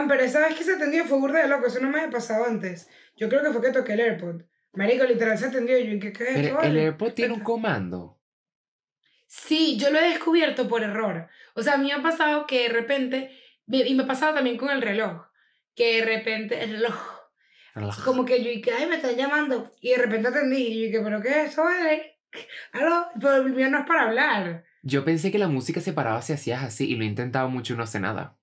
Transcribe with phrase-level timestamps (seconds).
[0.00, 2.10] Man, pero esa vez que se atendió fue burda de loco, eso no me había
[2.10, 2.88] pasado antes.
[3.16, 4.42] Yo creo que fue que toqué el AirPod.
[4.72, 6.76] Marico, literal se atendió y yo, ¿qué, qué es esto, Pero el?
[6.78, 8.20] AirPod tiene un comando.
[9.26, 11.28] Sí, yo lo he descubierto por error.
[11.54, 13.30] O sea, a mí me ha pasado que de repente,
[13.66, 15.26] y me ha pasado también con el reloj,
[15.74, 16.94] que de repente, el reloj,
[18.04, 20.98] como que yo y que, ay, me están llamando, y de repente atendí, y yo
[20.98, 22.18] que, ¿pero qué es eso, vale?
[22.72, 24.64] Aló, pero el mío no es para hablar.
[24.82, 27.74] Yo pensé que la música se paraba si hacías así y lo he intentado mucho
[27.74, 28.39] y no hace nada.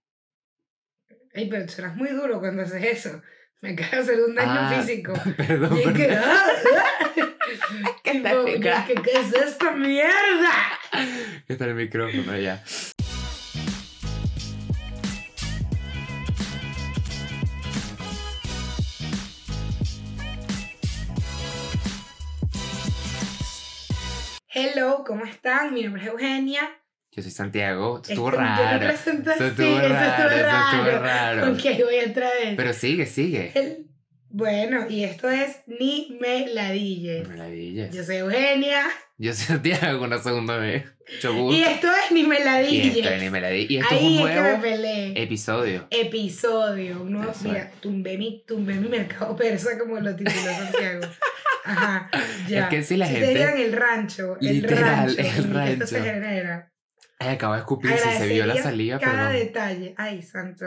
[1.38, 3.22] Ay, pero serás muy duro cuando haces eso.
[3.62, 5.14] Me acaba de hacer un daño Ah, físico.
[5.38, 6.24] Perdón, Y que, perdón.
[6.26, 6.46] ah,
[6.80, 7.94] ah.
[8.04, 10.52] ¿Qué Tipo, tal, ¿qué, qué, qué es esta mierda?
[11.48, 12.64] Está el micrófono ya.
[24.54, 25.74] Hello, ¿cómo están?
[25.74, 26.62] Mi nombre es Eugenia.
[27.18, 28.00] Yo soy Santiago.
[28.08, 28.90] Estuvo Este, raro.
[28.90, 29.46] estuvo eso raro.
[29.48, 31.02] estuvo Eso estuvo raro.
[31.02, 31.52] raro.
[31.54, 32.54] Ok, voy otra vez.
[32.56, 33.52] Pero sigue, sigue.
[33.56, 33.88] El-
[34.30, 37.28] Bueno, y esto es Ni me ladilles.
[37.28, 37.92] Maravillas.
[37.96, 38.84] Yo soy Eugenia.
[39.18, 40.84] Yo soy Santiago una segunda vez.
[41.10, 44.22] Y esto es Ni me Y esto, es- me la di- y esto Ahí es
[44.22, 45.24] un es que me nuevo peleé.
[45.24, 45.88] episodio.
[45.90, 47.02] Episodio.
[47.02, 51.02] Un nuevo- Eso mira, tumbé mi, tumbé mi mercado persa como lo tituló Santiago.
[51.66, 52.12] Ajá.
[52.48, 52.64] Ya.
[52.66, 55.30] Es que si la Si gente- te digan el rancho, el Literal, rancho, el y
[55.30, 55.88] Esto rancho.
[55.88, 56.72] se genera.
[57.20, 59.34] Ay, acabo de escupir si se vio la saliva, cada perdón.
[59.34, 59.96] detalle.
[59.98, 60.66] Ay, santo.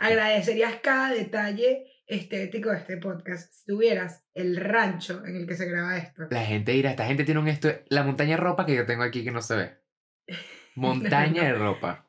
[0.00, 5.66] Agradecerías cada detalle estético de este podcast si tuvieras el rancho en el que se
[5.66, 6.22] graba esto.
[6.30, 9.02] La gente dirá, esta gente tiene un esto, la montaña de ropa que yo tengo
[9.02, 9.78] aquí que no se ve.
[10.74, 12.08] Montaña de ropa.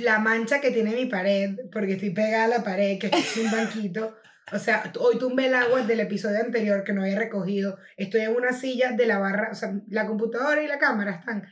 [0.00, 3.50] La mancha que tiene mi pared, porque estoy pegada a la pared, que es un
[3.50, 4.16] banquito.
[4.52, 7.78] O sea, hoy tumbé el agua del episodio anterior que no había recogido.
[7.96, 11.46] Estoy en una silla de la barra, o sea, la computadora y la cámara están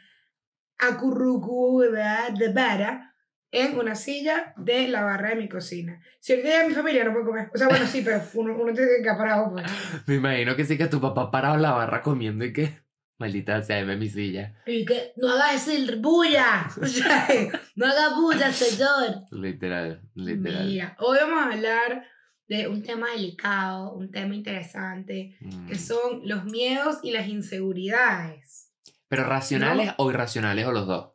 [0.78, 3.14] acurrucuda de vara
[3.50, 6.00] en una silla de la barra de mi cocina.
[6.20, 7.50] Si ahorita llega mi familia no puedo comer.
[7.54, 9.64] O sea, bueno, sí, pero uno, uno tiene que parado, pues.
[10.06, 12.86] Me imagino que sí que tu papá parado en la barra comiendo y que.
[13.20, 14.54] Maldita sea, ve mi silla.
[14.64, 16.68] Y que no hagas el bulla.
[16.80, 17.26] O sea,
[17.74, 19.24] no haga bulla, señor.
[19.32, 20.66] Literal, literal.
[20.66, 22.04] Mira, hoy vamos a hablar
[22.46, 25.66] de un tema delicado, un tema interesante, Mm.
[25.66, 28.67] que son los miedos y las inseguridades.
[29.08, 31.12] Pero racionales o irracionales o los dos.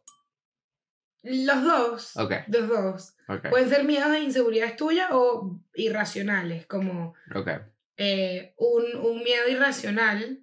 [1.25, 7.13] Los dos, Ok, los dos, ok, pueden ser miedos e inseguridades tuyas o irracionales, como
[7.33, 7.47] ok.
[7.95, 10.41] eh, un, un miedo irracional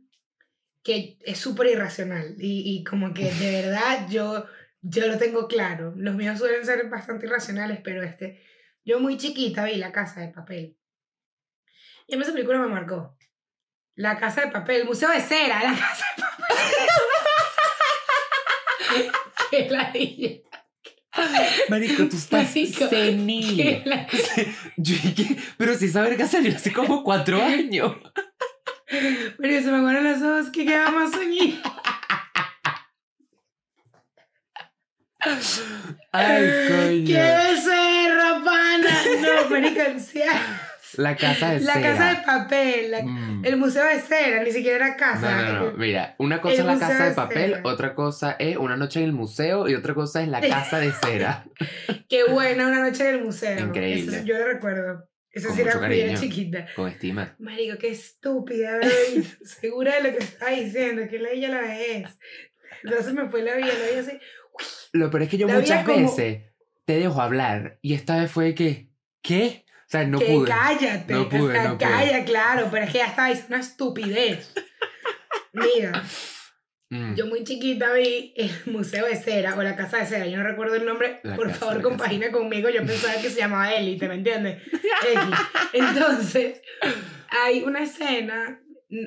[0.82, 4.46] que es súper irracional y, y como que de verdad yo,
[4.80, 5.92] yo lo tengo claro.
[5.96, 8.42] Los míos suelen ser bastante irracionales, pero este,
[8.82, 10.78] yo muy chiquita vi La Casa de Papel.
[12.06, 13.18] Y a mí esa película me marcó.
[13.96, 16.56] La Casa de Papel, el Museo de Cera, La Casa de Papel.
[19.50, 20.40] Qué ladilla.
[21.68, 23.82] Marico, tú estás Marico, senil.
[24.76, 27.96] Yo dije, pero si esa verga salió hace como cuatro años.
[29.38, 31.60] Pero se me aguaron los ojos que queda más soñí.
[36.12, 37.06] Ay, coño.
[37.06, 39.04] ¡Qué becerra, pana!
[39.20, 40.32] No, marico, en serio.
[40.96, 41.88] La casa de La cera.
[41.96, 43.44] casa de papel, la- Mm.
[43.44, 45.42] el museo de cera, ni siquiera era casa.
[45.42, 45.76] No, no, no.
[45.78, 47.60] Mira, una cosa el es la casa de de papel, cera.
[47.64, 50.92] otra cosa es una noche en el museo y otra cosa es la casa de
[50.92, 51.44] cera.
[52.08, 53.58] Qué buena una noche en el museo.
[53.66, 54.16] Increíble.
[54.18, 55.06] Eso yo lo recuerdo.
[55.32, 56.18] Eso Con sí era cariño.
[56.18, 56.66] chiquita.
[56.74, 57.36] Con estima.
[57.38, 59.24] Marico, qué estúpida, baby.
[59.44, 62.18] Segura de lo que está diciendo, que la ella la vez.
[62.82, 64.18] Entonces me fue la vida, la vida así.
[64.92, 66.42] Lo peor es que yo La muchas como- veces
[66.84, 68.88] te dejo hablar y esta vez fue que,
[69.22, 69.64] ¿qué?
[69.90, 70.48] O sea, no que pude.
[70.48, 71.88] cállate, No pude, no pude.
[71.90, 74.52] calla, claro, pero es que ya estaba diciendo una estupidez.
[75.52, 76.04] Mira,
[76.92, 77.14] Mm.
[77.14, 80.42] yo muy chiquita vi el Museo de Cera o la Casa de Cera, yo no
[80.42, 81.88] recuerdo el nombre, La por casa, favor la casa.
[81.96, 84.60] compagina conmigo, yo pensaba que se llamaba Élite, ¿me entiendes?
[85.72, 86.60] Entonces,
[87.30, 88.60] hay una escena,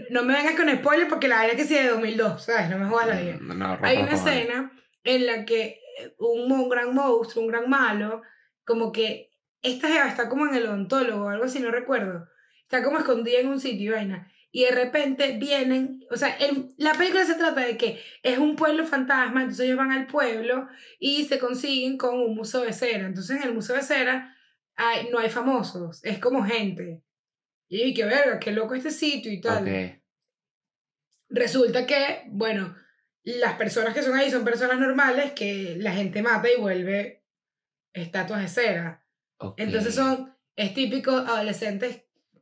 [0.09, 2.69] no me vengas con spoiler porque la vaina que sí de 2002, ¿sabes?
[2.69, 3.38] No me jodas la vida.
[3.41, 4.71] No, no, Hay una escena
[5.03, 5.81] en la que
[6.19, 8.21] un, un gran monstruo, un gran malo,
[8.65, 9.32] como que
[9.63, 12.27] esta jeva está como en el odontólogo o algo así, no recuerdo.
[12.62, 14.30] Está como escondida en un sitio y vaina.
[14.51, 18.56] Y de repente vienen, o sea, el- la película se trata de que es un
[18.56, 20.68] pueblo fantasma, entonces ellos van al pueblo
[21.00, 23.07] y se consiguen con un museo de cera.
[23.07, 24.36] Entonces en el museo de cera
[24.75, 27.01] hay- no hay famosos, es como gente.
[27.68, 29.63] Y qué verga, qué loco este sitio y tal.
[31.30, 32.75] Resulta que, bueno,
[33.24, 37.24] las personas que son ahí son personas normales que la gente mata y vuelve
[37.94, 39.02] estatuas de cera.
[39.38, 39.59] Ok.
[39.59, 42.01] Entonces son, es típico adolescentes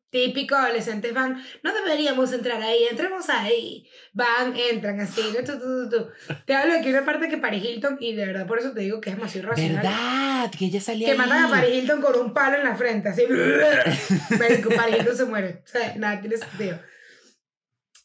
[0.09, 3.87] Típico, adolescentes van, no deberíamos entrar ahí, entremos ahí.
[4.11, 6.09] Van, entran así, tú, tú, tú.
[6.45, 8.81] Te hablo de hay una parte que Paris Hilton, y de verdad por eso te
[8.81, 9.77] digo que es demasiado irracional.
[9.77, 10.51] ¿Verdad?
[10.59, 11.17] Que ella salía Que ahí.
[11.17, 13.23] matan a Paris Hilton con un palo en la frente, así.
[14.37, 14.59] Paris
[14.99, 15.61] Hilton se muere.
[15.63, 16.77] O sea, nada tiene sentido.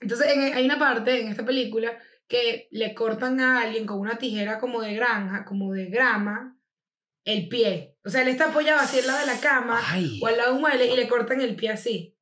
[0.01, 1.99] Entonces, en- hay una parte en esta película
[2.29, 6.56] que le cortan a alguien con una tijera como de granja, como de grama,
[7.27, 7.99] el pie.
[8.05, 10.19] O sea, él está apoyado así al lado de la cama Ay.
[10.23, 12.17] o al lado de un mueble y le cortan el pie así.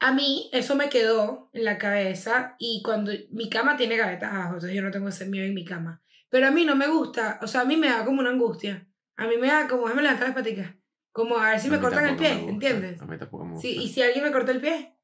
[0.00, 4.54] A mí eso me quedó en la cabeza y cuando mi cama tiene gavetas abajo,
[4.54, 6.02] entonces yo no tengo ese miedo en mi cama.
[6.28, 8.88] Pero a mí no me gusta, o sea, a mí me da como una angustia.
[9.16, 10.74] A mí me da como, déjame levantar las paticas.
[11.12, 13.00] Como a ver si A me cortan el pie, ¿entiendes?
[13.00, 13.68] A mí tampoco me gusta.
[13.68, 14.96] Sí, y si alguien me corta el pie,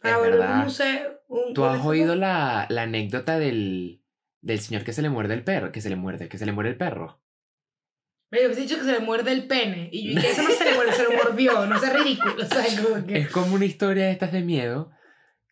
[0.00, 1.20] para Es volver un museo.
[1.26, 4.02] Un, ¿Tú has oído la, la anécdota del,
[4.40, 5.72] del señor que se le muerde el perro?
[5.72, 7.20] Que se le muerde, que se le muere el perro.
[8.30, 9.88] Me habías dicho que se le muerde el pene.
[9.92, 11.66] Y yo, que eso no se le muerde, se lo mordió.
[11.66, 12.80] No sea ridículo, ¿sabes?
[13.08, 14.92] Es como una historia de estas de miedo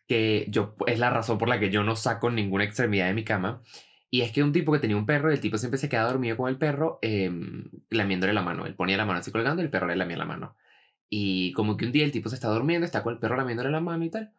[0.07, 3.23] que yo es la razón por la que yo no saco ninguna extremidad de mi
[3.23, 3.61] cama.
[4.09, 6.35] Y es que un tipo que tenía un perro, el tipo siempre se quedaba dormido
[6.35, 7.31] con el perro, eh,
[7.91, 8.65] lamiéndole la mano.
[8.65, 10.55] Él ponía la mano así colgando y el perro le lamía la mano.
[11.09, 13.69] Y como que un día el tipo se está durmiendo, está con el perro lamiéndole
[13.69, 14.33] la mano y tal.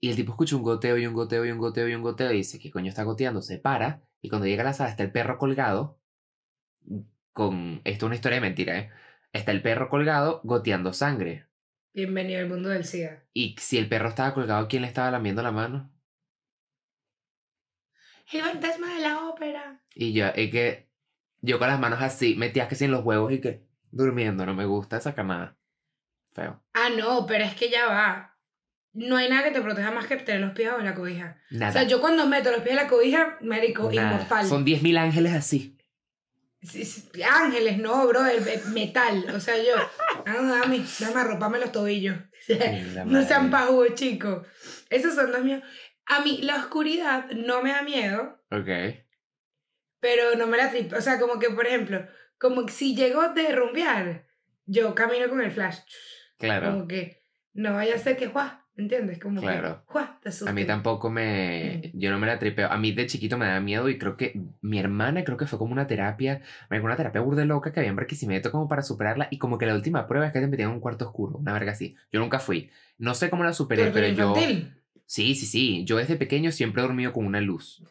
[0.00, 2.32] Y el tipo escucha un goteo y un goteo y un goteo y un goteo
[2.32, 3.42] y dice, ¿qué coño está goteando?
[3.42, 5.98] Se para y cuando llega a la sala está el perro colgado
[7.40, 7.80] con...
[7.84, 8.90] Esto es una historia de mentira, ¿eh?
[9.32, 11.46] Está el perro colgado goteando sangre.
[11.94, 13.24] Bienvenido al mundo del SIDA.
[13.32, 15.90] Y si el perro estaba colgado, ¿quién le estaba lamiendo la mano?
[18.30, 19.80] El fantasma de la ópera.
[19.94, 20.90] Y yo, es que
[21.40, 24.52] yo con las manos así, metías que sí en los huevos y que durmiendo, no
[24.52, 25.56] me gusta esa camada.
[26.34, 26.62] Feo.
[26.74, 28.36] Ah, no, pero es que ya va.
[28.92, 31.38] No hay nada que te proteja más que tener los pies bajo la cobija.
[31.48, 31.70] Nada.
[31.70, 34.12] O sea, yo cuando meto los pies en la cobija, médico, nada.
[34.12, 34.46] inmortal.
[34.46, 35.79] Son 10.000 ángeles así.
[37.26, 39.24] Ángeles, no, bro, el, el metal.
[39.34, 39.74] O sea, yo,
[40.26, 42.16] ah, dame, dame arropame los tobillos.
[43.06, 43.66] No sean madre.
[43.66, 44.46] pajugos, chicos.
[44.88, 45.62] Esos son los míos.
[46.06, 48.68] A mí, la oscuridad no me da miedo, Ok.
[50.00, 50.96] pero no me la tripo.
[50.96, 52.06] O sea, como que, por ejemplo,
[52.38, 54.26] como que si llego de rumbear,
[54.66, 55.78] yo camino con el flash.
[56.38, 56.70] Claro.
[56.72, 57.22] Como que
[57.52, 58.59] no vaya a ser que, ¡juá!
[58.76, 59.18] ¿Entiendes?
[59.18, 59.82] Como Claro.
[59.86, 60.18] que, ¡juá!
[60.22, 61.90] Te A mí tampoco me...
[61.94, 62.70] Yo no me la tripeo.
[62.70, 65.58] A mí de chiquito me da miedo y creo que mi hermana creo que fue
[65.58, 66.40] como una terapia,
[66.70, 69.74] una terapia burda loca que había en Barquisimeto como para superarla y como que la
[69.74, 71.96] última prueba es que te metían en un cuarto oscuro, una verga así.
[72.12, 72.70] Yo nunca fui.
[72.96, 74.34] No sé cómo la superé, Tortura pero yo...
[75.06, 75.84] Sí, sí, sí.
[75.84, 77.82] Yo desde pequeño siempre he dormido con una luz.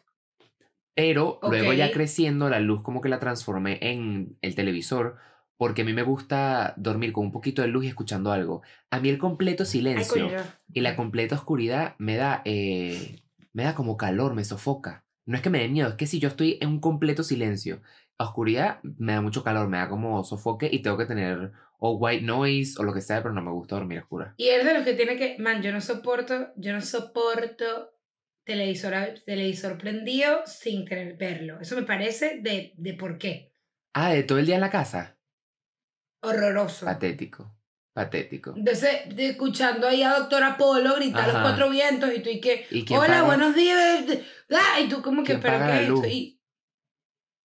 [0.94, 5.16] Pero luego ya creciendo, la luz como que la transformé en el televisor,
[5.60, 8.62] porque a mí me gusta dormir con un poquito de luz y escuchando algo.
[8.88, 10.30] A mí el completo silencio
[10.72, 13.20] y la completa oscuridad me da, eh,
[13.52, 15.04] me da como calor, me sofoca.
[15.26, 17.82] No es que me dé miedo, es que si yo estoy en un completo silencio,
[18.16, 22.24] oscuridad me da mucho calor, me da como sofoque y tengo que tener o white
[22.24, 24.32] noise o lo que sea, pero no me gusta dormir oscura.
[24.38, 27.90] Y eres de los que tiene que, man, yo no soporto, yo no soporto
[28.44, 28.94] televisor,
[29.26, 31.60] televisor prendido sin tener verlo.
[31.60, 33.52] Eso me parece de, de por qué.
[33.92, 35.19] Ah, de todo el día en la casa.
[36.22, 36.86] Horroroso.
[36.86, 37.54] Patético.
[37.92, 38.54] Patético.
[38.56, 42.66] Entonces, de- escuchando ahí a doctora Polo gritar los cuatro vientos y tú y que,
[42.70, 43.22] ¿Y hola, paga?
[43.24, 44.04] buenos días.
[44.50, 46.06] Ah, y tú como que, ¿Quién pero ¿qué es esto?
[46.06, 46.36] Y-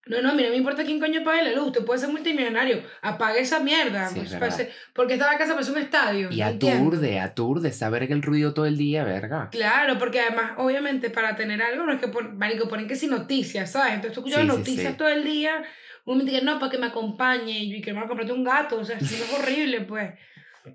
[0.08, 1.66] No, no, a mí no me importa quién coño pague la luz.
[1.68, 2.84] Usted puede ser multimillonario.
[3.02, 4.08] Apague esa mierda.
[4.10, 6.30] Sí, es pues, parece- porque esta casa parece un estadio.
[6.32, 9.50] Y aturde, aturde, saber que el ruido todo el día, verga.
[9.50, 13.08] Claro, porque además, obviamente, para tener algo, no es que pon, marico, ponen que si
[13.08, 13.96] noticias, ¿sabes?
[13.96, 14.98] Entonces tú escuchas sí, noticias sí.
[14.98, 15.64] todo el día,
[16.06, 18.86] uno me dice, no, para que me acompañe, y que a comprarte un gato, o
[18.86, 20.14] sea, eso es horrible, pues.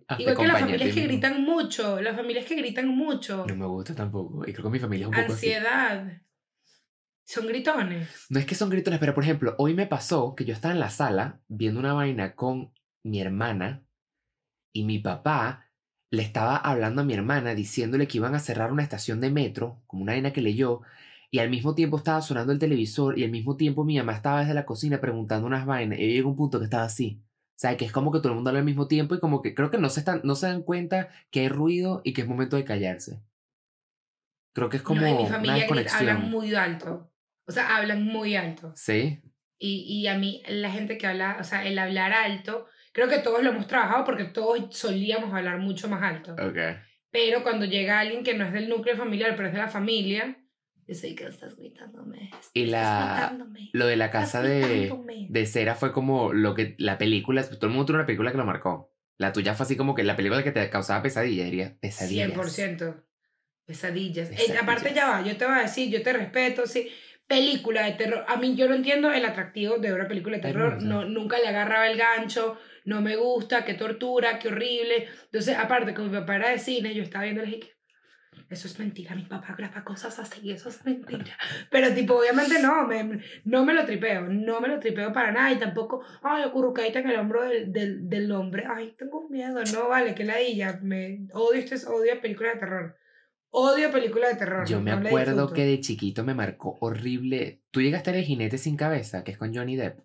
[0.07, 3.67] Hazte Igual que las familias que gritan mucho, las familias que gritan mucho, No me
[3.67, 4.47] gusta tampoco.
[4.47, 5.53] Y creo que mi familia es un poco así.
[5.53, 6.21] ansiedad,
[7.25, 8.27] son gritones.
[8.29, 10.81] No es que son gritones, pero por ejemplo, hoy me pasó que yo estaba en
[10.81, 12.73] la sala viendo una vaina con
[13.05, 13.85] mi hermana
[14.73, 15.71] y mi papá
[16.11, 19.81] le estaba hablando a mi hermana diciéndole que iban a cerrar una estación de metro,
[19.87, 20.83] como una vaina que leyó,
[21.31, 24.41] y al mismo tiempo estaba sonando el televisor y al mismo tiempo mi mamá estaba
[24.41, 27.23] desde la cocina preguntando unas vainas y llegó un punto que estaba así.
[27.23, 29.43] O sea, que es como que todo el mundo habla al mismo tiempo y como
[29.43, 32.23] que creo que no se, están, no se dan cuenta que hay ruido y que
[32.23, 33.21] es momento de callarse.
[34.55, 36.09] Creo que es como no, en mi una familia desconexión.
[36.09, 37.13] hablan muy alto,
[37.47, 38.73] o sea, hablan muy alto.
[38.75, 39.21] Sí,
[39.59, 43.19] Y, y a mí, la gente que habla, o sea, el hablar alto, creo que
[43.19, 46.33] todos lo hemos trabajado porque todos solíamos hablar mucho más alto.
[46.33, 46.59] ok.
[47.13, 50.39] Pero cuando llega alguien que no es del núcleo familiar, pero es de la familia,
[50.91, 52.31] yo sé que estás gritándome.
[52.53, 55.27] Y estás la- gritándome, Lo de la casa de, gritándome".
[55.31, 58.39] de cera fue como lo que la película, todo el mundo tuvo una película que
[58.39, 58.93] lo marcó.
[59.17, 62.29] La tuya fue así como que la película que te causaba pesadilla, diría pesadillas.
[62.33, 63.05] 100%.
[63.67, 64.31] Pesadillas.
[64.31, 64.63] Eh, Pesadillas.
[64.63, 66.89] aparte ya va, yo te voy a decir, yo te respeto, sí.
[67.27, 68.25] Película de terror.
[68.27, 70.83] A mí yo no entiendo el atractivo de una película de terror.
[70.83, 72.59] No, nunca le agarraba el gancho.
[72.87, 75.07] no me gusta, qué tortura, qué horrible.
[75.27, 77.63] Entonces, aparte, como mi papá era de cine, yo estaba viendo y
[78.51, 81.39] eso es mentira, mi papá graba cosas así, eso es mentira.
[81.71, 85.53] Pero tipo, obviamente no, me, no me lo tripeo, no me lo tripeo para nada
[85.53, 89.89] y tampoco, ay, acurrucadita en el hombro del, del, del hombre, ay, tengo miedo, no
[89.89, 92.97] vale, que ladilla, me odio, este es odio películas de terror.
[93.53, 94.67] Odio películas de terror.
[94.69, 97.63] Yo me no la acuerdo que de chiquito me marcó horrible.
[97.71, 100.01] ¿Tú llegaste a El jinete sin cabeza, que es con Johnny Depp?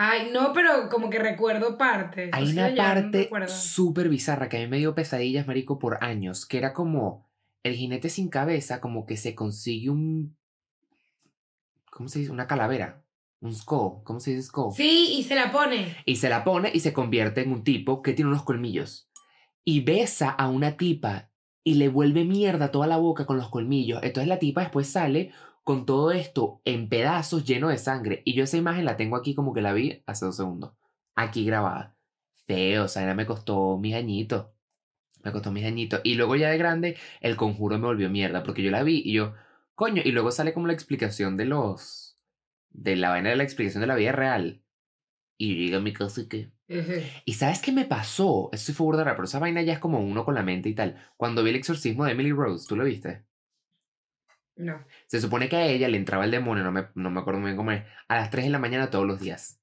[0.00, 2.30] Ay, no, pero como que recuerdo partes.
[2.32, 3.48] Hay o sea, una no parte recuerdo.
[3.48, 7.28] súper bizarra que a mí me dio pesadillas, marico, por años, que era como
[7.64, 10.36] el jinete sin cabeza, como que se consigue un...
[11.90, 12.30] ¿Cómo se dice?
[12.30, 13.02] Una calavera.
[13.40, 14.04] Un skull.
[14.04, 14.72] ¿Cómo se dice skull?
[14.72, 15.96] Sí, y se la pone.
[16.06, 19.10] Y se la pone y se convierte en un tipo que tiene unos colmillos.
[19.64, 21.32] Y besa a una tipa
[21.64, 24.00] y le vuelve mierda toda la boca con los colmillos.
[24.04, 25.32] Entonces la tipa después sale
[25.68, 28.22] con todo esto en pedazos lleno de sangre.
[28.24, 30.72] Y yo esa imagen la tengo aquí como que la vi hace dos segundos.
[31.14, 31.94] Aquí grabada.
[32.46, 34.46] Feo, o sea, me costó mis añitos.
[35.22, 36.00] Me costó mis añitos.
[36.04, 38.44] Y luego ya de grande, el conjuro me volvió mierda.
[38.44, 39.34] Porque yo la vi y yo,
[39.74, 40.00] coño.
[40.02, 42.16] Y luego sale como la explicación de los.
[42.70, 44.62] De la vaina de la explicación de la vida real.
[45.36, 46.50] Y yo llegué a mi casa y que.
[47.26, 48.48] ¿Y sabes qué me pasó?
[48.54, 50.96] Estoy fue burda pero esa vaina ya es como uno con la mente y tal.
[51.18, 53.27] Cuando vi el exorcismo de Emily Rose, ¿tú lo viste?
[54.58, 54.84] No.
[55.06, 57.50] Se supone que a ella le entraba el demonio, no me, no me acuerdo muy
[57.50, 59.62] bien cómo es, a las 3 de la mañana todos los días.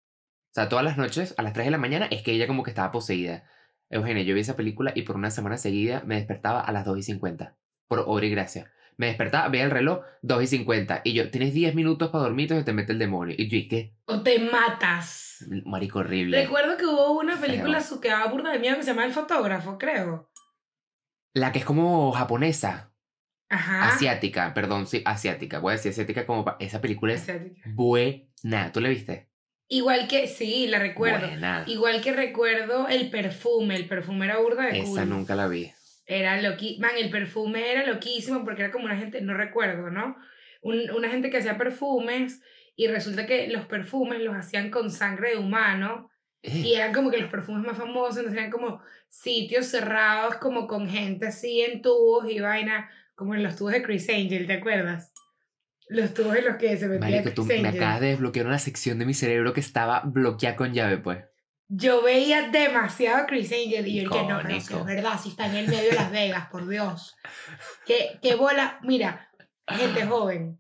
[0.52, 2.64] O sea, todas las noches, a las 3 de la mañana, es que ella como
[2.64, 3.44] que estaba poseída.
[3.90, 6.98] Eugenia, yo vi esa película y por una semana seguida me despertaba a las 2
[7.00, 7.58] y 50.
[7.88, 8.72] Por obra y gracia.
[8.98, 11.02] Me despertaba, veía el reloj, 2 y 50.
[11.04, 13.36] Y yo, tienes 10 minutos para dormir, entonces te mete el demonio.
[13.38, 13.98] Y yo, ¿y qué?
[14.06, 15.46] O te matas.
[15.66, 16.42] Marico horrible.
[16.42, 19.12] Recuerdo que hubo una película su que daba burda de miedo que se llama El
[19.12, 20.32] fotógrafo, creo.
[21.34, 22.95] La que es como japonesa.
[23.50, 23.90] Ajá.
[23.90, 25.60] Asiática, perdón, sí, asiática.
[25.60, 27.62] Voy a decir asiática como pa- esa película es Asiática.
[27.74, 28.72] buena.
[28.74, 29.30] ¿Tú la viste?
[29.68, 31.28] Igual que, sí, la recuerdo.
[31.28, 31.64] Buena.
[31.68, 33.76] Igual que recuerdo el perfume.
[33.76, 35.10] El perfume era burda de Esa cool.
[35.10, 35.72] nunca la vi.
[36.08, 36.78] Era loqui...
[36.80, 40.16] Man, el perfume era loquísimo porque era como una gente, no recuerdo, ¿no?
[40.62, 42.42] Un- una gente que hacía perfumes
[42.76, 46.10] y resulta que los perfumes los hacían con sangre de humano
[46.44, 50.68] Eh, y eran como que los perfumes más famosos, entonces eran como sitios cerrados, como
[50.68, 54.54] con gente así en tubos y vaina, como en los tubos de Chris Angel, ¿te
[54.54, 55.12] acuerdas?
[55.88, 57.84] Los tubos en los que se metía Marico, tú Chris me Angel.
[57.84, 61.24] acabas de desbloquear una sección de mi cerebro que estaba bloqueada con llave, pues.
[61.68, 65.48] Yo veía demasiado a Chris Angel y yo dije, no, no, es verdad, si está
[65.48, 67.16] en el medio de Las Vegas, por Dios.
[67.86, 69.30] Qué, qué bola, mira,
[69.68, 70.60] gente joven,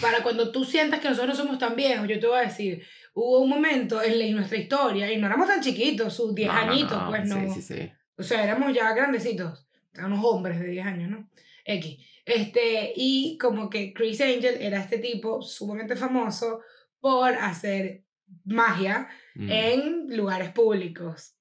[0.00, 2.84] para cuando tú sientas que nosotros no somos tan viejos, yo te voy a decir,
[3.14, 6.72] hubo un momento en, nuestra historia, y no éramos tan chiquitos, sus 10 No, no,
[6.72, 7.54] añitos, no, pues no.
[7.54, 7.92] Sí, sí, sí.
[8.16, 11.30] O sea, éramos ya grandecitos, unos hombres de 10 años, ¿no?
[11.64, 11.98] X.
[12.26, 16.60] Este, y como que Chris Angel era este tipo sumamente famoso
[17.00, 18.04] por hacer
[18.44, 19.50] magia Mm.
[19.50, 21.34] en lugares públicos.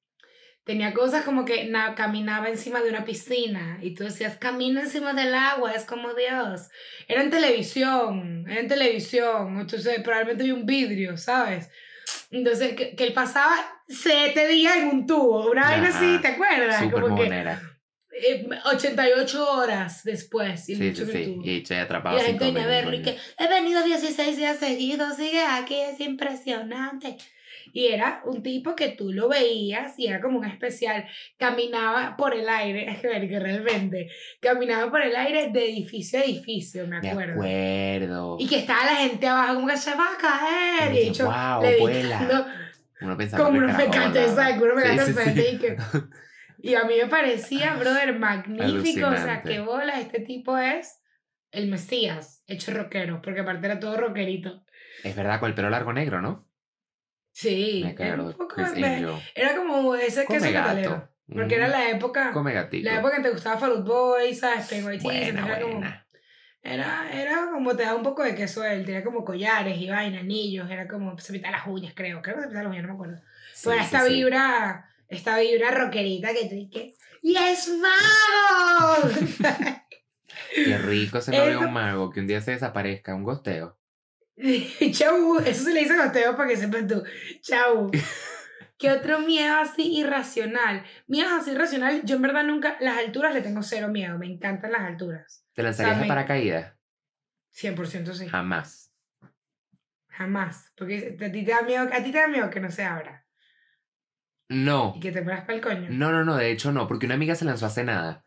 [0.64, 5.14] Tenía cosas como que na- caminaba encima de una piscina y tú decías, camina encima
[5.14, 6.70] del agua, es como Dios.
[7.08, 11.70] Era en televisión, era en televisión, entonces probablemente vi un vidrio, ¿sabes?
[12.32, 13.54] Entonces, que, que él pasaba
[13.88, 16.80] siete días en un tubo, una vaina así, ¿te acuerdas?
[16.84, 17.62] Súper como que monera.
[18.28, 20.68] Eh, 88 horas después.
[20.70, 21.38] Y, Sí, sí, sí.
[21.44, 23.04] Y estoy Y atrapado la sin gente venía a y coño.
[23.04, 27.18] que he venido 16 días seguidos, sigue aquí, es impresionante.
[27.76, 31.06] Y era un tipo que tú lo veías y era como un especial.
[31.38, 34.10] Caminaba por el aire, es que ver realmente
[34.42, 37.34] caminaba por el aire de edificio a edificio, me Me acuerdo.
[37.34, 38.38] acuerdo.
[38.40, 40.94] Y que estaba la gente abajo como que se va a caer.
[40.94, 42.48] Y Y dicho, "Guau, levitando vuela".
[43.02, 44.50] Uno pensaba como el unos carajo pecantes, volaba.
[44.50, 44.62] ¿sabes?
[44.62, 45.56] Unos Sí, sí, sí.
[45.56, 45.78] y que-
[46.64, 49.08] Y a mí me parecía, brother, magnífico.
[49.08, 49.50] O sea, Alucinante.
[49.50, 51.02] qué bola, este tipo es
[51.52, 54.64] el Mesías, hecho rockero, porque aparte era todo rockerito.
[55.04, 56.48] Es verdad, con el pelo largo negro, ¿no?
[57.34, 60.70] Sí, era, un poco de- era como ese Come queso gato.
[60.70, 61.10] catalero.
[61.28, 62.90] Porque Mm, era la época, Come gatito.
[62.90, 64.70] la época en que te gustaba Fall Out Boy, ¿sabes?
[65.04, 65.84] Buena, entonces era como,
[66.62, 70.20] era, era como te da un poco de queso él, tenía como collares y vaina,
[70.22, 72.90] anillos, era como, se pintaba las uñas, creo, creo que se pintaba las uñas, no
[72.90, 73.22] me acuerdo.
[73.54, 74.14] Sí, Pero sí, esta sí.
[74.14, 79.10] vibra, esta vibra rockerita que tú dices, ¡Y es mago!
[80.54, 83.78] Qué rico se no Eso- un mago que un día se desaparezca, un gosteo.
[84.92, 87.04] Chau, eso se le dice goteo para que sepas tú.
[87.42, 87.92] Chau.
[88.78, 90.84] ¿Qué otro miedo así irracional?
[91.08, 94.72] Miedo así irracional, yo en verdad nunca, las alturas le tengo cero miedo, me encantan
[94.74, 95.46] las alturas.
[95.54, 96.74] ¿Te lanzarías me- a paracaídas?
[97.54, 98.28] 100% sí.
[98.28, 98.92] Jamás.
[100.10, 100.72] Jamás.
[100.76, 103.23] Porque a ti te da miedo, a ti te da miedo que no se abra
[104.50, 104.94] No.
[104.96, 105.88] y que te mueras para el coño.
[105.90, 108.24] No, no, no, de hecho no, porque una amiga se lanzó hace nada.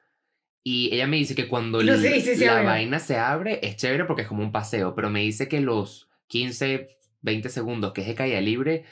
[0.65, 3.61] Y ella me dice que cuando No, el- sí, sí, sí, la vaina se abre
[3.63, 6.89] es chévere porque es como un paseo, pero me dice que los 15,
[7.21, 8.85] 20 segundos que es de caída libre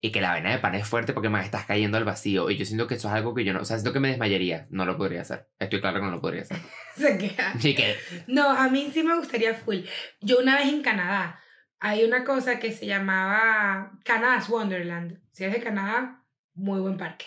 [0.00, 2.50] y que la vaina de pan es fuerte porque más estás cayendo al vacío.
[2.50, 4.08] Y yo siento que eso es algo que yo no, o sea, siento que me
[4.08, 4.66] desmayaría.
[4.70, 5.46] No lo podría hacer.
[5.60, 6.56] Estoy claro que no lo podría hacer.
[6.96, 7.52] Se queda.
[7.60, 7.94] Que,
[8.26, 9.80] No, a mí sí me gustaría full.
[10.20, 11.38] Yo una vez en Canadá,
[11.78, 15.20] hay una cosa que se llamaba Canada's Wonderland.
[15.32, 16.19] Si es de Canadá,
[16.54, 17.26] muy buen parque.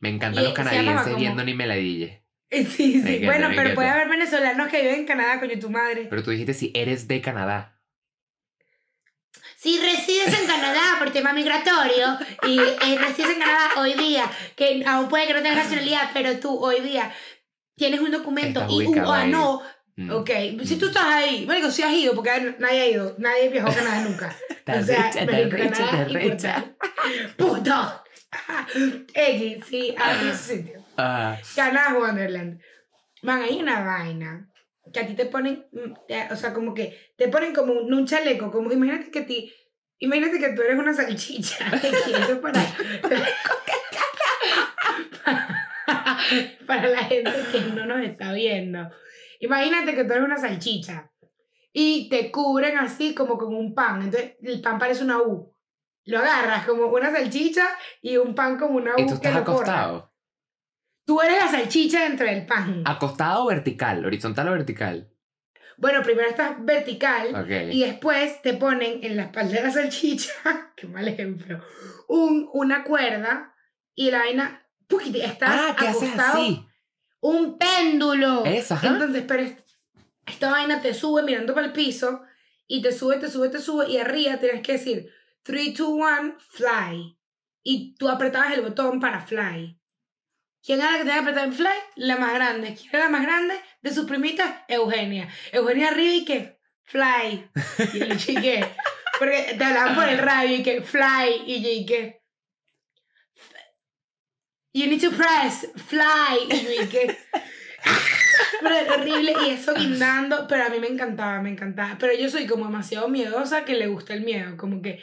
[0.00, 2.22] me encantan Y los canadienses como- viendo ni meladille.
[2.50, 3.16] Sí, Me sí.
[3.16, 6.06] encanta, Bueno, pero puede haber venezolanos que viven en Canadá, coño, tu madre.
[6.08, 7.80] Pero tú dijiste si eres de Canadá.
[9.56, 14.84] Si resides en Canadá por tema migratorio y eh, resides en Canadá hoy día, que
[14.86, 17.12] aún puede que no tengas nacionalidad, pero tú hoy día
[17.74, 19.30] tienes un documento Estás y un ubicado ah, ahí.
[19.30, 19.62] no,
[19.98, 20.10] Mm.
[20.10, 20.30] ok,
[20.62, 23.74] si tú estás ahí, marico, si has ido, porque nadie ha ido, nadie viajó a
[23.74, 24.36] Canadá nunca.
[24.68, 26.64] O sea, recha, Canadá recha.
[27.38, 28.02] Puto.
[29.14, 30.84] X, sí, a ese sitio.
[30.96, 32.60] Ah, Canadá Wonderland.
[33.22, 34.50] Man, hay una vaina
[34.92, 37.92] que a ti te ponen, mm, eh, o sea, como que te ponen como un,
[37.92, 39.52] un chaleco, como imagínate que ti,
[39.98, 41.66] imagínate que tú eres una salchicha.
[41.76, 42.60] eso para,
[46.66, 48.90] para la gente que no nos está viendo.
[49.40, 51.10] Imagínate que tú eres una salchicha
[51.72, 55.55] y te cubren así como con un pan, entonces el pan parece una U.
[56.06, 57.66] Lo agarras como una salchicha
[58.00, 58.92] y un pan como una.
[58.96, 60.12] ¿Y tú estás acostado?
[61.04, 62.82] Tú eres la salchicha dentro del pan.
[62.84, 64.04] ¿Acostado o vertical?
[64.04, 65.10] ¿Horizontal o vertical?
[65.78, 67.34] Bueno, primero estás vertical
[67.72, 70.32] y después te ponen en la espalda de la salchicha,
[70.76, 71.62] qué mal ejemplo,
[72.08, 73.54] un, una cuerda
[73.94, 75.20] y la vaina, ¡puquiti!
[75.20, 76.66] estás Ah, ¿qué haces acostado, así?
[77.20, 78.44] un péndulo.
[78.46, 78.86] Eso, ajá.
[78.88, 79.56] Entonces, pero es-
[80.26, 82.22] esta vaina te sube mirando para el piso
[82.66, 85.10] y te sube, te sube, te sube y arriba tienes que decir
[85.46, 87.18] 3, 2, 1, fly.
[87.62, 89.80] Y tú apretabas el botón para fly.
[90.62, 91.78] ¿Quién era la que tenía que apretar en fly?
[91.94, 92.74] La más grande.
[92.74, 93.54] ¿Quién era la más grande?
[93.80, 95.28] De sus primitas, Eugenia.
[95.52, 97.48] Eugenia arriba y que fly.
[97.94, 98.66] Y yo
[99.18, 101.44] porque te hablaban por el radio y que fly.
[101.46, 102.22] Y yo que
[104.72, 106.38] You need to press fly.
[106.50, 107.00] Y yo
[108.60, 111.96] pero es horrible y eso guindando, pero a mí me encantaba, me encantaba.
[111.98, 115.02] Pero yo soy como demasiado miedosa que le gusta el miedo, como que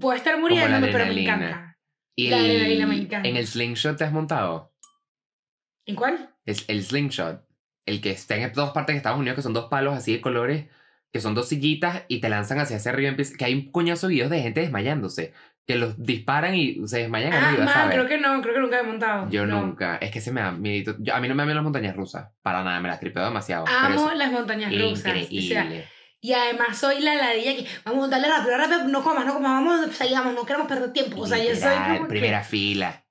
[0.00, 1.76] puedo estar muriéndome, pero me encanta.
[2.16, 3.28] ¿Y La adrenalina me encanta.
[3.28, 4.72] en el slingshot te has montado?
[5.86, 6.30] ¿En cuál?
[6.44, 7.44] Es el slingshot.
[7.86, 10.20] El que está en todas partes de Estados Unidos, que son dos palos así de
[10.20, 10.66] colores,
[11.12, 13.14] que son dos sillitas y te lanzan hacia hacia arriba.
[13.38, 15.32] Que hay un coñazo de videos de gente desmayándose.
[15.66, 17.94] Que los disparan y se desmayan Ah, arriba, man, ¿sabes?
[17.94, 19.30] creo que no, creo que nunca he montado.
[19.30, 19.60] Yo No.
[19.62, 19.96] nunca.
[19.96, 20.56] Es que se me da.
[20.98, 22.30] Yo- a mí no me dan las montañas rusas.
[22.42, 23.64] Para nada, me las tripeo demasiado.
[23.68, 24.98] Amo las montañas rusas.
[25.00, 25.16] o sea,
[25.64, 25.84] Increíble.
[26.22, 29.64] Y además soy la ladilla que vamos a darle rápido, rápido, no comas, no comas,
[29.64, 31.20] vamos, salgamos, no queremos perder tiempo.
[31.20, 33.04] O sea, yo soy Literal, como que- primera fila.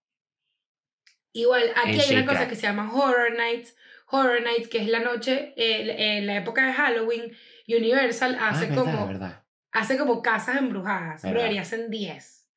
[1.33, 3.75] Igual, aquí En hay una cosa que se llama Horror Nights.
[4.07, 7.35] Horror Nights, que es la noche, eh, en la época de Halloween,
[7.67, 9.43] Universal hace ah, verdad, como verdad.
[9.73, 12.49] hace como casas embrujadas, pero y hacen 10.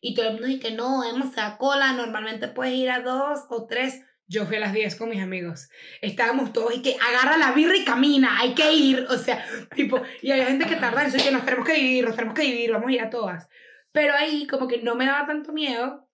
[0.00, 3.40] Y todo el mundo dice que no, hemos a cola, normalmente puedes ir a dos
[3.50, 4.04] o tres.
[4.30, 5.70] Yo fui a las 10 con mis amigos.
[6.02, 9.06] Estábamos todos y que agarra la birra y camina, hay que ir.
[9.08, 9.42] O sea,
[9.74, 12.34] tipo, y hay gente que tarda en eso que nos tenemos que dividir, nos tenemos
[12.36, 13.48] que dividir, vamos a ir a todas.
[13.90, 16.04] Pero ahí como que no me daba tanto miedo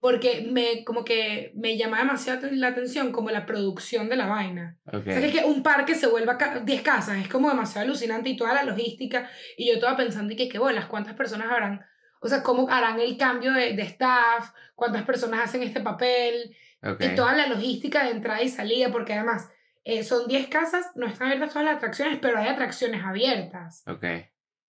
[0.00, 4.78] porque me, como que me llamaba demasiado la atención como la producción de la vaina.
[4.86, 4.94] Ok.
[5.06, 7.86] O sea, que, es que un parque se vuelva ca- 10 casas es como demasiado
[7.86, 9.30] alucinante y toda la logística.
[9.56, 11.84] Y yo estaba pensando, y que qué bolas, ¿cuántas personas habrán?
[12.22, 14.50] O sea, ¿cómo harán el cambio de, de staff?
[14.74, 16.56] ¿Cuántas personas hacen este papel?
[16.82, 17.00] Ok.
[17.00, 19.48] Y toda la logística de entrada y salida, porque además
[19.84, 23.82] eh, son 10 casas, no están abiertas todas las atracciones, pero hay atracciones abiertas.
[23.86, 24.04] Ok.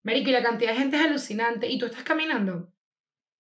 [0.04, 1.68] Marico, y la cantidad de gente es alucinante.
[1.68, 2.74] Y tú estás caminando.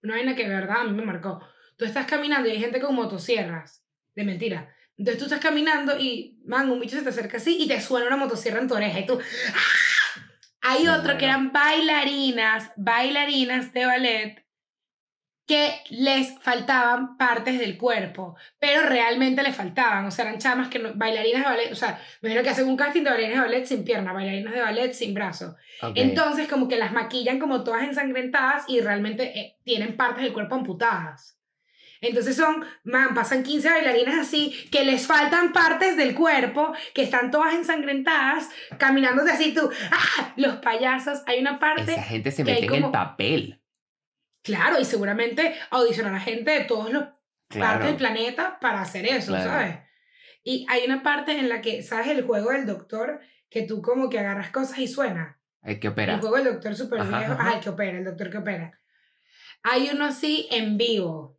[0.03, 1.41] Una vaina que de verdad a mí me marcó.
[1.77, 3.83] Tú estás caminando y hay gente con motosierras.
[4.15, 4.73] De mentira.
[4.97, 8.07] Entonces tú estás caminando y, man, un bicho se te acerca así y te suena
[8.07, 9.19] una motosierra en tu oreja y tú...
[9.19, 9.81] ¡ah!
[10.63, 14.40] Hay otro que eran bailarinas, bailarinas de ballet
[15.51, 20.79] que les faltaban partes del cuerpo, pero realmente les faltaban, o sea, eran chamas que
[20.79, 23.49] no, bailarinas de ballet, o sea, me imagino que hacen un casting de bailarinas de
[23.49, 25.57] ballet sin pierna, bailarinas de ballet sin brazo.
[25.93, 30.55] Entonces, como que las maquillan como todas ensangrentadas y realmente eh, tienen partes del cuerpo
[30.55, 31.37] amputadas.
[31.99, 37.29] Entonces son, man, pasan 15 bailarinas así, que les faltan partes del cuerpo, que están
[37.29, 40.33] todas ensangrentadas, caminándose así tú, ¡ah!
[40.37, 43.60] Los payasos, hay una parte, Esa gente se mete en el papel.
[44.41, 47.03] Claro, y seguramente audicionan a gente de todos los
[47.49, 49.49] partes del planeta para hacer eso, Claro.
[49.49, 49.75] ¿sabes?
[50.43, 52.07] Y hay una parte en la que, ¿sabes?
[52.07, 55.39] El juego del doctor, que tú como que agarras cosas y suena.
[55.61, 56.15] El que opera.
[56.15, 57.33] El juego del doctor super Ajá, viejo.
[57.33, 57.49] ajá.
[57.49, 58.79] Ah, el que opera, el doctor que opera.
[59.63, 61.37] Hay uno así en vivo.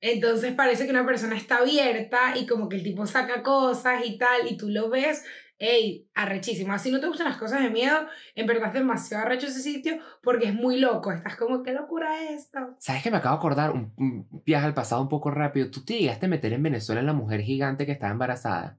[0.00, 4.16] Entonces parece que una persona está abierta y como que el tipo saca cosas y
[4.16, 5.24] tal, y tú lo ves
[5.58, 6.72] ey, arrechísimo.
[6.72, 9.98] Así no te gustan las cosas de miedo, en verdad es demasiado arrecho ese sitio
[10.22, 11.12] porque es muy loco.
[11.12, 12.58] Estás como, qué locura esto.
[12.78, 13.70] ¿Sabes que me acabo de acordar?
[13.72, 15.70] Un, un viaje al pasado un poco rápido.
[15.70, 18.78] ¿Tú te llegaste a meter en Venezuela la mujer gigante que estaba embarazada?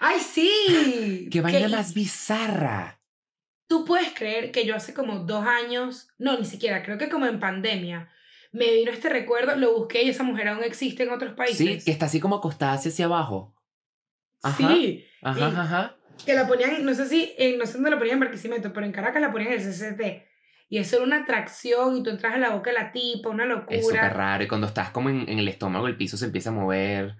[0.00, 1.28] ¡Ay, sí!
[1.32, 3.00] ¡Qué vaina más bizarra!
[3.68, 7.26] Tú puedes creer que yo hace como dos años, no, ni siquiera, creo que como
[7.26, 8.08] en pandemia,
[8.52, 11.84] me vino este recuerdo, lo busqué y esa mujer aún existe en otros Sí, países.
[11.84, 13.55] que está así como acostada hacia abajo.
[14.46, 14.74] Ajá.
[14.74, 18.14] Sí, Ajá, ajá, que la ponían, no sé si, en, no sé dónde la ponían
[18.14, 20.26] en Barquisimeto, pero en Caracas la ponían en el CCT.
[20.68, 23.46] Y eso era una atracción y tú entras en la boca de la tipa, una
[23.46, 23.78] locura.
[23.78, 24.42] Es súper raro.
[24.42, 27.16] Y cuando estás como en, en el estómago, el piso se empieza a mover.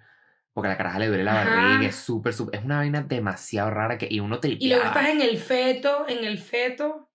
[0.53, 1.51] Porque a la caraja le duele la Ajá.
[1.51, 1.89] barriga.
[1.89, 2.59] Es súper, súper.
[2.59, 4.09] Es una vaina demasiado rara que.
[4.11, 7.11] Y uno te Y luego estás en el feto, en el feto,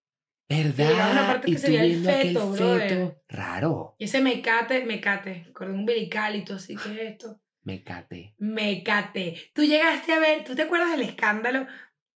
[0.47, 1.11] ¿Verdad?
[1.11, 3.21] una parte que se tú veía el feto, feto.
[3.27, 3.95] Raro.
[3.97, 7.41] y ese mecate, mecate, cordón umbilical y todo así, ¿qué es esto?
[7.63, 8.35] Me cate.
[8.39, 9.51] Mecate.
[9.53, 11.67] Tú llegaste a ver, ¿tú te acuerdas del escándalo?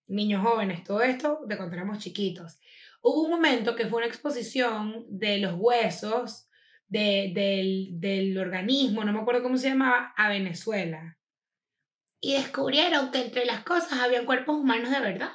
[0.07, 2.59] Niños jóvenes, todo esto de cuando éramos chiquitos.
[3.01, 6.47] Hubo un momento que fue una exposición de los huesos
[6.87, 11.17] de, del, del organismo, no me acuerdo cómo se llamaba, a Venezuela.
[12.21, 15.31] Y descubrieron que entre las cosas habían cuerpos humanos de verdad.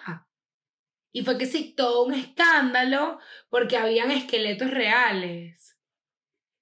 [1.12, 3.18] Y fue que sí, todo un escándalo
[3.50, 5.76] porque habían esqueletos reales.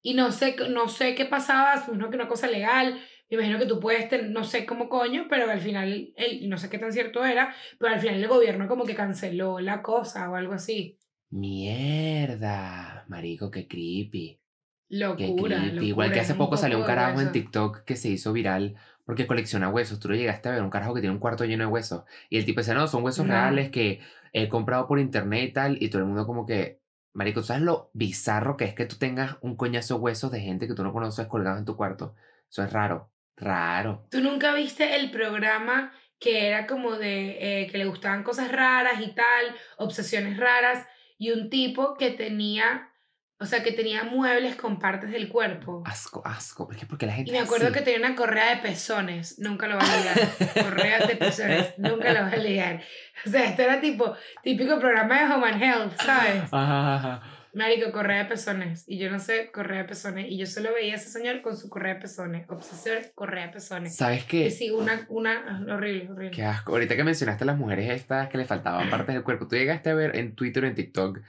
[0.03, 3.67] Y no sé, no sé qué pasaba, no que una cosa legal, me imagino que
[3.67, 6.93] tú puedes, ten- no sé cómo coño, pero al final, el, no sé qué tan
[6.93, 10.99] cierto era, pero al final el gobierno como que canceló la cosa o algo así.
[11.31, 13.05] Mierda.
[13.09, 14.41] Marico, qué creepy.
[14.89, 15.57] Qué Locura.
[15.59, 15.87] creepy.
[15.89, 17.33] Igual que hace poco salió un carajo en.
[17.33, 19.99] TikTok que se hizo viral porque colecciona huesos.
[20.01, 22.05] Tú lo llegaste a ver, un carajo que tiene un cuarto lleno de huesos.
[22.31, 23.33] Y el tipo dice, no, son huesos No.
[23.33, 24.01] reales que
[24.33, 25.83] he comprado por internet y tal.
[25.83, 26.81] Y todo el mundo como que,
[27.13, 30.41] marico, ¿tú ¿sabes lo bizarro que es que tú tengas un coñazo de huesos de
[30.41, 32.15] gente que tú no conoces colgados en tu cuarto?
[32.51, 33.11] Eso es raro.
[33.37, 34.07] Raro.
[34.11, 39.01] ¿Tú nunca viste el programa que era como de eh, que le gustaban cosas raras
[39.01, 40.87] y tal, obsesiones raras,
[41.19, 42.91] y un tipo que tenía,
[43.39, 45.83] o sea, que tenía muebles con partes del cuerpo?
[45.85, 46.67] Asco, asco.
[46.67, 46.87] ¿Por qué?
[46.87, 47.75] Porque la gente Y me acuerdo así.
[47.75, 50.17] que tenía una correa de pezones, nunca lo va a ligar.
[50.65, 52.83] correa de pezones, nunca lo va a ligar.
[53.27, 56.45] O sea, esto era tipo, típico programa de Home and Health, ¿sabes?
[56.51, 57.23] Ajá, ajá.
[57.57, 58.85] Marico, correa de pezones.
[58.87, 60.27] Y yo no sé, correa de pezones.
[60.29, 62.45] Y yo solo veía a ese señor con su correa de pezones.
[62.49, 63.97] Obsesor, correa de pezones.
[63.97, 64.51] ¿Sabes Y qué?
[64.51, 66.31] sí, una, una, horrible, horrible.
[66.31, 66.73] Qué asco.
[66.73, 69.91] Ahorita que mencionaste a las mujeres estas que le faltaban partes del cuerpo, tú llegaste
[69.91, 71.21] a ver en Twitter o en TikTok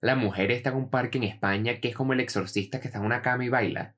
[0.00, 2.98] la mujer está en un parque en España que es como el exorcista que está
[2.98, 3.94] en una cama y baila.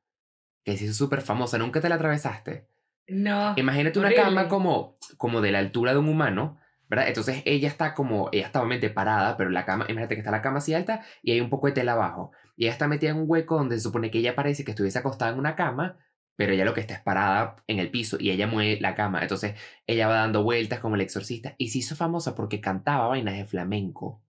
[0.62, 1.56] Que se hizo súper famosa.
[1.56, 2.66] ¿Nunca te la atravesaste?
[3.08, 3.54] No.
[3.56, 4.24] Imagínate una Horrible.
[4.24, 6.58] cama como, como de la altura de un humano,
[6.90, 10.42] Entonces ella está como, ella está obviamente parada, pero la cama, imagínate que está la
[10.42, 12.32] cama así alta y hay un poco de tela abajo.
[12.56, 14.98] Y ella está metida en un hueco donde se supone que ella parece que estuviese
[14.98, 15.98] acostada en una cama,
[16.36, 19.22] pero ella lo que está es parada en el piso y ella mueve la cama.
[19.22, 19.54] Entonces
[19.86, 23.44] ella va dando vueltas como el exorcista y se hizo famosa porque cantaba vainas de
[23.44, 24.20] flamenco.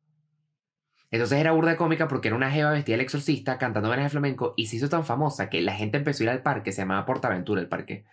[1.12, 4.54] Entonces era burda cómica porque era una jeva vestida del exorcista cantando vainas de flamenco
[4.58, 7.06] y se hizo tan famosa que la gente empezó a ir al parque, se llamaba
[7.06, 8.06] Portaventura el parque.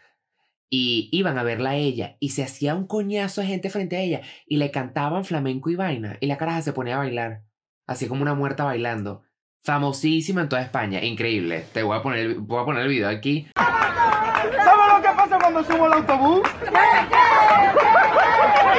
[0.74, 4.00] Y iban a verla a ella y se hacía un coñazo de gente frente a
[4.00, 7.42] ella y le cantaban flamenco y vaina y la caraja se ponía a bailar,
[7.86, 9.22] así como una muerta bailando.
[9.64, 11.66] Famosísima en toda España, increíble.
[11.74, 13.48] Te voy a poner, el- voy a poner el video aquí.
[13.54, 16.40] ¿Sabes lo que pasa cuando subo al autobús?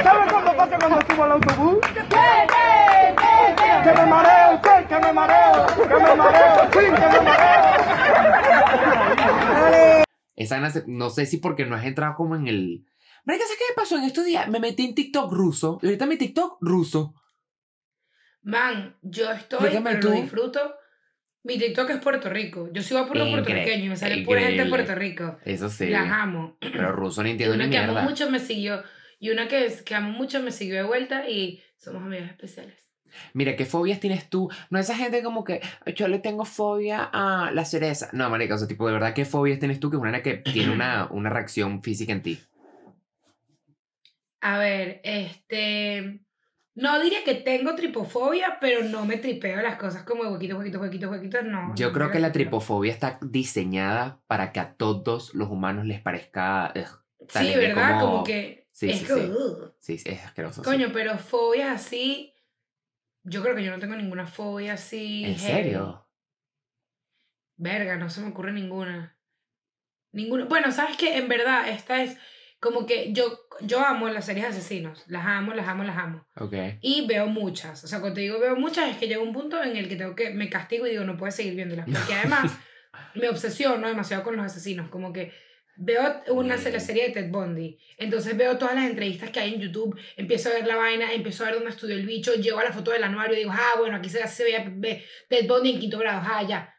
[0.04, 1.78] ¿Sabes cuándo pasa cuando subo al autobús?
[3.84, 7.64] Que me mareo, que me mareo, que me mareo, sí, que me mareo.
[10.36, 12.86] Esa no sé si porque no has entrado como en el...
[13.26, 14.48] ¿sabes qué me pasó en estos días?
[14.50, 15.80] Me metí en TikTok ruso.
[15.82, 17.16] Y ahorita mi TikTok ruso.
[18.42, 20.10] Man, yo estoy, Dígame pero tú.
[20.10, 20.76] lo disfruto.
[21.44, 22.70] Mi TikTok es Puerto Rico.
[22.72, 24.70] Yo sigo a puros puertorriqueños y me sale pura gente de.
[24.70, 25.38] Puerto Rico.
[25.46, 25.88] Eso sí.
[25.88, 26.58] Las amo.
[26.60, 28.10] Pero ruso no entiendo ni una que amo mierda.
[28.10, 28.84] mucho me siguió.
[29.20, 32.78] Y una que, que amo mucho me siguió de vuelta y somos amigos especiales.
[33.34, 34.50] Mira, ¿qué fobias tienes tú?
[34.70, 35.62] No esa gente como que
[35.96, 38.10] yo le tengo fobia a la cereza.
[38.14, 40.34] No, marica, o sea, tipo, de verdad, ¿qué fobias tienes tú que es una que
[40.54, 42.40] tiene una, una reacción física en ti?
[44.42, 46.20] A ver, este.
[46.76, 51.12] No diría que tengo tripofobia, pero no me tripeo las cosas como huequitos, huequitos, huequitos,
[51.12, 51.76] huequitos, no.
[51.76, 56.02] Yo no creo que la tripofobia está diseñada para que a todos los humanos les
[56.02, 56.74] parezca...
[56.76, 57.00] ugh,
[57.30, 58.00] Sí, ¿verdad?
[58.00, 58.68] como- Como, que.
[58.72, 59.32] Sí, es sí, sí.
[59.80, 60.64] Sí, es asqueroso.
[60.64, 60.70] sí.
[60.70, 62.33] Coño, pero fobias así.
[63.24, 65.24] Yo creo que yo no tengo ninguna fobia así.
[65.24, 65.64] ¿En heavy.
[65.64, 66.08] serio?
[67.56, 69.18] Verga, no se me ocurre ninguna.
[70.12, 70.46] Ninguna.
[70.46, 71.18] Bueno, ¿sabes qué?
[71.18, 72.18] En verdad, esta es
[72.60, 75.04] como que yo, yo amo las series de asesinos.
[75.08, 76.28] Las amo, las amo, las amo.
[76.36, 76.54] Ok.
[76.82, 77.84] Y veo muchas.
[77.84, 79.96] O sea, cuando te digo veo muchas, es que llega un punto en el que
[79.96, 80.32] tengo que.
[80.32, 81.86] Me castigo y digo, no puedo seguir viéndolas.
[81.86, 82.58] Porque además
[83.16, 84.90] me obsesiono demasiado con los asesinos.
[84.90, 85.32] Como que
[85.76, 87.78] Veo una la serie de Ted Bundy.
[87.98, 90.00] Entonces veo todas las entrevistas que hay en YouTube.
[90.16, 92.34] Empiezo a ver la vaina, empiezo a ver dónde estudió el bicho.
[92.36, 95.48] Llego a la foto del anuario y digo, ah, bueno, aquí se, se ve, Ted
[95.48, 96.22] Bundy en quinto grado.
[96.24, 96.70] Ah, ya.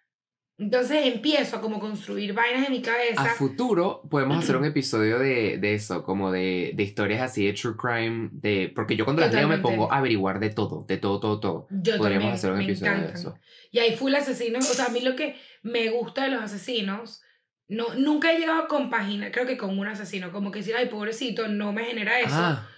[0.56, 3.24] Entonces empiezo a como construir vainas en mi A cabeza.
[3.34, 7.74] futuro podemos hacer un episodio de, de eso, como de, de historias así de true
[7.76, 11.18] crime, de porque yo cuando las leo me pongo a averiguar de todo, de todo,
[11.18, 11.66] todo, todo.
[11.70, 13.20] Yo Podríamos también, hacer un episodio de encantan.
[13.20, 13.34] eso.
[13.72, 14.70] Y hay full asesinos.
[14.70, 17.23] O sea, a mí lo que me gusta de los asesinos,
[17.68, 20.86] no, nunca he llegado a compaginar, creo que con un asesino, como que decir, ay,
[20.86, 22.34] pobrecito, no me genera eso.
[22.36, 22.68] Ah,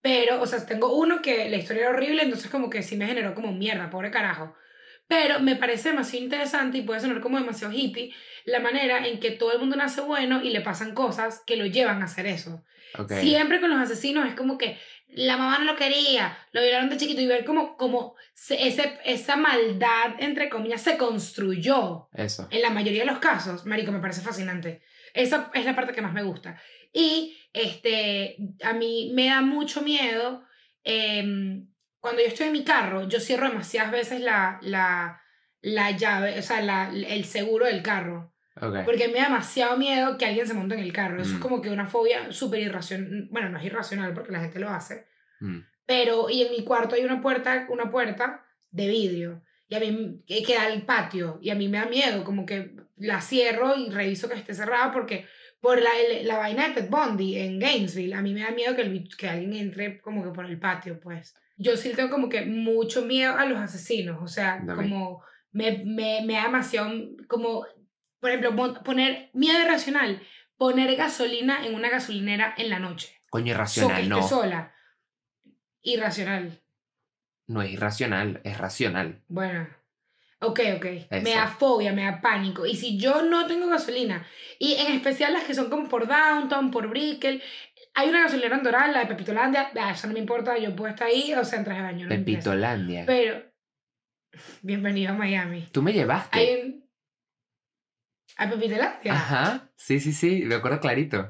[0.00, 3.06] Pero, o sea, tengo uno que la historia era horrible, entonces como que sí me
[3.06, 4.54] generó como mierda, pobre carajo.
[5.08, 8.12] Pero me parece demasiado interesante y puede sonar como demasiado hippie
[8.44, 11.66] la manera en que todo el mundo nace bueno y le pasan cosas que lo
[11.66, 12.64] llevan a hacer eso.
[13.20, 14.78] Siempre con los asesinos es como que
[15.16, 18.98] la mamá no lo quería, lo violaron de chiquito y ver como, como se- ese,
[19.04, 22.46] esa maldad, entre comillas, se construyó Eso.
[22.50, 24.82] en la mayoría de los casos, marico, me parece fascinante.
[25.14, 26.60] Esa es la parte que más me gusta.
[26.92, 30.44] Y este, a mí me da mucho miedo
[30.84, 31.66] em,
[32.00, 35.20] cuando yo estoy en mi carro, yo cierro demasiadas veces la, la,
[35.62, 38.34] la llave, o sea, la, el seguro del carro.
[38.60, 38.84] Ok.
[38.84, 41.20] Porque me da demasiado miedo que alguien se monte en el carro.
[41.20, 41.42] Eso es Mm.
[41.42, 43.28] como que una fobia súper irracional.
[43.30, 45.06] Bueno, no es irracional porque la gente lo hace.
[45.40, 45.58] Mm.
[45.86, 49.42] Pero, y en mi cuarto hay una puerta, una puerta de vidrio.
[49.68, 51.38] Y a mí que queda al patio.
[51.42, 54.90] Y a mí me da miedo, como que la cierro y reviso que esté cerrada
[54.92, 55.26] porque
[55.60, 55.90] por la,
[56.22, 59.28] la vaina de Ted Bundy en Gainesville, a mí me da miedo que, el que
[59.28, 61.34] alguien entre como que por el patio, pues.
[61.58, 64.18] Yo sí tengo como que mucho miedo a los asesinos.
[64.22, 64.76] O sea, También.
[64.90, 66.90] como me, me, me da demasiado,
[67.28, 67.66] como,
[68.20, 70.22] por ejemplo, poner miedo irracional,
[70.56, 73.20] poner gasolina en una gasolinera en la noche.
[73.30, 74.28] Coño, So, que irracional, esté no.
[74.28, 74.74] sola.
[75.82, 76.60] Irracional.
[77.48, 79.22] No es irracional, es racional.
[79.28, 79.68] Bueno.
[80.40, 80.86] Ok, ok.
[81.22, 82.66] Me da fobia, me da pánico.
[82.66, 84.26] Y si yo no tengo gasolina,
[84.58, 87.42] y en especial las que son como por Downtown, por Brickell,
[87.94, 90.90] hay una gasolinera en Doral, la de Pepitolandia, ah, eso no me importa, yo puedo
[90.90, 92.04] estar ahí, o sea, en traje de baño.
[92.04, 92.10] no.
[92.10, 93.04] Pepitolandia.
[93.06, 93.42] Pero,
[94.62, 95.68] bienvenido a Miami.
[95.72, 96.38] Tú me llevaste.
[96.38, 96.85] Hay un...
[98.36, 99.12] ¿A Pepitolandia?
[99.14, 99.70] Ajá.
[99.76, 100.42] Sí, sí, sí.
[100.44, 101.28] Me acuerdo clarito.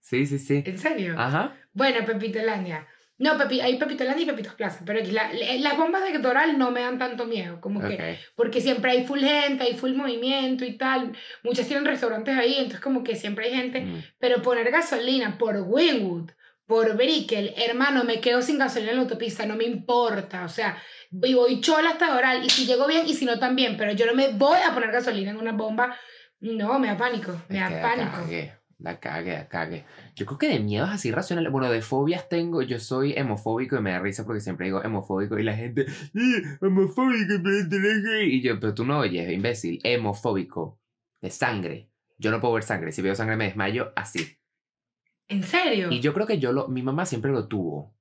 [0.00, 0.62] Sí, sí, sí.
[0.66, 1.14] ¿En serio?
[1.18, 1.56] Ajá.
[1.72, 2.86] Bueno, Pepitolandia.
[3.18, 6.70] No, Pepi, hay Pepitolandia y Pepitos Plaza, pero la- la- las bombas de Doral no
[6.70, 8.00] me dan tanto miedo, como que Ok.
[8.36, 11.16] porque siempre hay full gente, hay full movimiento y tal.
[11.42, 13.80] Muchas tienen restaurantes ahí, entonces como que siempre hay gente.
[13.80, 14.02] Mm.
[14.18, 16.30] Pero poner gasolina por Wynwood,
[16.66, 20.44] por Brickell, hermano, me quedo sin gasolina en la autopista, no me importa.
[20.44, 20.76] O sea,
[21.10, 24.12] voy chola hasta Doral y si llego bien y si no también, pero yo no
[24.14, 25.96] me voy a poner gasolina en una bomba.
[26.40, 28.10] No, me da pánico, me Es da pánico.
[28.10, 29.84] cague, da cague, da cague.
[30.14, 33.80] Yo creo que de miedos así racionales, bueno, de fobias tengo, yo soy hemofóbico y
[33.80, 35.82] me da risa porque siempre digo hemofóbico y la gente,
[36.14, 38.34] "Eh, hemofóbico, la gay".
[38.34, 40.78] y yo, pero tú no oyes, imbécil, hemofóbico,
[41.22, 41.90] de sangre.
[42.18, 44.38] Yo no puedo ver sangre, si veo sangre me desmayo así.
[45.28, 45.90] ¿En serio?
[45.90, 47.94] Y yo creo que yo lo, mi mamá siempre lo tuvo.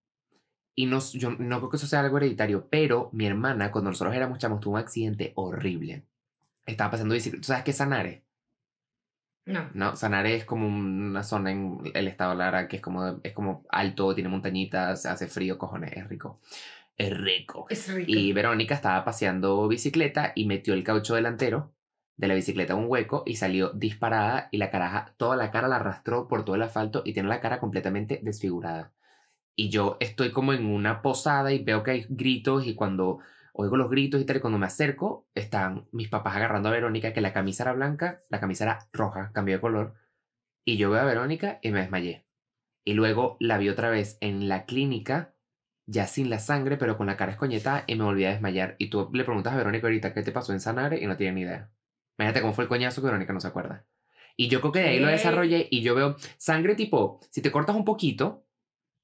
[0.76, 4.14] Y no, yo no creo que eso sea algo hereditario, pero mi hermana, cuando nosotros
[4.16, 6.06] éramos chamos, tuvo un accidente horrible.
[6.66, 7.42] Estaba pasando bicicleta.
[7.42, 8.25] ¿Tú sabes qué es Sanare?
[9.46, 9.70] No.
[9.74, 13.64] No, Sanare es como una zona en el estado Lara que es como, es como
[13.70, 16.40] alto, tiene montañitas, hace frío, cojones, es rico.
[16.98, 17.68] Es rico.
[17.70, 18.12] Es rico.
[18.12, 21.74] Y Verónica estaba paseando bicicleta y metió el caucho delantero
[22.18, 25.68] de la bicicleta en un hueco y salió disparada y la caraja, toda la cara
[25.68, 28.94] la arrastró por todo el asfalto y tiene la cara completamente desfigurada.
[29.56, 33.20] Y yo estoy como en una posada y veo que hay gritos y cuando
[33.58, 37.14] oigo los gritos y tal, y cuando me acerco, están mis papás agarrando a Verónica,
[37.14, 39.96] que la camisa era blanca, la camisa era roja, cambió de color.
[40.66, 42.26] Y yo veo a Verónica y me desmayé.
[42.84, 45.34] Y luego la vi otra vez en la clínica,
[45.86, 48.76] ya sin la sangre, pero con la cara escoñetada, y me volví a desmayar.
[48.78, 51.34] Y tú le preguntas a Verónica ahorita qué te pasó en Sanare y no tiene
[51.34, 51.72] ni idea.
[52.18, 53.86] Imagínate cómo fue el coñazo que Verónica no se acuerda.
[54.38, 57.52] Y yo creo que de ahí lo desarrollé y yo veo sangre tipo, si te
[57.52, 58.46] cortas un poquito,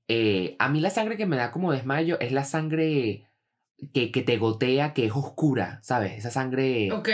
[0.09, 3.30] eh, a mí la sangre que me da como desmayo es la sangre
[3.93, 6.13] que, que te gotea, que es oscura, ¿sabes?
[6.17, 6.91] Esa sangre...
[6.91, 7.09] Ok.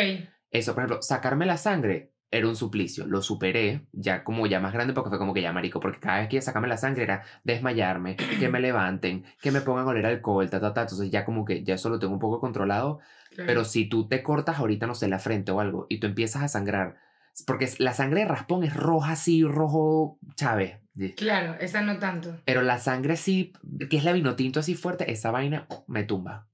[0.49, 3.05] Eso, por ejemplo, sacarme la sangre era un suplicio.
[3.05, 6.19] Lo superé, ya como ya más grande, porque fue como que ya marico, porque cada
[6.19, 10.05] vez que sacarme la sangre era desmayarme, que me levanten, que me pongan a oler
[10.05, 10.81] alcohol, ta, ta, ta.
[10.81, 12.99] Entonces ya como que ya eso lo tengo un poco controlado.
[13.29, 13.47] claro.
[13.47, 16.43] Pero si tú te cortas ahorita, no sé, la frente o algo, y tú empiezas
[16.43, 16.97] a sangrar,
[17.45, 20.79] porque la sangre de raspón es roja así, rojo, chávez.
[21.15, 22.35] Claro, esa no tanto.
[22.45, 23.53] Pero la sangre así,
[23.89, 26.47] que es la vino tinto así fuerte, esa vaina me tumba.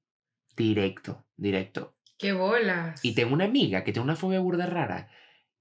[0.55, 1.95] Directo, directo.
[2.17, 3.03] ¡Qué bolas!
[3.03, 5.09] Y tengo una amiga que tiene una fobia burda rara,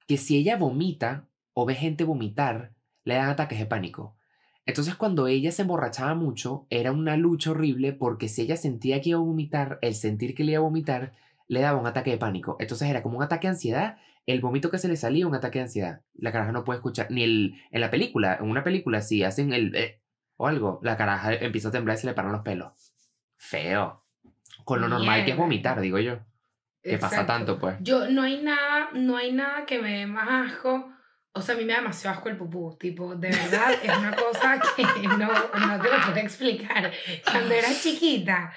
[0.06, 2.72] que si ella vomita o ve gente vomitar,
[3.04, 4.16] le dan ataques de pánico.
[4.64, 9.10] Entonces cuando ella se emborrachaba mucho, era una lucha horrible porque si ella sentía que
[9.10, 11.14] iba a vomitar, el sentir que le iba a vomitar,
[11.48, 12.56] le daba un ataque de pánico.
[12.60, 15.58] Entonces era como un ataque de ansiedad el vómito que se le salía, un ataque
[15.58, 16.02] de ansiedad.
[16.14, 19.52] La caraja no puede escuchar, ni el, en la película, en una película, si hacen
[19.52, 20.00] el, eh,
[20.36, 22.92] o algo, la caraja empieza a temblar y se le paran los pelos.
[23.36, 24.01] Feo.
[24.64, 25.42] Con lo normal que es Mierda.
[25.42, 26.18] vomitar, digo yo.
[26.82, 27.32] Que pasa Exacto.
[27.32, 27.76] tanto, pues.
[27.80, 30.92] Yo, no hay nada, no hay nada que me dé más asco.
[31.34, 32.76] O sea, a mí me da demasiado asco el pupú.
[32.78, 36.92] Tipo, de verdad, es una cosa que no, no te lo puedo explicar.
[37.30, 38.52] Cuando era chiquita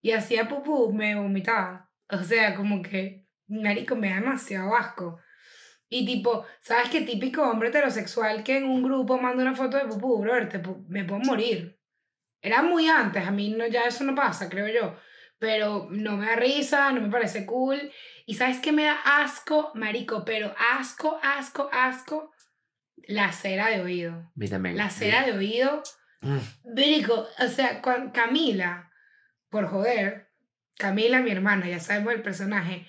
[0.00, 1.90] y hacía pupú, me vomitaba.
[2.10, 5.18] O sea, como que, marico, me da demasiado asco.
[5.88, 9.84] Y tipo, ¿sabes qué típico hombre heterosexual que en un grupo manda una foto de
[9.84, 10.48] pupú, brother?
[10.48, 11.78] Te me puedo morir.
[12.40, 14.96] Era muy antes, a mí no, ya eso no pasa, creo yo.
[15.42, 17.90] Pero no me da risa, no me parece cool.
[18.26, 20.24] Y ¿sabes qué me da asco, marico?
[20.24, 22.30] Pero asco, asco, asco.
[23.08, 24.30] La cera de oído.
[24.48, 24.76] También.
[24.76, 25.82] La cera de oído.
[26.20, 26.38] Mm.
[26.76, 28.92] Marico, o sea, Camila,
[29.50, 30.28] por joder,
[30.78, 32.86] Camila, mi hermana, ya sabemos el personaje,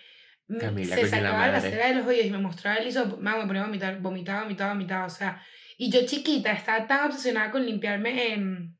[0.47, 1.71] m- Camila, se la sacaba la madre.
[1.71, 4.73] cera de los oídos y me mostraba el me me ponía a vomitar, vomitaba, vomitaba,
[4.73, 5.41] vomitaba, o sea,
[5.79, 8.77] y yo chiquita estaba tan obsesionada con limpiarme en...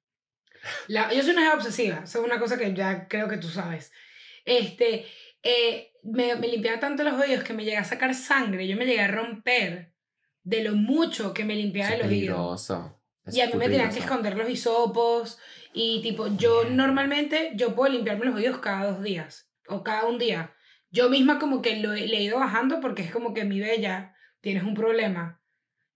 [0.88, 3.92] La, yo soy una obsesiva, eso es una cosa que ya creo que tú sabes.
[4.46, 5.06] Este,
[5.42, 8.86] eh, me, me limpiaba tanto los oídos que me llegué a sacar sangre, yo me
[8.86, 9.94] llegué a romper
[10.44, 12.46] de lo mucho que me limpiaba Eso es el oído.
[12.46, 13.02] peligroso.
[13.26, 15.40] Eso Y a es mí me tenían que esconder los hisopos
[15.74, 20.18] y tipo, yo normalmente, yo puedo limpiarme los oídos cada dos días o cada un
[20.20, 20.54] día.
[20.92, 23.60] Yo misma como que lo he, le he ido bajando porque es como que mi
[23.60, 25.42] bella, tienes un problema.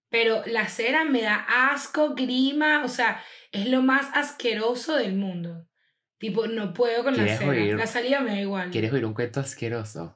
[0.10, 3.22] Pero la cera me da asco, grima, o sea,
[3.58, 5.68] es lo más asqueroso del mundo.
[6.18, 7.52] Tipo, no puedo con la ¿Quieres cera.
[7.52, 7.76] oír?
[7.76, 8.72] La salida me da igual.
[8.72, 10.16] ¿Quieres oír un cuento asqueroso?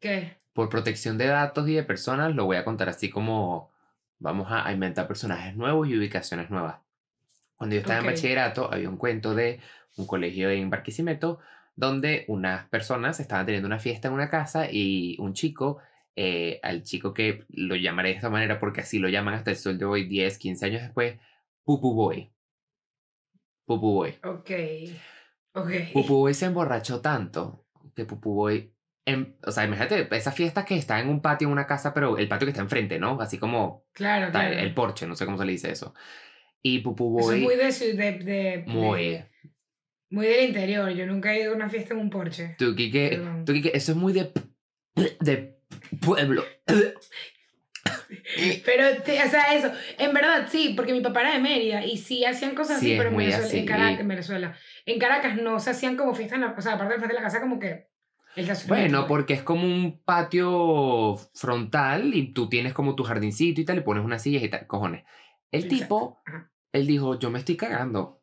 [0.00, 0.38] ¿Qué?
[0.52, 3.70] Por protección de datos y de personas, lo voy a contar así como
[4.18, 6.76] vamos a inventar personajes nuevos y ubicaciones nuevas.
[7.56, 8.06] Cuando yo estaba Ok.
[8.06, 9.60] en bachillerato, había un cuento de
[9.96, 11.38] un colegio en Barquisimeto
[11.76, 15.78] donde unas personas estaban teniendo una fiesta en una casa y un chico,
[16.16, 19.56] eh, al chico que lo llamaré de esta manera porque así lo llaman hasta el
[19.56, 21.18] sol de hoy, 10, 15 años después,
[21.76, 22.32] Pupu Boy.
[23.66, 24.10] Pupu Boy.
[24.24, 24.50] Ok.
[25.54, 25.70] Ok.
[25.92, 28.74] Pupu Boy se emborrachó tanto que Pupu Boy.
[29.06, 32.18] em- o sea, imagínate esas fiestas que están en un patio en una casa, pero
[32.18, 33.20] el patio que está enfrente, ¿no?
[33.20, 34.52] Así como Claro, claro.
[34.58, 35.94] el porche, no sé cómo se le dice eso.
[36.62, 37.36] Y Pupu Eso Boy.
[37.38, 39.30] es muy de, ciu- de, de, muy- de-
[40.10, 40.90] muy del interior.
[40.90, 42.56] Yo nunca he ido a una fiesta en un porche.
[42.58, 43.44] Tú, Perdón.
[43.44, 44.32] tú, Quique, eso es muy de.
[45.20, 45.60] de
[46.04, 46.42] pueblo.
[48.64, 51.96] Pero, te- o sea, eso, en verdad sí, porque mi papá era de Mérida y
[51.98, 53.66] sí hacían cosas Sí, así, pero en muy Venezuela, en.
[53.66, 54.54] Caracas, en Venezuela.
[54.86, 57.26] En Caracas no se hacían como fiestas, la- o sea, aparte del frente de la
[57.26, 57.88] casa, como que
[58.36, 59.08] el Bueno, pues.
[59.08, 63.82] porque es como un patio frontal y tú tienes como tu jardincito y tal, y
[63.82, 65.04] pones unas sillas y tal, cojones.
[65.50, 66.52] El Exacto, tipo, ajá.
[66.72, 68.22] él dijo, yo me estoy cagando.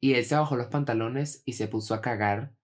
[0.00, 2.54] Y él se bajó los pantalones y se puso a cagar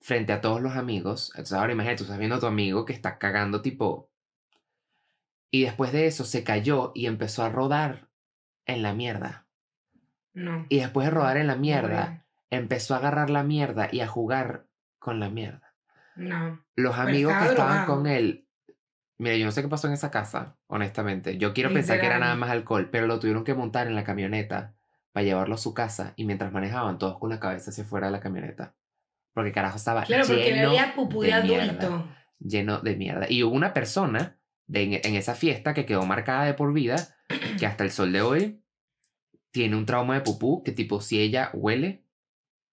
[0.00, 1.30] frente a todos los amigos.
[1.34, 4.09] Entonces ahora imagínate, tú estás viendo a tu amigo que está cagando tipo...
[5.50, 8.08] Y después de eso se cayó y empezó a rodar
[8.66, 9.46] en la mierda.
[10.32, 10.66] No.
[10.68, 14.66] Y después de rodar en la mierda, empezó a agarrar la mierda y a jugar
[14.98, 15.74] con la mierda.
[16.14, 16.64] No.
[16.76, 17.96] Los amigos que estaba estaban drogado.
[17.96, 18.46] con él.
[19.18, 21.36] Mira, yo no sé qué pasó en esa casa, honestamente.
[21.36, 24.04] Yo quiero pensar que era nada más alcohol, pero lo tuvieron que montar en la
[24.04, 24.74] camioneta
[25.12, 28.12] para llevarlo a su casa y mientras manejaban todos con la cabeza hacia fuera de
[28.12, 28.74] la camioneta.
[29.34, 32.04] Porque carajo estaba Claro, porque le lleno, pupú de mierda.
[32.38, 33.26] lleno de mierda.
[33.28, 34.38] Y hubo una persona
[34.70, 37.16] de, en, en esa fiesta que quedó marcada de por vida,
[37.58, 38.62] que hasta el sol de hoy
[39.50, 42.04] tiene un trauma de pupú, que tipo si ella huele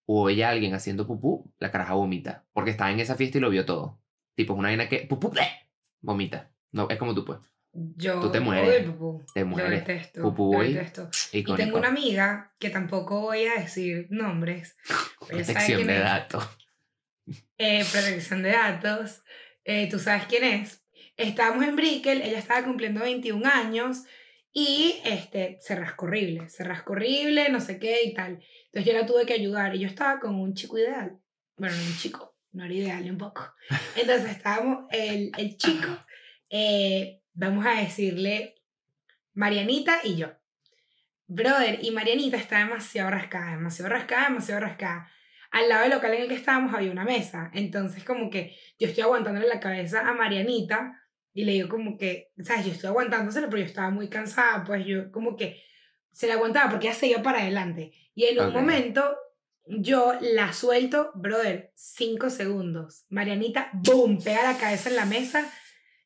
[0.05, 2.45] o oye a alguien haciendo pupú, la caraja vomita.
[2.53, 3.99] Porque estaba en esa fiesta y lo vio todo.
[4.35, 5.49] Tipo, es una vaina que pupú, ¡bleh!
[6.01, 6.51] vomita.
[6.71, 7.39] No, es como tú, pues.
[7.73, 8.85] Yo Tú te mueres.
[8.89, 9.25] pupú.
[9.33, 9.79] Te Lo mueres.
[9.85, 10.21] detesto.
[10.21, 11.09] Pupú lo detesto.
[11.33, 14.77] Y tengo una amiga que tampoco voy a decir nombres.
[15.19, 16.47] sabe Protección de datos.
[17.57, 19.23] eh, protección de datos.
[19.65, 20.83] Eh, Tú sabes quién es.
[21.17, 24.03] Estábamos en Brickell, ella estaba cumpliendo 21 años
[24.53, 28.39] y este, se rascó horrible, se rascó horrible, no sé qué y tal.
[28.65, 31.19] Entonces yo la tuve que ayudar y yo estaba con un chico ideal.
[31.57, 33.51] Bueno, no un chico, no era ideal un poco.
[33.95, 35.87] Entonces estábamos, el, el chico,
[36.51, 38.55] eh, vamos a decirle
[39.33, 40.27] Marianita y yo.
[41.25, 45.11] Brother, y Marianita está demasiado rascada, demasiado rascada, demasiado rascada.
[45.49, 47.49] Al lado del local en el que estábamos había una mesa.
[47.53, 51.01] Entonces, como que yo estoy aguantándole la cabeza a Marianita
[51.37, 52.65] y le digo como que, ¿sabes?
[52.65, 55.61] Yo estoy aguantándosela, pero yo estaba muy cansada, pues yo como que
[56.11, 57.91] se la aguantaba porque ella se iba para adelante.
[58.15, 58.53] Y en un Ok.
[58.55, 59.15] momento
[59.67, 63.05] yo la suelto, brother, cinco segundos.
[63.09, 65.47] Marianita, boom, pega la cabeza en la mesa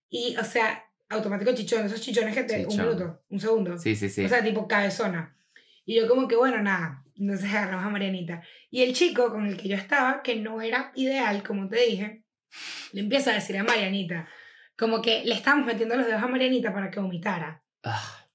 [0.10, 2.66] y, o sea, automático chichón, esos chichones que te...
[2.66, 2.86] Un Chichón.
[2.88, 3.78] minuto, un segundo.
[3.78, 4.26] Sí, sí, sí.
[4.26, 5.38] O sea, tipo cabezona.
[5.86, 8.42] Y yo como que, bueno, nada, nos agarramos a Marianita.
[8.70, 12.26] Y el chico con el que yo estaba, que no era ideal, como te dije,
[12.92, 14.28] le empieza a decir a Marianita,
[14.82, 17.64] como que le estábamos metiendo los dedos a Marianita para que vomitara.
[17.84, 18.26] Ah,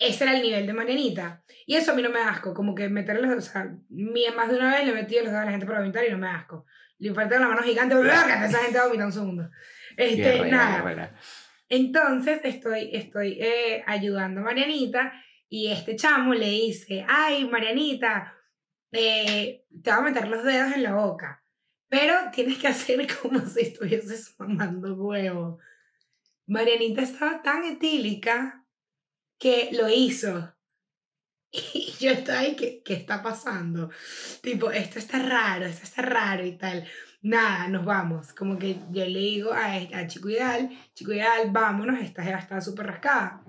[0.00, 1.44] Ese era el nivel de Marianita.
[1.64, 3.72] Y eso a mí no me da asco, como que meterle los o sea,
[4.34, 6.10] más de una vez le he metido los dedos a la gente para vomitar y
[6.10, 6.66] no me da asco.
[6.98, 8.46] Le parte la mano gigante, ¡blácate!
[8.46, 9.50] esa gente va a vomitar un segundo.
[9.96, 10.78] Este, nada.
[10.78, 11.14] guerrera.
[11.68, 15.12] Entonces estoy, estoy eh, ayudando a Marianita
[15.48, 18.34] y este chamo le dice, ay, Marianita,
[18.90, 21.43] eh, te voy a meter los dedos en la boca,
[21.94, 25.60] pero tienes que hacer como si estuvieses mamando huevo.
[26.48, 28.66] Marianita estaba tan etílica
[29.38, 30.52] que lo hizo.
[31.52, 33.88] Y yo estaba ahí, ¿qué, ¿qué está pasando?
[34.42, 36.84] Tipo, esto está raro, esto está raro y tal.
[37.22, 38.32] Nada, nos vamos.
[38.32, 42.60] Como que yo le digo a, a Chico Ideal, Chico Ideal, vámonos, esta jeva está
[42.60, 43.44] súper rascada.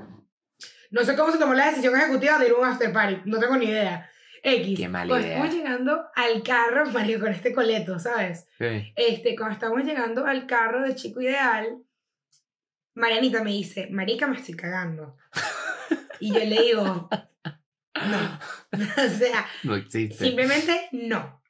[0.92, 3.40] No sé cómo se tomó la decisión ejecutiva de ir a un after party, no
[3.40, 4.08] tengo ni idea.
[4.46, 4.78] X.
[4.80, 5.38] Qué mala Cuando idea.
[5.38, 8.48] estamos llegando al carro, Mario, con este coleto, ¿sabes?
[8.58, 8.94] Sí.
[8.96, 11.78] Este, cuando estamos llegando al carro de Chico Ideal,
[12.94, 15.18] Marianita me dice, Marica, me estoy cagando.
[16.22, 17.10] Y yo le digo,
[17.94, 18.40] no.
[19.06, 20.24] o sea, No existe.
[20.26, 21.42] simplemente no.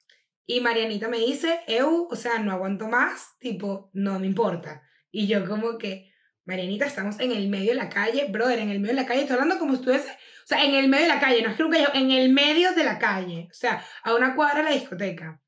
[0.48, 4.82] Y Marianita me dice, Eu, o sea, no aguanto más, tipo, no me importa.
[5.12, 6.12] Y yo como que,
[6.46, 9.22] Marianita, estamos en el medio de la calle, brother, en el medio de la calle,
[9.22, 11.56] estoy hablando como si estuviese, o sea, en el medio de la calle, no es
[11.56, 14.64] que nunca yo, en el medio de la calle, o sea, a una cuadra de
[14.66, 15.42] la discoteca.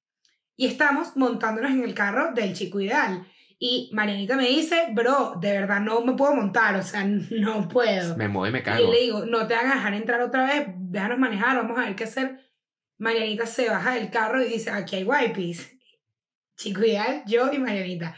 [0.55, 3.23] Y estamos montándonos en el carro del chico ideal.
[3.59, 8.17] Y Marianita me dice, bro, de verdad no me puedo montar, o sea, no puedo.
[8.17, 8.79] Me muevo y me Y cago.
[8.85, 11.85] yo le digo, no te van a dejar entrar otra vez, déjanos manejar, vamos a
[11.85, 12.39] ver qué hacer.
[12.97, 15.77] Marianita se baja del carro y dice, aquí hay wipes.
[16.55, 18.15] Chico ideal, yo y Marianita.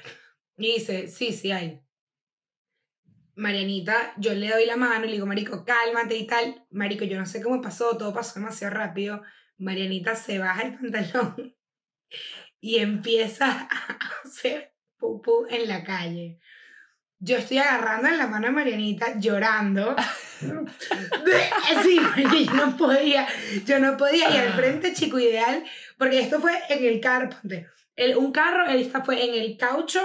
[0.57, 1.81] Y dice, sí, sí hay.
[3.39, 6.65] Marianita, yo le doy la mano y le digo, Marico, cálmate y tal.
[6.71, 9.21] Marico, yo no sé cómo pasó, todo pasó demasiado rápido.
[9.57, 11.55] Marianita se baja el pantalón
[12.59, 16.41] y empieza a hacer pupú en la calle.
[17.19, 19.95] Yo estoy agarrando en la mano a Marianita llorando.
[21.83, 23.27] Sí, porque yo no podía,
[23.65, 24.29] yo no podía.
[24.29, 25.65] Y al frente, chico ideal,
[25.97, 27.29] porque esto fue en el carro,
[27.97, 29.99] el, un carro, esta fue en el caucho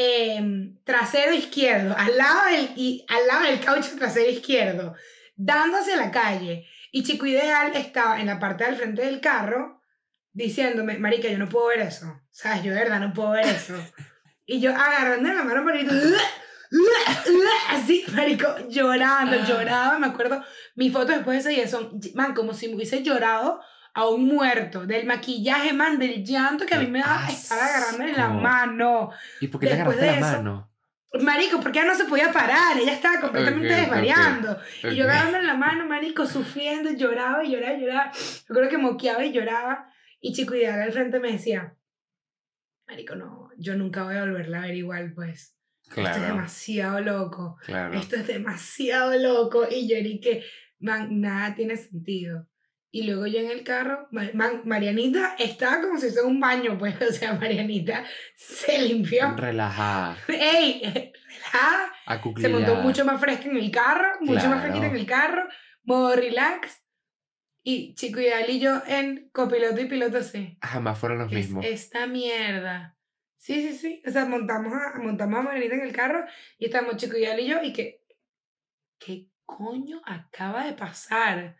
[0.00, 0.40] eh,
[0.84, 4.94] trasero izquierdo, al lado, del, y, al lado del caucho trasero izquierdo,
[5.34, 6.68] dándose la calle.
[6.92, 9.82] Y chico ideal estaba en la parte del frente del carro
[10.32, 12.20] diciéndome, marica, yo no puedo ver eso.
[12.30, 12.62] ¿Sabes?
[12.62, 13.74] Yo de verdad no puedo ver eso.
[14.46, 15.92] Y yo agarrando la mano, marico,
[17.70, 20.44] así, marico, llorando, lloraba, me acuerdo,
[20.76, 23.60] mis fotos después de ese día son, man, como si me hubiese llorado
[23.98, 27.58] a un muerto, del maquillaje, man, del llanto que a mí me daba ¡Qué estar
[27.58, 29.10] agarrándole la mano.
[29.40, 30.72] ¿Y por qué le después agarraste de la eso- mano?
[31.20, 34.58] Marico, porque ella no se podía parar, ella estaba completamente desvariando.
[34.84, 35.10] Y yo Ok.
[35.10, 38.12] agarrándole la mano, marico, sufriendo, lloraba y lloraba y lloraba.
[38.12, 39.90] Yo creo que moqueaba y lloraba.
[40.20, 41.74] Y Chico Ideal al frente me decía,
[42.86, 45.56] marico, no, yo nunca voy a volverla a ver igual, pues.
[45.82, 47.56] Esto es Claro, demasiado loco.
[47.64, 47.98] claro.
[47.98, 49.66] Esto es demasiado loco.
[49.70, 50.44] Y yo que,
[50.78, 52.46] man, nada tiene sentido.
[52.90, 56.94] Y luego yo en el carro, man, Marianita estaba como si fuese un baño, pues.
[57.08, 59.34] O sea, Marianita se limpió.
[59.36, 60.82] Relajada, ¡Ey!
[60.82, 61.92] relajada,
[62.38, 65.48] Se montó mucho más fresca en el carro, mucho más fresquita en el carro,
[65.82, 66.82] modo relax.
[67.62, 70.56] Y Chico Ideal y yo en copiloto y piloto así.
[70.62, 71.66] Jamás fueron los ¿Qué es mismos.
[71.66, 72.96] esta mierda?
[73.36, 74.02] Sí, sí, sí.
[74.06, 76.24] O sea, montamos a, montamos a Marianita en el carro
[76.56, 78.02] y estamos Chico Ideal y yo y que...
[78.98, 81.56] ¿Qué coño acaba de pasar?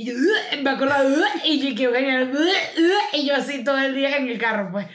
[0.00, 0.14] Y yo
[0.62, 1.04] me acordaba
[1.44, 2.30] y yo que bueno,
[3.12, 4.86] y yo así todo el día en el carro, pues.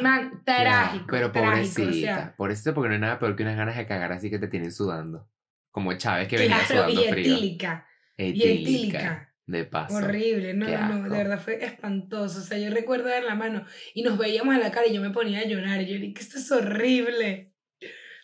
[0.00, 1.06] Man, trágico.
[1.10, 2.34] Pero trágico, pobrecita, o sea.
[2.36, 4.70] pobrecita porque no hay nada peor que unas ganas de cagar así que te tienen
[4.70, 5.28] sudando.
[5.72, 7.34] Como Chávez que venía Claro, sudando y frío.
[7.34, 7.88] etílica.
[8.16, 8.52] Y Etílica.
[8.52, 9.34] etílica.
[9.46, 9.96] De paso.
[9.96, 12.38] Horrible, no, no, de verdad fue espantoso.
[12.38, 15.00] O sea, yo recuerdo ver la mano y nos veíamos a la cara y yo
[15.02, 15.82] me ponía a llorar.
[15.82, 17.52] Y yo dije, esto es horrible.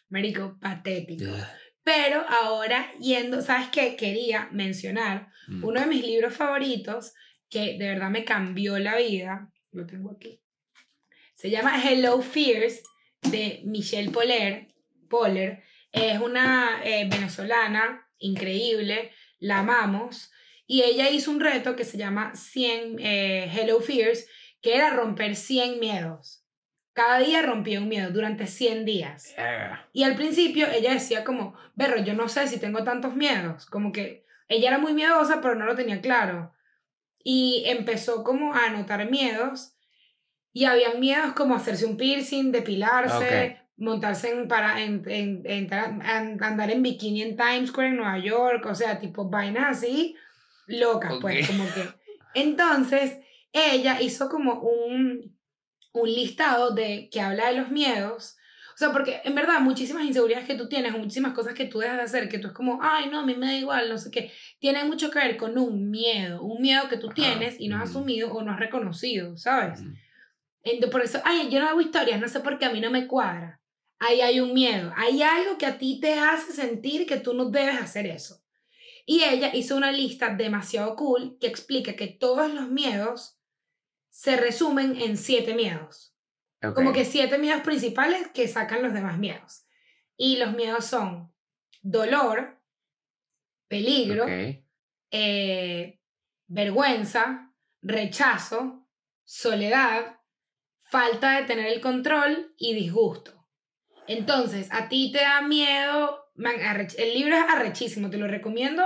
[0.09, 1.25] Marico, patético.
[1.93, 3.97] Pero ahora yendo, ¿sabes qué?
[3.97, 5.65] Quería mencionar Mm.
[5.65, 7.15] uno de mis libros favoritos
[7.49, 9.51] que de verdad me cambió la vida.
[9.73, 10.41] Lo tengo aquí.
[11.35, 12.81] Se llama Hello Fears
[13.23, 14.69] de Michelle Poller.
[15.09, 15.65] Poller.
[15.91, 19.11] Es una eh, venezolana increíble,
[19.41, 20.31] la amamos.
[20.69, 24.29] Y ella hizo un reto que se llama 100 eh, Hello Fears,
[24.63, 26.40] que era romper 100 miedos.
[26.93, 29.33] Cada día rompía un miedo durante 100 días.
[29.93, 33.67] Y al principio ella decía como, berro, yo no sé si tengo tantos miedos.
[33.67, 36.53] Como que ella era muy miedosa, pero no lo tenía claro.
[37.23, 39.75] Y empezó como a anotar miedos.
[40.53, 46.71] Y habían miedos como hacerse un piercing, depilarse, montarse en, para, en, en- an- andar
[46.73, 48.67] en bikini en Times Square en Nueva York.
[48.67, 50.17] O sea, tipo vainas así
[50.67, 51.85] locas, pues, como que.
[52.35, 53.19] Entonces,
[53.53, 55.39] ella hizo como un,
[55.93, 58.37] un listado de que habla de los miedos.
[58.75, 61.99] O sea, porque en verdad muchísimas inseguridades que tú tienes, muchísimas cosas que tú dejas
[61.99, 64.11] de hacer, que tú es como, ay, no, a mí me da igual, no sé
[64.11, 67.69] qué, tienen mucho que ver con un miedo, un miedo que tú Ajá, tienes y
[67.69, 69.83] no has asumido o no has reconocido, ¿sabes?
[69.83, 69.95] Mm.
[70.63, 72.91] Entonces, por eso, ay, yo no hago historias, no sé por qué a mí no
[72.91, 73.61] me cuadra.
[73.99, 77.51] Ahí hay un miedo, hay algo que a ti te hace sentir que tú no
[77.51, 78.43] debes hacer eso.
[79.05, 83.40] Y ella hizo una lista demasiado cool que explica que todos los miedos
[84.11, 86.15] se resumen en siete miedos.
[86.75, 89.65] Como que siete miedos principales que sacan los demás miedos.
[90.17, 91.33] Y los miedos son
[91.81, 92.61] dolor,
[93.67, 94.27] peligro,
[95.11, 96.01] eh,
[96.47, 98.87] vergüenza, rechazo,
[99.25, 100.19] soledad,
[100.81, 103.49] falta de tener el control y disgusto.
[104.07, 106.57] Entonces, a ti te da miedo, man,
[106.99, 108.83] el libro es arrechísimo, te lo recomiendo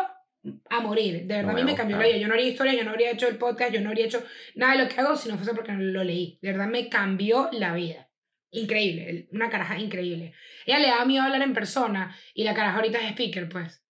[0.70, 1.26] a morir.
[1.26, 2.16] De verdad, Lo a mí a me cambió la vida.
[2.16, 4.24] Yo no haría historia, yo no habría hecho el podcast, yo no habría hecho
[4.54, 6.38] nada de lo que hago si no fuese porque lo leí.
[6.42, 8.08] De verdad, me cambió la vida.
[8.50, 10.32] Increíble, una caraja increíble.
[10.64, 13.84] Ella le da miedo hablar en persona y la caraja ahorita es speaker, pues.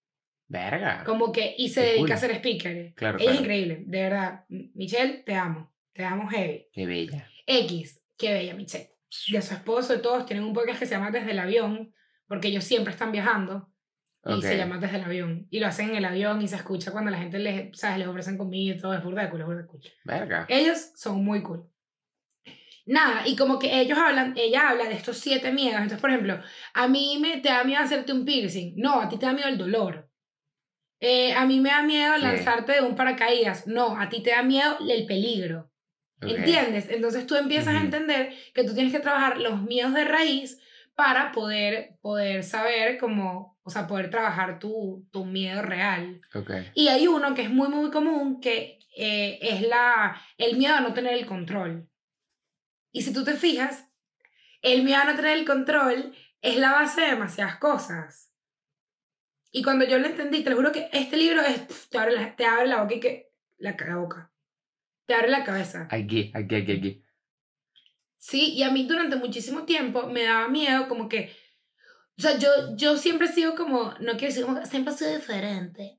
[0.49, 1.05] Verga.
[1.05, 2.13] Como que, y se Qué dedica cool.
[2.13, 2.95] a ser speaker.
[2.95, 3.41] Claro, es claro.
[3.41, 4.45] increíble, de verdad.
[4.49, 5.75] Michelle, te amo.
[5.93, 6.67] Te amo heavy.
[6.73, 7.29] Qué bella.
[7.47, 8.91] X, qué bella Michelle.
[9.31, 11.95] De su esposo, de todos, tienen un podcast que se llama Desde el Avión,
[12.27, 13.71] porque ellos siempre están viajando.
[14.27, 14.43] Y Ok.
[14.43, 15.47] se llama Desde el Avión.
[15.51, 17.99] Y lo hacen en el avión y se escucha cuando la gente les, ¿sabes?
[17.99, 18.95] les ofrecen comida y todo.
[18.95, 19.81] Es burda de cool, es burda de cool.
[20.05, 20.47] Verga.
[20.49, 21.69] Ellos son muy cool.
[22.87, 25.77] Nada, y como que ellos hablan, ella habla de estos siete miedos.
[25.81, 26.39] Entonces, por ejemplo,
[26.75, 28.75] a mí me, te da miedo hacerte un piercing.
[28.77, 30.11] No, a ti te da miedo el dolor.
[31.01, 33.67] Eh, a mí me da miedo lanzarte de un paracaídas.
[33.67, 35.71] No, a ti te da miedo el peligro.
[36.23, 36.31] Ok.
[36.31, 36.89] ¿Entiendes?
[36.91, 37.87] Entonces tú empiezas a Ujú.
[37.87, 40.61] entender que tú tienes que trabajar los miedos de raíz
[40.95, 46.21] para poder, poder saber cómo, o sea, poder trabajar tu, tu miedo real.
[46.35, 46.51] Ok.
[46.75, 50.81] Y hay uno que es muy, muy común, que eh, es la, el miedo a
[50.81, 51.89] no tener el control.
[52.93, 53.89] Y si tú te fijas,
[54.61, 58.31] el miedo a no tener el control es la base de demasiadas cosas.
[59.51, 62.37] Y cuando yo lo entendí, te lo juro que este libro es, te, abre la,
[62.37, 63.33] te abre la boca y que...
[63.57, 64.31] La, la boca.
[65.07, 65.89] Te abre la cabeza.
[65.91, 67.05] Aquí, aquí, aquí, aquí.
[68.19, 71.35] Sí, y a mí durante muchísimo tiempo me daba miedo como que,
[72.19, 75.15] o sea, yo, yo siempre he sido como, no quiero decir como, siempre he sido
[75.15, 75.99] diferente,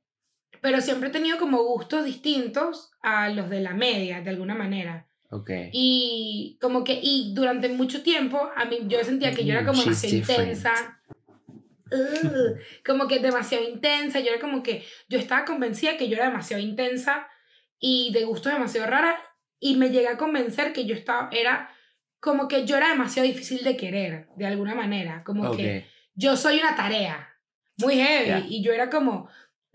[0.61, 5.07] pero siempre he tenido como gustos distintos a los de la media, de alguna manera.
[5.29, 5.49] Ok.
[5.71, 9.83] Y como que, y durante mucho tiempo, a mí yo sentía que yo era como
[9.83, 10.47] she's demasiado different.
[10.57, 11.01] intensa.
[11.91, 16.25] Ugh, como que demasiado intensa, yo era como que, yo estaba convencida que yo era
[16.27, 17.27] demasiado intensa
[17.79, 19.17] y de gustos demasiado rara
[19.59, 21.69] y me llegué a convencer que yo estaba, era
[22.19, 25.57] como que yo era demasiado difícil de querer, de alguna manera, como Ok.
[25.57, 27.29] que yo soy una tarea
[27.77, 28.45] muy heavy Ya.
[28.47, 29.29] y yo era como,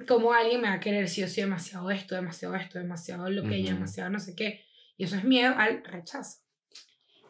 [0.09, 3.43] como alguien me va a querer si yo soy demasiado esto, demasiado esto, demasiado lo
[3.45, 3.74] que ella, Ujú.
[3.80, 4.64] demasiado no sé qué.
[4.97, 6.38] Y eso es miedo al rechazo.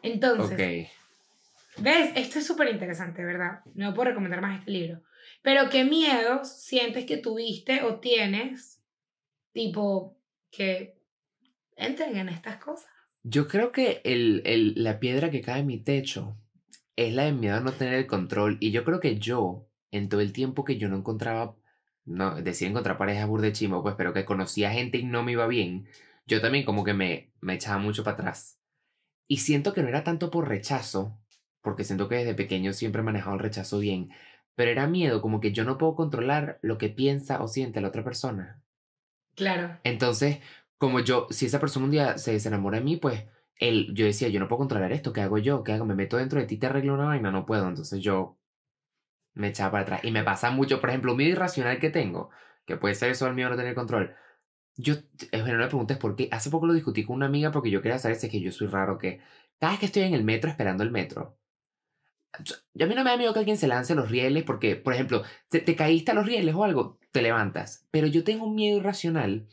[0.01, 1.81] Entonces, Ok.
[1.83, 2.11] ¿ves?
[2.15, 3.61] Esto es súper interesante, ¿verdad?
[3.75, 5.01] No puedo recomendar más este libro.
[5.41, 8.81] Pero ¿qué miedos sientes que tuviste o tienes,
[9.53, 10.17] tipo,
[10.51, 10.97] que
[11.75, 12.89] entren en estas cosas?
[13.23, 16.37] Yo creo que el, el- la piedra que cae en mi techo
[16.95, 18.57] es la de miedo a no tener el control.
[18.59, 21.55] Y yo creo que yo, en todo el tiempo que yo no encontraba,
[22.05, 25.47] no, decía encontrar parejas burde chimo, pues, pero que conocía gente y no me iba
[25.47, 25.87] bien,
[26.25, 28.59] yo también como que me, me echaba mucho para atrás.
[29.27, 31.17] Y siento que no era tanto por rechazo,
[31.61, 34.09] porque siento que desde pequeño siempre he manejado el rechazo bien,
[34.55, 37.87] pero era miedo como que yo no puedo controlar lo que piensa o siente la
[37.87, 38.61] otra persona.
[39.35, 39.79] Claro.
[39.83, 40.39] Entonces,
[40.77, 43.23] como yo, si esa persona un día se desenamora de mí, pues
[43.61, 45.63] él, yo decía, yo no puedo controlar esto, ¿qué hago yo?
[45.63, 45.85] ¿Qué hago?
[45.85, 47.69] Me meto dentro de ti, te arreglo una vaina, no puedo.
[47.69, 48.37] Entonces yo
[49.33, 50.01] me echaba para atrás.
[50.03, 52.29] Y me pasa mucho, por ejemplo, un miedo irracional que tengo,
[52.65, 54.15] que puede ser eso el a no tener control.
[54.77, 54.95] Yo,
[55.31, 56.29] Eugenio, no me preguntes por qué.
[56.31, 58.51] Hace poco lo discutí con una amiga porque yo quería saber si es que yo
[58.51, 59.21] soy raro, que
[59.59, 61.37] cada vez que estoy en el metro esperando el metro,
[62.43, 62.55] yo-
[62.85, 65.23] a mí no me da miedo que alguien se lance los rieles porque, por ejemplo,
[65.49, 67.87] te, te caíste a los rieles o algo, te levantas.
[67.91, 69.47] Pero yo tengo un miedo irracional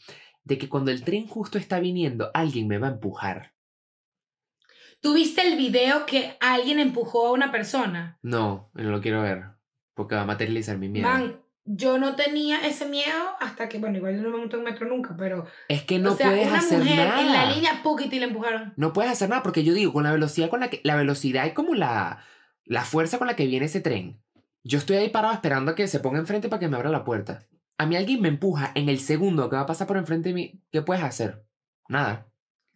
[0.45, 3.55] de que cuando el tren justo está viniendo, alguien me va a empujar.
[5.01, 8.18] ¿Tuviste el video que alguien empujó a una persona?
[8.22, 9.44] No, no lo quiero ver.
[9.94, 11.09] Porque va a materializar mi miedo.
[11.09, 14.88] Man, yo no tenía ese miedo hasta que, bueno, igual no me monté en metro
[14.88, 15.46] nunca, pero...
[15.68, 17.20] es que no o sea, puedes una hacer mujer nada.
[17.20, 18.12] en la línea, ¡puquit!
[18.12, 18.72] y le empujaron.
[18.76, 20.80] No puedes hacer nada porque yo digo, con la velocidad con la que.
[20.82, 22.24] La velocidad y como la,
[22.64, 24.22] la fuerza con la que viene ese tren.
[24.64, 27.05] Yo estoy ahí parado esperando a que se ponga enfrente para que me abra la
[27.05, 27.46] puerta.
[27.76, 30.34] A mí alguien me empuja en el segundo que va a pasar por enfrente de
[30.34, 30.62] mí.
[30.72, 31.44] ¿Qué puedes hacer?
[31.88, 32.28] Nada.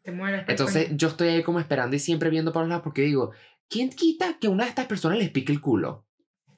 [0.03, 0.45] Te mueres.
[0.49, 3.33] Entonces yo estoy ahí como esperando y siempre viendo para los lados porque digo,
[3.69, 6.07] ¿quién quita que una de estas personas les pique el culo?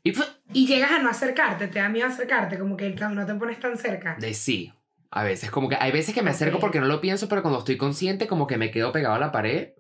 [0.03, 3.35] Y pues, Y llegas a no acercarte, te da miedo acercarte, como que no te
[3.35, 4.17] pones tan cerca.
[4.19, 4.73] de sí.
[5.11, 7.61] A veces, como que hay veces que me acerco porque no lo pienso, pero cuando
[7.61, 9.75] estoy consciente, como que me quedo pegado a la pared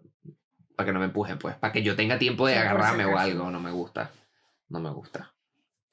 [0.77, 1.57] para que no me empujen, pues.
[1.57, 4.13] Para que yo tenga tiempo de Sí, agarrarme o algo, no me gusta.
[4.69, 5.34] no me gusta.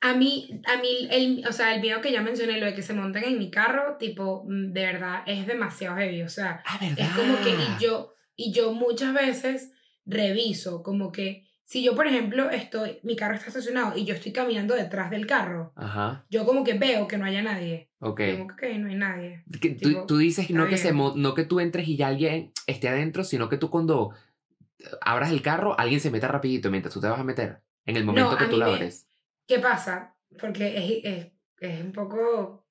[0.04, 2.82] A mí, a mí el, o sea, el miedo que ya mencioné, lo de que
[2.82, 6.24] se monten en mi carro, tipo, mm, de verdad, es demasiado heavy.
[6.24, 9.72] O sea, Ah, es como que y yo, y yo muchas veces
[10.06, 14.34] reviso, como que si yo, por ejemplo, estoy, mi carro está estacionado y yo estoy
[14.34, 17.89] caminando detrás del carro, Ajá, yo como que veo que no haya nadie.
[17.99, 18.22] ok.
[18.32, 19.43] Como que "Ok, no hay nadie.
[19.62, 22.52] Que tú, Tipo, tú dices no que, se no que tú entres y ya alguien
[22.68, 24.14] esté adentro, sino que tú cuando
[25.02, 27.62] abras el carro, alguien se meta rapidito mientras tú te vas a meter.
[27.86, 29.08] En el momento No, que tú la abres.
[29.52, 30.16] ¿Qué pasa?
[30.39, 32.70] Porque es, es, es un poco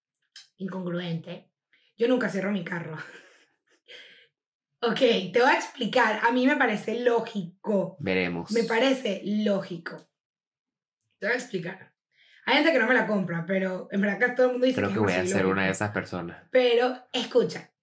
[0.56, 1.52] incongruente.
[1.94, 2.96] Yo nunca cierro mi carro.
[4.80, 6.20] ok, te voy a explicar.
[6.26, 7.98] A mí me parece lógico.
[8.00, 8.50] Veremos.
[8.52, 10.08] Me parece lógico.
[11.18, 11.94] Te voy a explicar.
[12.46, 14.80] Hay gente que no me la compra, pero en verdad que todo el mundo dice
[14.80, 16.48] Creo que voy a ser una de esas personas.
[16.50, 17.74] Pero escucha,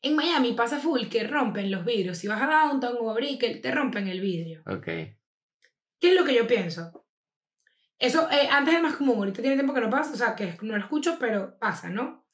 [0.00, 2.16] en Miami pasa full que rompen los vidrios.
[2.16, 4.62] Si vas a Downtown o a Brickell, te rompen el vidrio.
[4.64, 4.86] Ok.
[4.86, 7.05] ¿Qué es lo que yo pienso?
[7.98, 10.56] Eso eh, antes era más común, ahorita tiene tiempo que no pasa, o sea, que
[10.62, 12.26] no lo escucho, pero pasa, ¿no?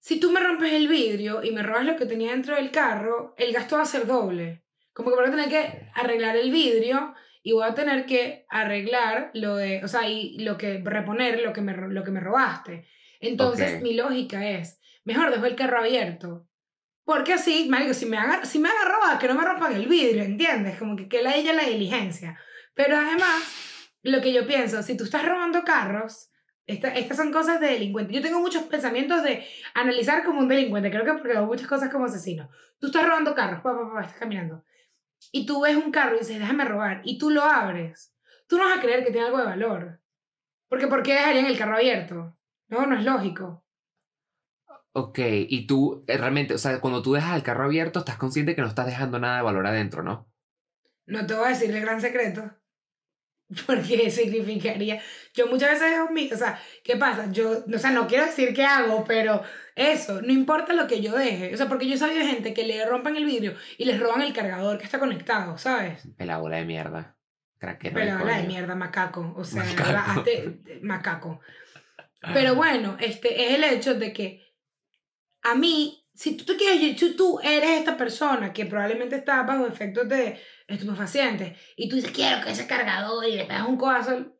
[0.00, 3.34] Si tú me rompes el vidrio y me robas lo que tenía dentro del carro,
[3.38, 4.64] el gasto va a ser doble.
[4.92, 9.30] Como que voy a tener que arreglar el vidrio y voy a tener que arreglar
[9.32, 12.86] lo de, o sea, y lo que reponer lo que me, lo que me robaste.
[13.20, 16.46] Entonces, mi lógica es, mejor dejo el carro abierto.
[17.04, 19.86] Porque así, marico, si me hagan, si me hagan robar, que no me rompan el
[19.86, 20.78] vidrio, ¿entiendes?
[20.78, 22.38] Como que, que la ella la diligencia.
[22.74, 23.73] Pero además,
[24.10, 26.30] lo que yo pienso, si tú estás robando carros,
[26.66, 28.12] esta- estas son cosas de delincuente.
[28.14, 29.44] Yo tengo muchos pensamientos de
[29.74, 32.48] analizar como un delincuente, creo que porque hago muchas cosas como asesino.
[32.78, 34.64] Tú estás robando carros, pa, pa, pa, estás caminando.
[35.32, 38.14] Y tú ves un carro y dices, déjame robar, y tú lo abres.
[38.46, 40.00] Tú no vas a creer que tiene algo de valor.
[40.68, 42.36] Porque ¿por qué dejarían el carro abierto?
[42.68, 43.64] No, no es lógico.
[44.92, 48.54] Ok, y tú eh, realmente, o sea, cuando tú dejas el carro abierto, estás consciente
[48.54, 50.30] que no estás dejando nada de valor adentro, ¿no?
[51.06, 52.50] No te voy a decir el gran secreto.
[53.66, 55.00] Porque significaría.
[55.34, 56.30] Yo muchas veces dejo mi.
[56.32, 57.30] O sea, ¿qué pasa?
[57.32, 59.42] Yo, o sea, no quiero decir qué hago, pero
[59.76, 61.52] eso, no importa lo que yo deje.
[61.52, 64.22] O sea, porque yo he sabido gente que le rompan el vidrio y les roban
[64.22, 66.08] el cargador que está conectado, ¿sabes?
[66.18, 67.16] La bola de mierda.
[67.58, 67.98] Craquero.
[68.18, 69.32] Habla de mierda, macaco.
[69.36, 70.20] O sea, Macaco.
[70.20, 71.40] hazte- macaco.
[72.32, 74.42] Pero bueno, este es el hecho de que
[75.42, 79.66] a mí, si tú te quieres, si tú eres esta persona que probablemente está bajo
[79.66, 84.32] efectos de estupefacientes y tú dices, quiero que ese cargador y le pegas un codazo,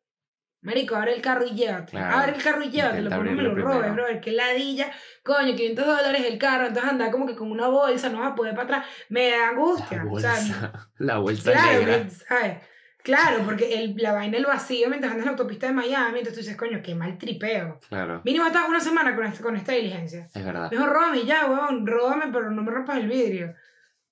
[0.63, 1.91] marico, abre el carro y llévatelo.
[2.01, 2.17] Claro.
[2.17, 4.05] Abre el carro y llévatelo, pero no me lo robes, bro.
[4.23, 4.91] Que ladilla,
[5.23, 8.35] coño, 500 dólares el carro, entonces anda como que con una bolsa, no vas a
[8.35, 8.87] poder para atrás.
[9.09, 9.99] Me da angustia.
[9.99, 10.91] La bolsa.
[10.99, 12.11] la bolsa Claro, negra.
[12.11, 12.57] ¿sabes?
[13.05, 16.33] Claro, porque el, la vaina el vacío mientras andas en la autopista de Miami, entonces
[16.33, 17.79] tú dices, coño, qué mal tripeo.
[17.91, 20.31] Claro, Mínimo estás una semana con, este, con esta diligencia.
[20.35, 20.71] es verdad.
[20.71, 23.55] Mejor róbame ya, weón, róbame, pero no me rompas el vidrio.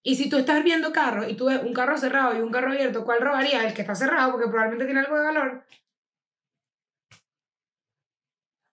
[0.03, 2.71] Y si tú estás viendo carros y tú ves un carro cerrado y un carro
[2.71, 3.67] abierto, ¿cuál robaría?
[3.67, 5.65] El que está cerrado, porque probablemente tiene algo de valor.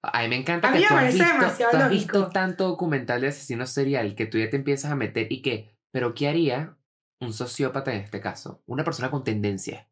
[0.04, 2.28] A mí me encanta A que mí me tú has, visto, demasiado tú has visto
[2.30, 6.14] tanto documental de asesino serial que tú ya te empiezas a meter y que, pero
[6.14, 6.78] ¿qué haría
[7.22, 8.64] un sociópata en este caso?
[8.66, 9.89] Una persona con tendencia.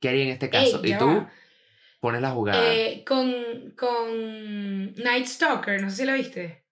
[0.00, 0.80] ¿Qué haría en este caso?
[0.82, 1.32] Ey, y tú va.
[2.00, 2.74] pones la jugada.
[2.74, 6.64] Eh, con, con Night Stalker, no sé si la viste.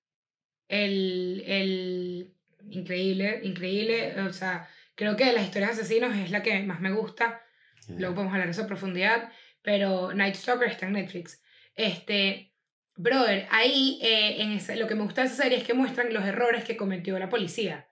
[0.68, 2.34] El, el
[2.68, 4.20] increíble, increíble.
[4.22, 7.42] O sea, creo que de las historias de asesinos es la que más me gusta.
[7.88, 9.30] Luego podemos hablar de eso a profundidad.
[9.62, 11.40] Pero Night Stalker está en Netflix.
[11.74, 12.52] Este,
[12.96, 16.12] brother, ahí eh, en ese, lo que me gusta de esa serie es que muestran
[16.12, 17.86] los errores que cometió la policía.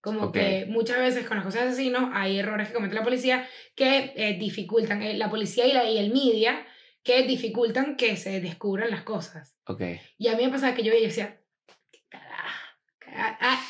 [0.00, 0.32] Como Ok.
[0.32, 3.46] que muchas veces con las cosas de asesinos hay errores que comete la policía
[3.76, 6.66] que eh, dificultan, eh, la policía y, la, y el media,
[7.02, 9.56] que dificultan que se descubran las cosas.
[9.66, 9.82] Ok,
[10.18, 11.40] Y a mí me pasaba que yo veía y decía,
[13.14, 13.60] ah,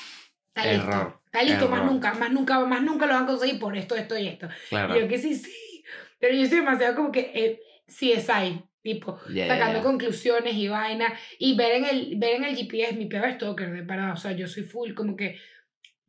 [0.48, 1.92] está listo, Error, está listo, más error.
[1.92, 4.48] nunca, más nunca, más nunca lo van a conseguir por esto, esto y esto.
[4.68, 4.96] claro.
[4.96, 5.84] Y yo que sí, sí.
[6.18, 9.84] Pero yo estoy demasiado como que eh, CSI, tipo, Ya, ya, sacando ya.
[9.84, 11.12] conclusiones y vaina.
[11.38, 14.12] Y ver en el, ver en el GPS mi peor stalker, de verdad.
[14.12, 15.38] O sea, yo soy full, como que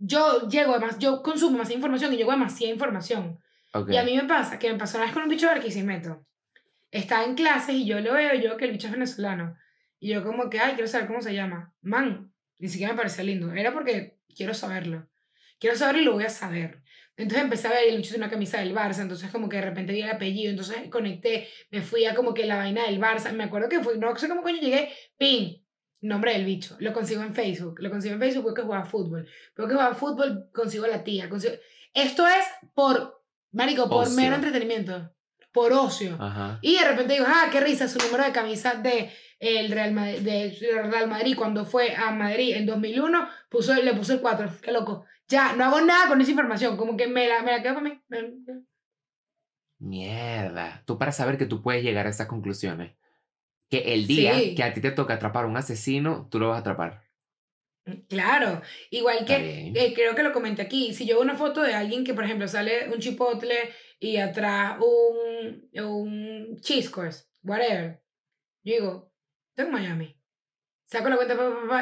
[0.01, 3.39] yo llego además, yo consumo demasiada información y llego a demasiada información.
[3.73, 3.89] Ok.
[3.91, 6.25] Y a mí me pasa, que me pasó una vez con un bicho de Barquisimeto.
[6.89, 9.55] Estaba en clases y yo lo veo, yo que el bicho es venezolano.
[9.99, 11.73] Y yo como que, ay, quiero saber cómo se llama.
[11.81, 13.53] Man, ni siquiera me parecía lindo.
[13.53, 15.07] Era porque quiero saberlo.
[15.59, 16.81] Quiero saberlo y lo voy a saber.
[17.15, 19.61] Entonces empecé a ver el bicho tiene una camisa del Barça, entonces como que de
[19.63, 23.31] repente vi el apellido, entonces conecté, me fui a como que la vaina del Barça,
[23.31, 25.60] me acuerdo que fui, no sé cómo coño llegué, ping,
[26.01, 29.73] nombre del bicho, lo consigo en Facebook, lo consigo en Facebook porque jugaba fútbol, porque
[29.73, 31.53] jugaba fútbol, consigo a la tía, consigo...
[31.93, 34.15] Esto es por, marico, por Ocio.
[34.15, 35.13] mero entretenimiento,
[35.51, 36.17] por ocio.
[36.19, 36.59] Ajá.
[36.61, 40.19] Y de repente digo, ah, qué risa, su número de camisa de el Real Madrid,
[40.19, 44.71] de Real Madrid cuando fue a Madrid en 2001, puso, le puso el 4, qué
[44.71, 45.05] loco.
[45.27, 47.89] Ya, no hago nada con esa información, como que me la, me la quedo para
[47.89, 48.01] mí.
[49.79, 50.83] Mierda.
[50.85, 52.95] Tú para saber que tú puedes llegar a esas conclusiones.
[53.71, 54.53] Que el día Sí.
[54.53, 57.03] que a ti te toca atrapar a un asesino, tú lo vas a atrapar.
[58.07, 58.61] Claro,
[58.91, 62.03] igual que eh, creo que lo comenté aquí, si yo veo una foto de alguien
[62.03, 63.55] que por ejemplo sale un chipotle
[63.99, 68.03] y atrás un, un cheese course, whatever,
[68.63, 69.13] yo digo,
[69.55, 70.21] tengo en Miami.
[70.85, 71.33] Saco la cuenta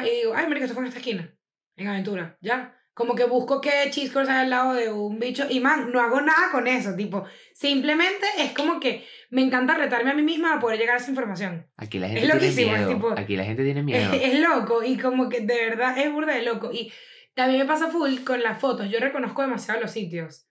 [0.06, 1.36] y digo, ay, marica, esto fue en esta esquina,
[1.76, 2.79] en Aventura, ya.
[3.00, 6.00] Como que busco que cheese course hay al lado de un bicho y man, no
[6.00, 7.24] hago nada con eso, tipo,
[7.54, 11.08] simplemente es como que me encanta retarme a mí misma a poder llegar a esa
[11.10, 11.66] información.
[11.78, 12.94] Aquí la Es gente tiene loquísimo, es miedo.
[12.94, 14.12] tipo- Aquí la gente tiene Es, miedo.
[14.22, 16.70] es loco y como que de verdad es burda de loco.
[16.72, 16.92] Y
[17.34, 18.90] también me pasa full con las fotos.
[18.90, 20.46] Yo reconozco demasiado los sitios.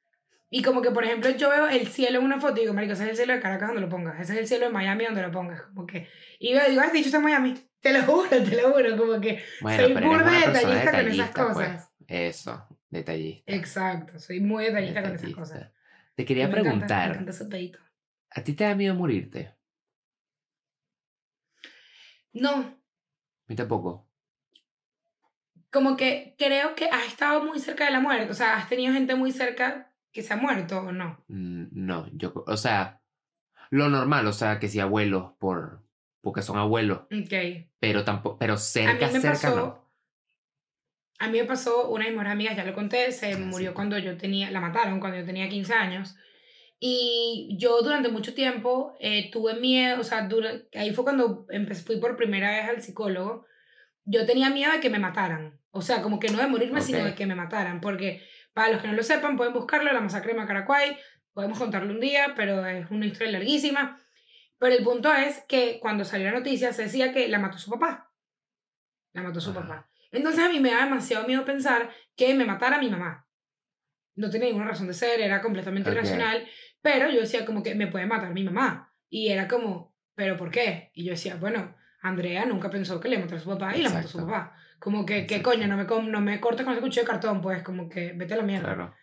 [0.49, 2.93] Y como que, por ejemplo, yo veo el cielo en una foto y digo, marico,
[2.93, 4.19] ese es el cielo de Caracas donde lo pongas.
[4.19, 5.61] Ese es el cielo de Miami donde lo pongas.
[5.61, 6.07] Como que...
[6.39, 7.53] Y veo, digo, ah, este dicho está en Miami.
[7.81, 8.97] Te lo juro, te lo juro.
[8.97, 11.88] Como que Bueno, soy burda una de persona detallista con esas detallista, pues.
[12.09, 13.53] Eso, detallista.
[13.53, 15.71] Exacto, soy muy detallista con esas cosas.
[16.15, 17.71] Te quería Me encanta, preguntar, me encanta ese.
[18.31, 19.55] ¿a ti te da miedo morirte?
[22.33, 22.75] No, A
[23.47, 24.07] mí tampoco.
[25.71, 28.31] como que creo que has estado muy cerca de la muerte.
[28.31, 31.23] O sea, has tenido gente muy cerca que se ha muerto o no.
[31.27, 33.01] Mm, No, yo, o sea,
[33.69, 35.83] lo normal, o sea, que si abuelos por,
[36.21, 37.69] porque son abuelos, Ok.
[37.79, 39.55] pero tampoco, pero A mí cerca, me cerca pasó.
[39.55, 39.88] no.
[41.19, 43.71] A mí me pasó una de mis mejores amigas, ya lo conté, se Ah, murió
[43.71, 43.75] sí.
[43.75, 46.15] cuando yo tenía, la mataron cuando yo tenía 15 años.
[46.79, 51.83] Y yo durante mucho tiempo eh, tuve miedo, o sea, dura- ahí fue cuando empecé,
[51.83, 53.45] fui por primera vez al psicólogo.
[54.05, 55.59] Yo tenía miedo de que me mataran.
[55.71, 57.05] O sea, como que no de morirme, sino Ok.
[57.05, 57.81] de que me mataran.
[57.81, 60.97] Porque para los que no lo sepan, pueden buscarlo, la masacre de Macaracuay.
[61.33, 64.01] Podemos contarlo un día, pero es una historia larguísima.
[64.57, 67.69] Pero el punto es que cuando salió la noticia se decía que la mató su
[67.69, 68.09] papá.
[69.13, 69.88] La mató su papá.
[70.11, 73.27] Entonces a mí me da demasiado miedo pensar que me matara mi mamá.
[74.15, 76.47] No tenía ninguna razón de ser, era completamente irracional,
[76.81, 78.93] pero yo decía como que me puede matar mi mamá.
[79.09, 80.91] Y era como, ¿pero por qué?
[80.93, 83.89] Y yo decía, bueno, Andrea nunca pensó que le matara a su papá y la
[83.89, 84.27] mató a su Exacto.
[84.31, 84.55] papá.
[84.79, 85.51] Como que, ¿qué Exacto.
[85.51, 85.67] coño?
[85.67, 88.37] No me, no me cortes con ese cuchillo de cartón, pues como que vete a
[88.37, 88.73] la mierda.
[88.75, 88.95] Claro.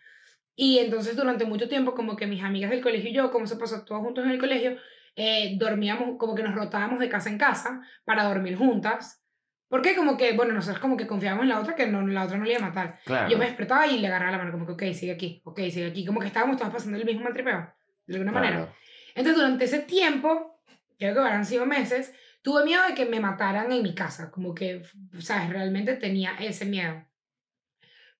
[0.55, 3.57] Y entonces durante mucho tiempo como que mis amigas del colegio y yo, como se
[3.57, 4.77] pasó todos juntos en el colegio,
[5.15, 9.23] eh, dormíamos, como que nos rotábamos de casa en casa para dormir juntas.
[9.69, 12.37] Porque como que, bueno, nosotros como que confiábamos en la otra, que no, la otra
[12.37, 12.99] no le iba a matar.
[13.05, 13.29] Claro.
[13.29, 15.87] Yo me despertaba y le agarraba la mano, como que, ok, sigue aquí, ok, sigue
[15.87, 16.05] aquí.
[16.05, 17.73] Como que estábamos todos pasando el mismo mal tripeo,
[18.05, 18.57] de alguna manera.
[18.57, 18.75] Claro.
[19.15, 20.61] Entonces, durante ese tiempo,
[20.97, 24.31] creo que habrán sido meses, tuve miedo de que me mataran en mi casa.
[24.31, 24.81] Como que,
[25.19, 25.49] ¿sabes?
[25.49, 27.05] Realmente tenía ese miedo.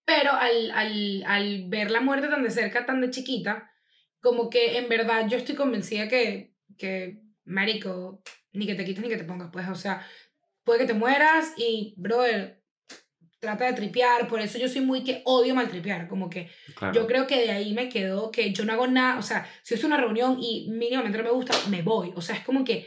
[0.03, 3.71] Pero al, al, al ver la muerte tan de cerca, tan de chiquita,
[4.19, 8.21] como que en verdad yo estoy convencida que, que marico,
[8.51, 10.05] ni que te quites ni que te pongas, pues, o sea,
[10.67, 12.61] puede que te mueras y, brother,
[13.39, 14.27] trata de tripear.
[14.27, 16.93] Por eso yo soy muy que odio maltripear, como que claro.
[16.93, 19.73] yo creo que de ahí me quedó que yo no hago nada, o sea, si
[19.73, 22.11] estoy en una reunión y mínimamente no me gusta, me voy.
[22.15, 22.85] O sea, es como que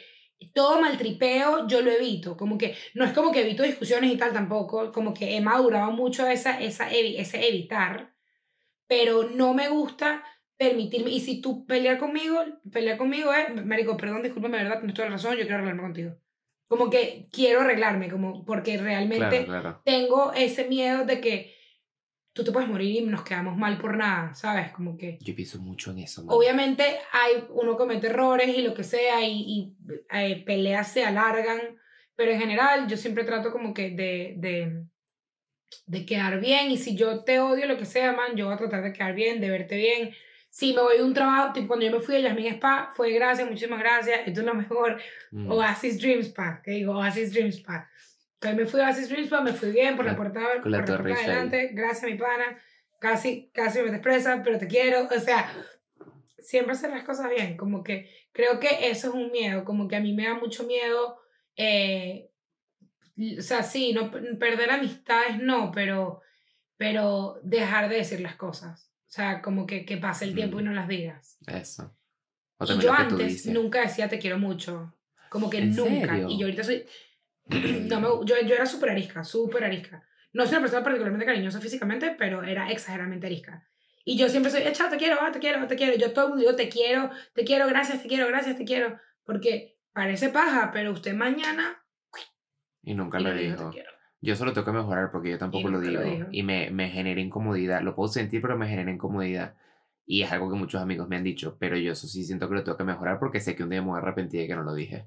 [0.53, 4.35] todo maltripeo yo lo evito, como que no es como que evito discusiones y tal
[4.35, 8.15] tampoco, como que he madurado mucho esa, esa, ese evitar,
[8.87, 10.23] pero no me gusta
[10.59, 15.09] permitirme, y si tú peleas conmigo, pelear conmigo es, marico, perdón, discúlpame, verdad, tienes toda
[15.09, 16.17] la razón, yo quiero arreglarme contigo.
[16.71, 19.83] Como que quiero arreglarme, como porque realmente Claro, claro.
[19.85, 21.57] tengo ese miedo de que
[22.33, 24.71] tú te puedes morir y nos quedamos mal por nada, ¿sabes?
[24.71, 26.37] Como que Yo pienso mucho en eso, man.
[26.37, 29.77] obviamente hay uno comete errores y lo que sea y, y,
[30.13, 31.59] eh, peleas se alargan,
[32.15, 34.85] pero en general yo siempre trato como que de, de,
[35.87, 38.59] de quedar bien y si yo te odio lo que sea, man, yo voy a
[38.59, 40.13] tratar de quedar bien, de verte bien.
[40.51, 43.13] Si me voy de un trabajo, tipo cuando yo me fui a Yasmin Spa, fue
[43.13, 45.01] gracias, muchísimas gracias, esto es lo mejor.
[45.31, 45.51] Mm.
[45.51, 47.89] Oasis Dream Spa, que digo Oasis Dream Spa.
[48.35, 50.67] Entonces me fui a Oasis Dream Spa, me fui bien por la La- puerta, por
[50.71, 52.59] la la puerta adelante, gracias mi pana,
[52.99, 55.51] casi, casi me despreza, pero te quiero, o sea,
[56.39, 59.97] siempre hacer las cosas bien, como que creo que eso es un miedo, como que
[59.97, 61.19] a mí me da mucho miedo,
[61.57, 62.31] eh,
[63.39, 66.23] o sea, sí, no, perder amistades no, pero,
[66.77, 70.63] pero dejar de decir las cosas, o sea, como que, que pase el tiempo y
[70.63, 70.67] Mm.
[70.67, 71.37] no las digas.
[71.49, 71.93] Eso.
[72.59, 74.97] O Y yo antes nunca decía te quiero mucho.
[75.29, 76.13] Como que ¿En nunca.
[76.15, 76.29] serio?
[76.31, 76.87] Y yo ahorita soy.
[77.89, 80.07] no me, yo, yo era súper arisca, súper arisca.
[80.33, 83.67] No soy una persona particularmente cariñosa físicamente, pero era exageradamente arisca.
[84.05, 85.97] Y yo siempre soy, chao, te quiero, ah, te quiero, te quiero.
[85.97, 88.97] Yo todo el mundo digo, te quiero, te quiero, gracias, te quiero, gracias, te quiero.
[89.25, 91.85] Porque parece paja, pero usted mañana.
[92.83, 93.71] Y nunca y dijo, dijo.
[93.71, 93.90] te quiero.
[94.23, 96.01] Yo solo tengo que mejorar porque yo tampoco lo digo.
[96.03, 97.83] lo y me, me genera incomodidad.
[97.83, 99.57] Lo puedo sentir, pero me genera incomodidad.
[100.07, 101.57] Y es algo que muchos amigos me han dicho.
[101.59, 103.81] Pero yo eso sí siento que lo tengo que mejorar porque sé que un día
[103.81, 105.07] me voy a arrepentir de que no lo dije.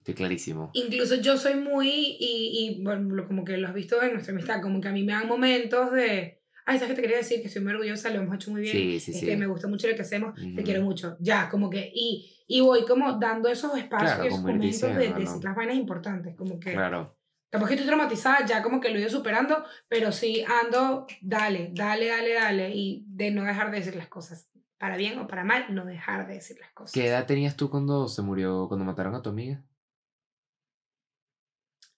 [0.00, 0.70] Estoy clarísimo.
[0.72, 4.62] Incluso yo soy muy, y, y bueno, como que lo has visto en nuestra amistad,
[4.62, 7.40] como que a mí me dan momentos de, ay, ¿sabes qué te quería decir?
[7.40, 8.76] Que estoy muy orgullosa, lo hemos hecho muy bien.
[8.76, 9.36] Sí, sí, este, sí.
[9.36, 10.62] Me gusta mucho lo que hacemos, te Ujú.
[10.64, 11.16] quiero mucho.
[11.18, 15.12] Ya, como que, y, y voy como dando esos espacios, Claro, esos momentos de, de
[15.14, 17.15] decir las vainas importantes, como que, Claro.
[17.50, 21.70] Capaz que estoy traumatizada, ya como que lo he ido superando, pero sí ando, dale,
[21.72, 24.48] dale, dale, dale, y de no dejar de decir las cosas.
[24.78, 26.92] Para bien o para mal, no dejar de decir las cosas.
[26.92, 29.64] ¿Qué edad tenías tú cuando se murió, cuando mataron a tu amiga?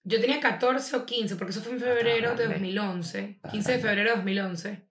[0.03, 2.53] Yo tenía 14 o 15, porque eso fue en febrero de grande.
[2.53, 3.19] 2011.
[3.19, 4.89] Estaba 15 de febrero de 2011.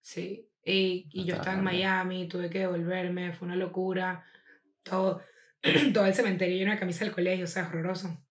[0.00, 0.50] Sí.
[0.64, 1.64] Y, y yo Estaba en.
[1.64, 4.24] Miami, tuve que devolverme, fue una locura.
[4.82, 5.22] Todo,
[5.94, 8.23] todo el cementerio lleno de camisa del colegio, o sea, horroroso.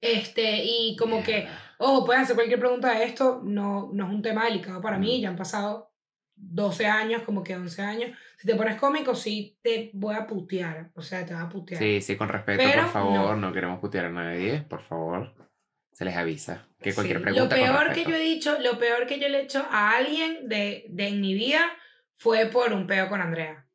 [0.00, 4.22] Este, y como que, ojo, pueden hacer cualquier pregunta de esto, no, no es un
[4.22, 5.22] tema delicado para mí, Mm.
[5.22, 5.92] ya han pasado
[6.36, 8.16] 12 años, como que 11 años.
[8.38, 11.80] Si te pones cómico, sí te voy a putear, o sea, te va a putear.
[11.82, 13.36] Sí, sí, con respeto, Pero por favor.
[13.36, 13.48] no.
[13.48, 13.52] No.
[13.52, 15.34] queremos putear a nadie, por favor.
[15.92, 16.68] Se les avisa.
[16.80, 17.56] Que cualquier Sí, pregunta.
[17.56, 20.48] Lo peor que yo he dicho, lo peor que yo le he hecho a alguien
[20.48, 21.58] de, de en mi vida
[22.16, 23.66] fue por un peo con Andrea.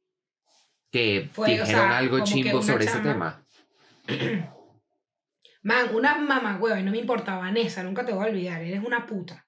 [0.90, 3.44] Que fue, o dijeron sea, algo chimbo sobre ese chama-
[4.08, 4.50] tema.
[5.64, 8.84] Man, una mamá hueva, y no me importa, Vanessa, nunca te voy a olvidar, eres
[8.84, 9.48] una puta.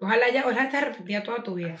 [0.00, 1.76] Ojalá ya, ojalá te arrepentida toda tu vida.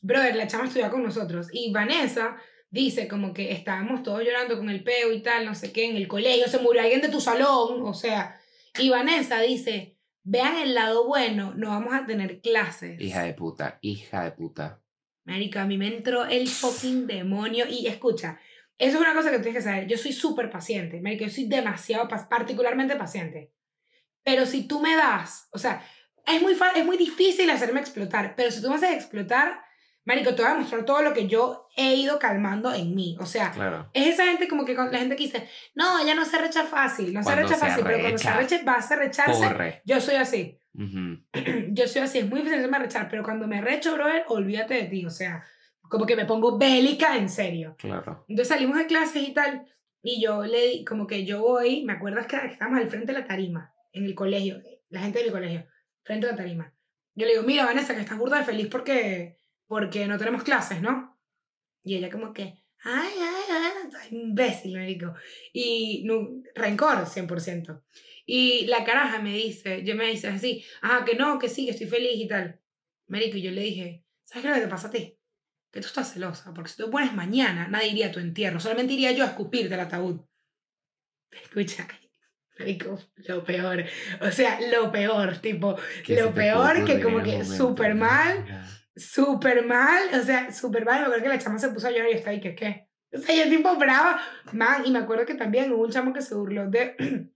[0.00, 1.48] Brother, la chama estudia con nosotros.
[1.52, 2.36] Y Vanessa
[2.70, 5.96] dice como que estábamos todos llorando con el peo y tal, no sé qué, en
[5.96, 8.40] el colegio, se murió alguien de tu salón, o sea.
[8.78, 13.00] Y Vanessa dice, vean el lado bueno, no vamos a tener clases.
[13.00, 14.80] Hija de puta, hija de puta.
[15.24, 17.66] Marica, a mí me entró el fucking demonio.
[17.68, 18.40] Y escucha,
[18.86, 19.86] eso es una cosa que tienes que saber.
[19.86, 21.00] Yo soy súper paciente.
[21.00, 23.52] Marica, yo soy demasiado, pa- particularmente paciente.
[24.24, 25.82] Pero si tú me das, o sea,
[26.26, 28.34] es muy, es muy difícil hacerme explotar.
[28.36, 29.60] Pero si tú me haces explotar,
[30.04, 33.16] Marico, te voy a mostrar todo lo que yo he ido calmando en mí.
[33.20, 33.88] O sea, Claro.
[33.94, 37.14] es esa gente como que la gente que dice, no, ella no se recha fácil,
[37.14, 39.42] no se recha se fácil, pero cuando se arreche, va a recharse.
[39.48, 39.82] Corre.
[39.84, 40.58] Yo soy así
[41.72, 44.84] yo soy así, es muy difícil hacerme rechar, pero cuando me recho, brother, olvídate de
[44.84, 45.44] ti, o sea,
[45.92, 47.76] como que me pongo bélica en serio.
[47.76, 48.24] Claro.
[48.26, 49.66] Entonces salimos de clases y tal,
[50.02, 53.18] y yo le di, como que yo voy, me acuerdo que estábamos al frente de
[53.18, 55.66] la tarima, en el colegio, la gente de mi colegio,
[56.02, 56.74] frente de la tarima.
[57.14, 59.36] Yo le digo, mira, Vanessa, que estás burda de feliz porque,
[59.66, 61.20] porque no tenemos clases, ¿no?
[61.82, 65.12] Y ella como que, ay, ay, ay, imbécil, me dijo.
[65.52, 67.82] Y no, rencor, 100%.
[68.24, 71.72] Y la caraja me dice, yo me dice así, ah, que no, que sí, que
[71.72, 72.58] estoy feliz y tal.
[73.08, 75.18] Marico, y yo le dije, ¿sabes qué es lo que te pasa a ti?
[75.72, 78.92] Que tú estás celosa, porque si tú pones mañana, nadie iría a tu entierro, solamente
[78.92, 80.20] iría yo a escupirte el ataúd.
[81.30, 81.88] Escucha,
[83.28, 83.84] lo peor.
[84.20, 88.44] O sea, lo peor, tipo, ¿Qué Lo peor que como que súper mal.
[88.94, 91.00] Súper mal, o sea, súper mal.
[91.00, 92.88] Me acuerdo que la chama se puso a llorar y estaba ahí, que qué?
[93.12, 94.20] O sea, yo tipo brava,
[94.52, 96.94] man, y me acuerdo que también hubo un chamo que se burló de,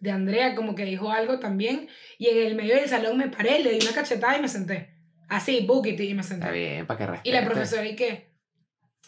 [0.00, 3.60] de Andrea, como que dijo algo también, y en el medio del salón me paré,
[3.60, 4.94] le di una cachetada y me senté.
[5.28, 6.44] Así, bookity, y me senté.
[6.46, 7.28] Está bien, para que respete.
[7.28, 8.32] Y la profesora, ¿y qué?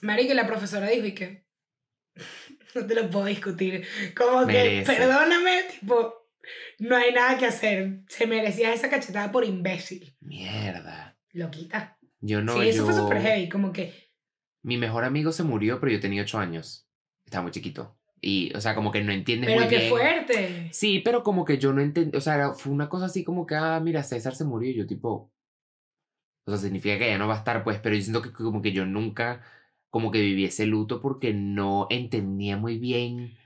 [0.02, 1.44] Marica, y la profesora dijo, ¿y qué?
[2.74, 3.86] No te lo puedo discutir.
[4.16, 4.92] Como que, Merece.
[4.92, 6.14] perdóname, tipo,
[6.80, 8.00] no hay nada que hacer.
[8.08, 10.14] Se merecía esa cachetada por imbécil.
[10.20, 11.18] Mierda.
[11.32, 11.98] Loquita.
[12.20, 13.94] Yo no, sí, eso fue yo- súper heavy, como que...
[14.62, 16.86] Mi mejor amigo se murió, pero yo tenía 8 años.
[17.24, 17.98] Estaba muy chiquito.
[18.20, 19.88] Y, o sea, como que no entiendes Pero muy qué bien.
[19.90, 20.68] fuerte.
[20.72, 23.54] Sí, pero como que yo no entendí, o sea, fue una cosa así como que,
[23.54, 25.32] ah, mira, César se murió y yo tipo,
[26.48, 28.62] o sea, significa que ya no va a estar, pues, pero yo siento que como
[28.62, 29.42] que yo nunca,
[29.90, 33.36] como que viví ese luto porque no entendía muy bien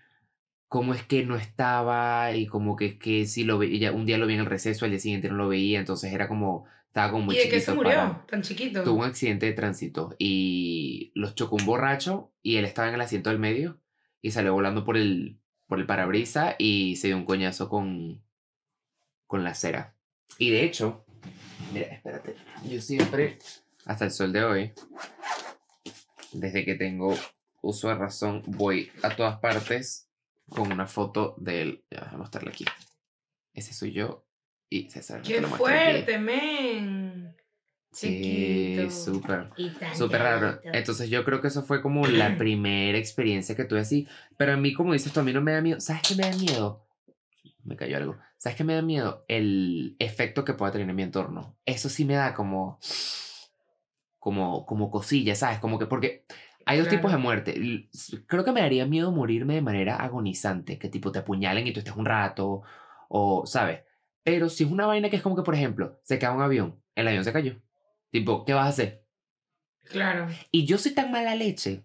[0.69, 4.19] cómo es que no estaba y como que es que si lo veía, un día
[4.19, 7.11] lo vi en el receso, al día siguiente no lo veía, entonces era como, estaba
[7.13, 7.93] como muy ¿Y de qué se murió?
[7.93, 8.83] para- Tan chiquito.
[8.83, 13.01] Tuvo un accidente de tránsito y los chocó un borracho y él estaba en el
[13.03, 13.81] asiento del medio
[14.23, 18.23] y salió volando por el, por el parabrisa y se dio un coñazo con,
[19.27, 19.95] con la acera.
[20.39, 21.02] Y de hecho,
[21.73, 23.39] mira, espérate, yo siempre,
[23.85, 24.73] hasta el sol de hoy,
[26.33, 27.17] desde que tengo
[27.61, 30.09] uso de razón, voy a todas partes
[30.49, 31.85] con una foto de él.
[31.91, 32.65] Ya, voy a mostrarle aquí.
[33.55, 34.25] Ese soy yo
[34.69, 35.23] y César.
[35.23, 37.37] ¡Qué fuerte, men!
[37.93, 38.91] Sí, Chiquito.
[38.91, 39.51] súper.
[39.59, 40.61] Y tan Súper raro.
[40.65, 44.09] Entonces yo creo que eso fue como la primera experiencia que tuve así.
[44.39, 45.79] Pero a mí, como dices tú, a mí no me da miedo.
[45.79, 46.87] ¿Sabes qué me da miedo?
[47.65, 48.17] Me cayó algo.
[48.39, 49.25] ¿Sabes qué me da miedo?
[49.29, 51.57] El efecto que pueda tener en mi entorno.
[51.65, 52.79] Eso sí me da como...
[54.19, 55.59] Como, como cosilla, ¿sabes?
[55.59, 56.25] Como que porque
[56.65, 56.99] hay dos Claro.
[57.01, 57.89] tipos de muerte.
[58.29, 60.79] Creo que me daría miedo morirme de manera agonizante.
[60.79, 62.63] Que tipo te apuñalen y tú estés un rato.
[63.09, 63.81] O, ¿sabes?
[64.23, 66.81] Pero si es una vaina que es como que, por ejemplo, se cae un avión.
[66.95, 67.61] El avión se cayó.
[68.11, 69.05] Tipo, ¿qué vas a hacer?
[69.91, 70.29] Claro.
[70.53, 71.85] Y yo soy tan mala leche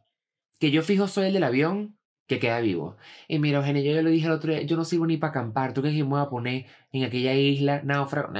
[0.60, 1.97] que yo fijo soy el del avión
[2.28, 2.98] que queda vivo.
[3.28, 5.32] Y mira, Eugenia, yo ya lo dije el otro día, yo no sirvo ni para
[5.32, 5.74] acampar.
[5.74, 8.34] ¿Tú crees que me voy a poner en aquella isla náufrago?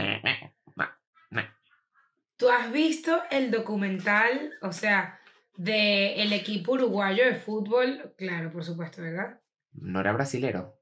[2.36, 5.20] ¿Tú has visto el documental, o sea,
[5.56, 8.14] de el equipo uruguayo de fútbol?
[8.16, 9.42] Claro, por supuesto, ¿verdad?
[9.72, 10.80] No era brasilero.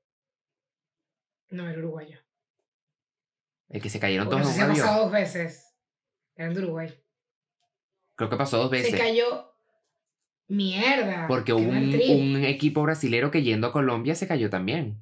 [1.52, 2.20] No, era uruguayo.
[3.70, 4.78] El que se cayeron todos en un avión.
[4.78, 5.74] pasado dos veces.
[6.36, 6.94] Eran de Uruguay.
[8.16, 8.92] Creo que pasó dos veces.
[8.92, 9.55] Se cayó.
[10.48, 11.28] Mierda.
[11.28, 15.02] Porque hubo un, un equipo brasilero que yendo a Colombia se cayó también.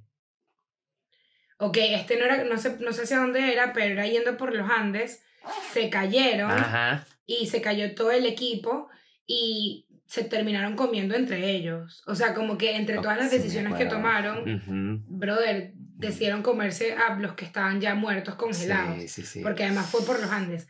[1.57, 4.53] Ok, este no era, no sé, no sé hacia dónde era, pero era yendo por
[4.53, 5.23] los Andes.
[5.71, 7.05] Se cayeron Ajá.
[7.25, 8.89] y se cayó todo el equipo
[9.27, 12.03] y se terminaron comiendo entre ellos.
[12.07, 15.03] O sea, como que entre todas las Sí, decisiones que tomaron, Ujú.
[15.07, 18.97] brother, decidieron comerse a los que estaban ya muertos congelados.
[19.01, 19.39] Sí, sí, sí.
[19.41, 20.67] porque además fue por los Andes.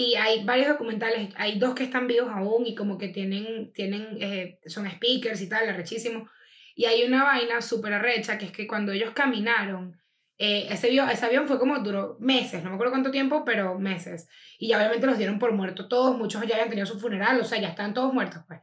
[0.00, 4.16] Y hay varios documentales, hay dos que están vivos aún y como que tienen, tienen
[4.20, 6.30] eh, son speakers y tal, arrechísimo.
[6.76, 10.00] Y hay una vaina súper arrecha que es que cuando ellos caminaron,
[10.38, 13.76] eh, ese, avión, ese avión fue como duró meses, no me acuerdo cuánto tiempo, pero
[13.80, 14.28] meses.
[14.60, 17.44] Y ya obviamente los dieron por muertos todos, muchos ya habían tenido su funeral, o
[17.44, 18.60] sea, ya están todos muertos pues.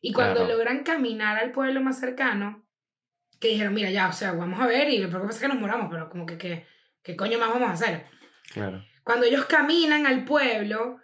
[0.00, 0.52] Y cuando Claro.
[0.52, 2.64] logran caminar al pueblo más cercano,
[3.40, 5.48] que dijeron, mira, ya, o sea, vamos a ver y lo que pasa es que
[5.48, 6.64] nos moramos, pero como que, que
[7.02, 8.06] ¿qué coño más vamos a hacer?
[8.52, 8.84] Claro.
[9.06, 10.98] Cuando ellos caminan al pueblo,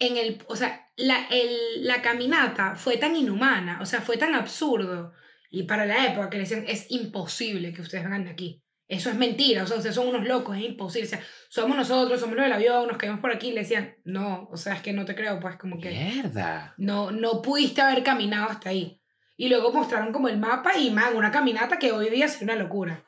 [0.00, 4.34] en el, o sea, la, el- la caminata fue tan inhumana, o sea, fue tan
[4.34, 5.12] absurdo.
[5.50, 8.60] Y para la época que le decían, es imposible que ustedes vengan de aquí.
[8.88, 11.06] Eso es mentira, o sea, ustedes son unos locos, es imposible.
[11.06, 13.50] O sea, somos nosotros, somos los del avión, nos caímos por aquí.
[13.50, 16.74] Y le decían, no, o sea, es que no te creo, pues como que Mierda.
[16.76, 19.00] no, no pudiste haber caminado hasta ahí.
[19.36, 22.62] Y luego mostraron como el mapa y, man, una caminata que hoy día sería una
[22.64, 23.04] locura.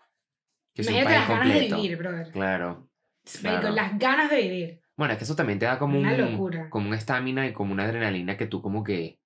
[0.72, 1.76] Que un Imagínate país las ganas completo.
[1.76, 2.30] de vivir, brother.
[2.32, 2.88] Claro.
[3.40, 3.70] Claro.
[3.70, 4.80] las ganas de vivir.
[4.96, 6.70] Bueno, es que eso también te da como Una un locura.
[6.70, 9.18] como una estamina y como una adrenalina que tú como que,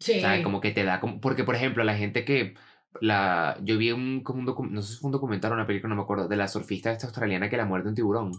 [0.00, 0.20] Sí.
[0.20, 0.42] ¿sabes?
[0.42, 2.54] Como que te da como porque por ejemplo, la gente que
[3.00, 5.66] la yo vi un como un docu- no sé si fue un documental o una
[5.66, 8.32] película, no me acuerdo, de la surfista esta australiana que la muerde un tiburón.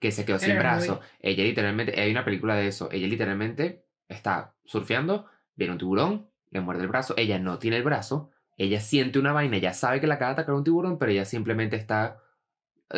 [0.00, 1.00] Que se quedó sin Pero brazo.
[1.20, 2.88] Ella literalmente, hay una película de eso.
[2.90, 7.84] Ella literalmente está surfeando, viene un tiburón, le muerde el brazo, ella no tiene el
[7.84, 11.12] brazo, ella siente una vaina, ella sabe que la acaba de atacar un tiburón, pero
[11.12, 12.18] ella simplemente está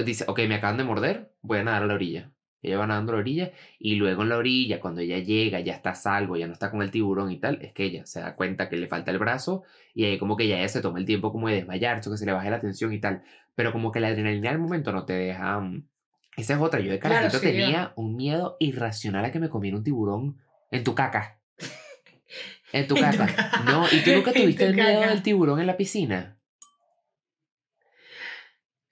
[0.04, 2.30] dice, ok, me acaban de morder, voy a nadar a la orilla.
[2.62, 5.74] Ella va nadando a la orilla y luego en la orilla, cuando ella llega, ya
[5.74, 8.20] está a salvo, ya no está con el tiburón y tal, es que ella se
[8.20, 9.64] da cuenta que le falta el brazo
[9.94, 12.24] y ahí como que ya ella se toma el tiempo como de desmayarse que se
[12.24, 13.22] le baje la tensión y tal.
[13.54, 15.60] Pero como que la adrenalina al momento no te deja...
[15.60, 15.86] mm,
[16.38, 16.80] Esa es otra.
[16.80, 20.38] Yo de Claro, carajito sí, tenía un miedo irracional a que me comiera un tiburón
[20.70, 21.38] en tu caca.
[22.72, 23.28] En tu caca.
[23.66, 26.33] No, ¿y tú nunca tuviste tu el miedo del tiburón en la piscina?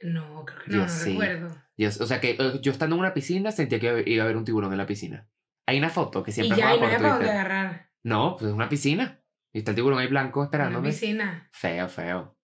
[0.03, 1.11] No, creo que Yo no, no sí.
[1.13, 1.57] recuerdo.
[1.77, 4.37] Yo- o sea que eh, yo estando en una piscina sentía que iba a- haber
[4.37, 5.29] un tiburón en la piscina.
[5.67, 7.31] Hay una foto que Y siempre ya, me y no Twitter.
[7.31, 7.91] agarrar.
[8.03, 9.21] No, pues es una piscina.
[9.53, 10.89] Y está el tiburón ahí blanco Una esperándome.
[10.91, 11.49] piscina.
[11.53, 12.37] Feo, feo.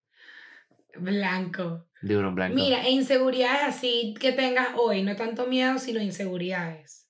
[0.96, 1.88] Blanco.
[2.06, 2.54] Tiburón blanco.
[2.54, 7.08] Mira, e inseguridades así que tengas hoy, no tanto miedo, sino inseguridades.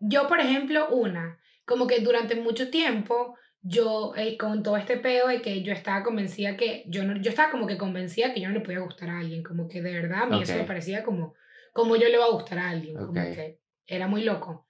[0.00, 3.36] Yo, por ejemplo, una, como que durante mucho tiempo,
[3.68, 7.30] yo, eh, con todo este peo de que yo estaba convencida que, yo, no, yo
[7.30, 9.92] estaba como que convencida que yo no le podía gustar a alguien, como que de
[9.92, 10.60] verdad a mí eso Ok.
[10.60, 11.34] me parecía como,
[11.72, 14.66] como yo le iba a gustar a alguien, como que era muy loco.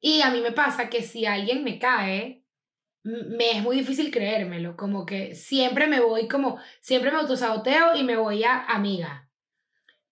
[0.00, 2.44] Y a mí me pasa que si alguien me cae,
[3.04, 8.02] me es muy difícil creérmelo, como que siempre me voy como, siempre me autosaboteo y
[8.02, 9.28] me voy a amiga.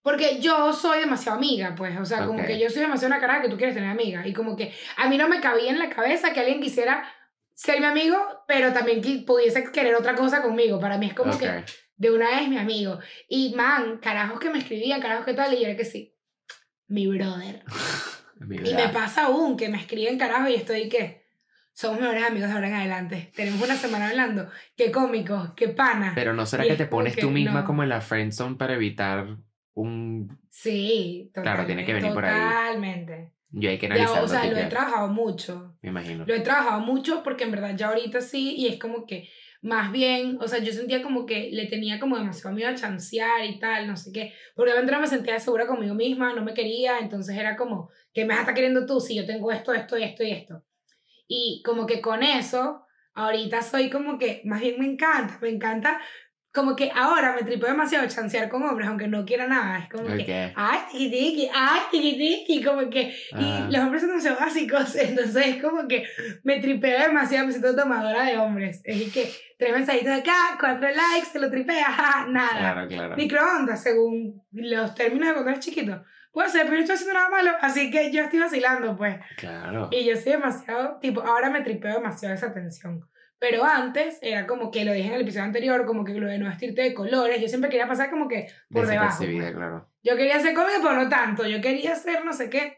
[0.01, 3.41] Porque yo soy demasiado amiga, pues, o sea, como que yo soy demasiado una cara
[3.41, 4.27] que tú quieres tener amiga.
[4.27, 7.05] Y como que a mí no me cabía en la cabeza que alguien quisiera
[7.53, 10.79] ser mi amigo, pero también que pudiese querer otra cosa conmigo.
[10.79, 11.39] Para mí es como Ok.
[11.39, 11.63] que
[11.95, 12.99] de una vez mi amigo.
[13.29, 16.15] Y man, carajos que me escribían, carajos que tal, y yo era que sí,
[16.87, 17.63] mi brother.
[18.39, 21.23] Mi Y me pasa aún que me escriben carajo y estoy que
[21.71, 23.31] somos mejores amigos de ahora en adelante.
[23.35, 24.49] Tenemos una semana hablando.
[24.75, 26.11] Qué cómico, qué pana.
[26.13, 27.65] Pero no será Y que te pones tú misma no.
[27.65, 29.37] como en la friendzone para evitar
[29.75, 30.39] un...
[30.49, 31.41] Sí, totalmente.
[31.41, 32.33] Claro, tiene que venir por ahí.
[32.33, 33.32] Totalmente.
[33.53, 34.25] Yo hay que Ya, analizarlo.
[34.25, 35.77] o sea, lo he trabajado mucho.
[35.81, 36.25] Me imagino.
[36.27, 39.29] Lo he trabajado mucho porque en verdad ya ahorita sí y es como que
[39.61, 43.45] más bien, o sea, yo sentía como que le tenía como demasiado miedo a chancear
[43.45, 46.53] y tal, no sé qué, porque obviamente no me sentía segura conmigo misma, no me
[46.53, 50.21] quería, entonces era como, ¿qué me estar queriendo tú si yo tengo esto, esto esto
[50.23, 50.63] y esto?
[51.29, 56.01] Y como que con eso, ahorita soy como que, más bien me encanta, me encanta,
[56.53, 60.05] como que ahora me tripeo demasiado chancear con hombres, aunque no quiera nada, es como
[60.15, 60.53] que, Ok.
[60.55, 63.01] ay, tiki tiki, ay, tiki tiki, como que,
[63.31, 63.67] y Ah.
[63.71, 66.05] los hombres son demasiado básicos, entonces es como que
[66.43, 68.81] me tripeo demasiado, me siento tomadora de hombres.
[68.83, 72.59] Es que tres mensajitos acá, cuatro likes, te lo tripea, jaja, nada.
[72.59, 73.15] Claro, claro.
[73.17, 76.03] Microondas, según los términos de cuando eres chiquito.
[76.31, 79.17] Puede ser, pero no estoy haciendo nada malo, así que yo estoy vacilando, pues.
[79.37, 79.89] Claro.
[79.91, 83.07] Y yo soy demasiado, tipo, ahora me tripeo demasiado esa tensión.
[83.43, 86.37] Pero antes era como que lo dije en el episodio anterior, como que lo de
[86.37, 89.17] no vestirte de colores, yo siempre quería pasar como que por debajo.
[89.17, 89.51] Pues.
[89.51, 89.89] claro.
[90.01, 91.45] Yo quería ser cómica, pero no tanto.
[91.45, 92.77] Yo quería ser no sé qué.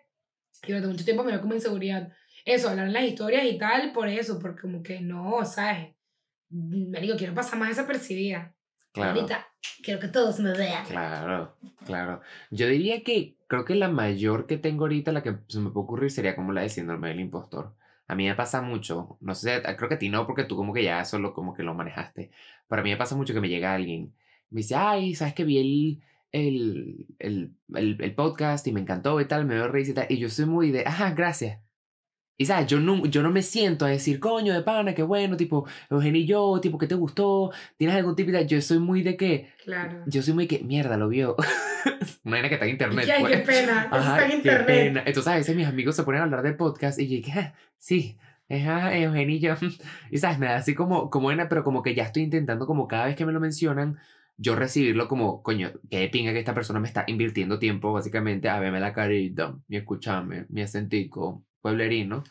[0.64, 2.12] Y durante mucho tiempo me dio como inseguridad.
[2.46, 5.94] Eso, hablar en las historias y tal, por eso, porque como que no, ¿sabes?
[6.50, 8.56] Me digo, quiero pasar más desapercibida.
[8.92, 9.20] Claro.
[9.20, 9.48] Ahorita
[9.84, 10.84] quiero que todos me vean.
[10.88, 12.22] Claro, claro.
[12.50, 15.84] Yo diría que creo que la mayor que tengo ahorita, la que se me puede
[15.84, 17.76] ocurrir, sería como la de síndrome del impostor.
[18.08, 20.74] A mí me pasa mucho, no sé, creo que a ti no, porque tú como
[20.74, 22.32] que ya solo como que lo manejaste.
[22.68, 24.14] Pero a mí me pasa mucho que me llega alguien,
[24.50, 29.28] me dice, ay, ¿sabes que vi el, el, el, el, podcast y me encantó y
[29.28, 30.06] tal, me dio risa y tal?
[30.10, 31.65] Y yo soy muy de, ajá, gracias.
[32.38, 35.38] Y sabes, yo no, yo no me siento a decir, coño, de pana, qué bueno,
[35.38, 37.52] tipo, Eugenio y yo, tipo, ¿qué te gustó?
[37.78, 38.46] ¿Tienes algún tipo de...?
[38.46, 40.04] Yo soy muy de que, Claro.
[40.06, 41.38] yo soy muy que, mierda, lo vio.
[42.26, 43.10] Una que está en internet.
[43.14, 43.38] ay, pues.
[43.38, 43.88] qué pena.
[43.90, 44.66] Ajá, está en qué internet.
[44.68, 45.04] pena.
[45.06, 47.54] Entonces a veces mis amigos se ponen a hablar del podcast y yo dije, "Ah,
[47.78, 48.18] sí,
[48.50, 49.54] es ah, Eugenio y yo.
[50.12, 52.88] Y sabes, me da así como, como buena, pero como que ya estoy intentando como
[52.90, 53.98] cada vez que me lo mencionan,
[54.38, 58.60] yo recibirlo como, coño, qué pinga que esta persona me está invirtiendo tiempo básicamente a
[58.60, 62.24] verme la carita, y escucharme, mi acentico pueblerino.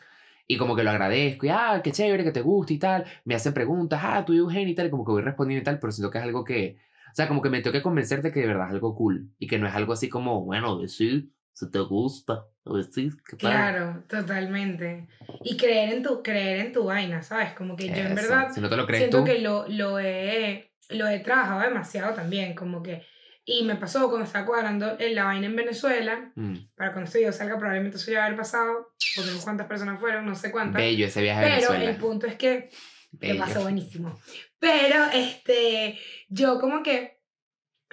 [0.47, 3.03] Y como que lo agradezco, y ah, qué chévere, que te gusta y tal.
[3.25, 5.65] Me hacen preguntas, ah, tú y Eugenio y tal, y como que voy respondiendo y
[5.65, 6.77] tal, pero siento que es algo que,
[7.11, 9.31] o sea, como que me tengo que convencer de que de verdad es algo cool.
[9.39, 13.37] Y que no es algo así como, bueno, decir, si te gusta, o decir, qué
[13.37, 13.51] tal.
[13.51, 15.07] Claro, totalmente.
[15.43, 17.53] Y creer en tu, creer en tu vaina, ¿sabes?
[17.53, 19.25] Como que yo en Eso, verdad Si no te lo crees siento tú.
[19.25, 23.01] que lo, lo, he, lo he trabajado demasiado también, como que...
[23.47, 27.19] Y me pasó cuando estaba cuadrando en la vaina en Venezuela, Mm, para cuando este
[27.19, 30.33] video salga probablemente eso ya va a haber pasado, porque no cuántas personas fueron, no
[30.35, 30.81] sé cuántas.
[30.81, 31.91] Bello ese viaje a Pero Venezuela.
[31.91, 32.69] el punto es que
[33.11, 33.39] Bello.
[33.39, 34.19] pasó buenísimo.
[34.57, 37.19] Pero, este, yo como que,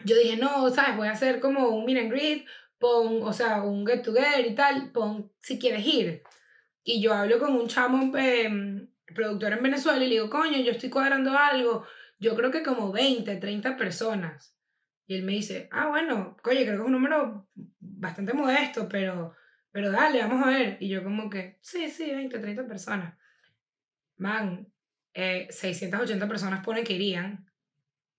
[0.05, 0.97] yo dije, no, ¿sabes?
[0.97, 2.47] Voy a hacer como un meet and greet,
[2.79, 6.23] pon, o sea, un get together y tal, pon si quieres ir.
[6.83, 10.73] Y yo hablo con un chamo eh, productor en Venezuela y le digo, coño, yo
[10.73, 11.85] estoy cuadrando algo,
[12.19, 14.57] yo creo que como 20, 30 personas.
[15.07, 17.49] Y él me dice, ah, bueno, coño, creo que es un número
[17.81, 19.35] bastante modesto, pero,
[19.71, 20.77] pero dale, vamos a ver.
[20.81, 23.15] Y yo como que, sí, sí, 20, 30 personas.
[24.17, 24.73] Man,
[25.15, 27.47] eh, 680 personas ponen que irían.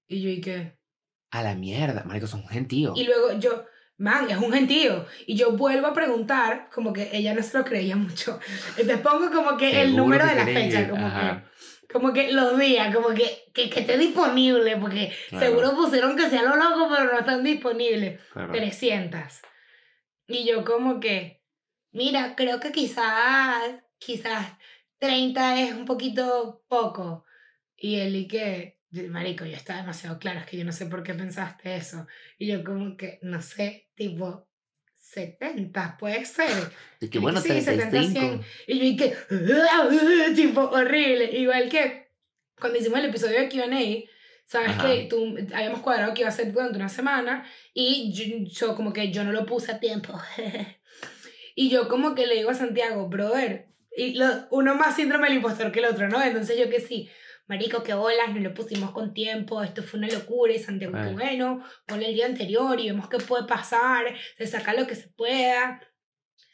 [0.08, 0.78] Y yo, ¿y qué?
[1.32, 3.00] A la mierda, marico, son gentíos.
[3.00, 3.66] Y luego yo,
[3.98, 5.06] man, es un gentío.
[5.26, 8.40] Y yo vuelvo a preguntar, como que ella no se lo creía mucho.
[8.78, 11.44] Entonces pongo como que el número que de la fecha, ir, como ajá.
[11.44, 11.64] que,
[11.94, 15.46] como que los días, como que, que, que esté disponible, porque Claro.
[15.46, 18.20] seguro pusieron que sea lo loco, pero no están disponibles.
[18.34, 18.52] Claro.
[18.52, 19.22] 300.
[20.28, 21.42] Y yo como que,
[21.92, 23.62] mira, creo que quizás,
[24.00, 24.58] quizás
[24.98, 27.26] 30 es un poquito poco.
[27.78, 28.80] Y él y que,
[29.10, 32.08] marico, ya está demasiado claro, es que yo no sé por qué pensaste eso.
[32.38, 34.48] Y yo como que, no sé, tipo
[35.14, 36.50] 70, puede ser.
[37.00, 38.20] Y que Y bueno, sí, 70, 35.
[38.20, 38.42] 100.
[38.68, 39.16] Y yo y que,
[40.36, 41.30] tipo horrible.
[41.38, 42.12] Igual que
[42.60, 44.10] cuando hicimos el episodio de QA,
[44.46, 44.88] sabes Ajá.
[44.88, 48.38] que tú habíamos cuadrado que iba a ser durante una semana y yo,
[48.68, 50.20] yo como que yo no lo puse a tiempo.
[51.56, 55.38] y yo como que le digo a Santiago, brother, y lo- uno más síndrome del
[55.38, 56.22] impostor que el otro, ¿no?
[56.22, 57.10] Entonces yo que sí.
[57.48, 61.00] Marico, qué bolas, no lo pusimos con tiempo, esto fue una locura y Santiago, qué
[61.10, 61.14] Ay.
[61.14, 64.06] bueno, ponle el día anterior y vemos qué puede pasar,
[64.38, 65.82] se saca lo que se pueda.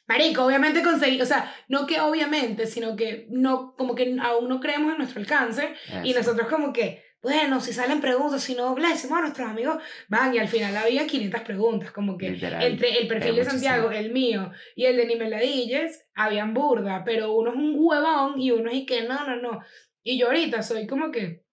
[0.07, 4.59] Marico, obviamente conseguí, o sea, no que obviamente, sino que no, como que aún no
[4.59, 6.19] creemos en nuestro alcance y Eso.
[6.19, 9.77] nosotros como que, bueno, si salen preguntas, si no, le decimos a nuestros amigos,
[10.07, 12.63] van y al final había 500 preguntas, como que Literal.
[12.63, 17.51] entre el perfil de Santiago, el mío y el de Nimeladilles, habían burda, pero uno
[17.51, 19.59] es un huevón y uno es y que no, no, no.
[20.09, 21.45] Y yo ahorita soy como que,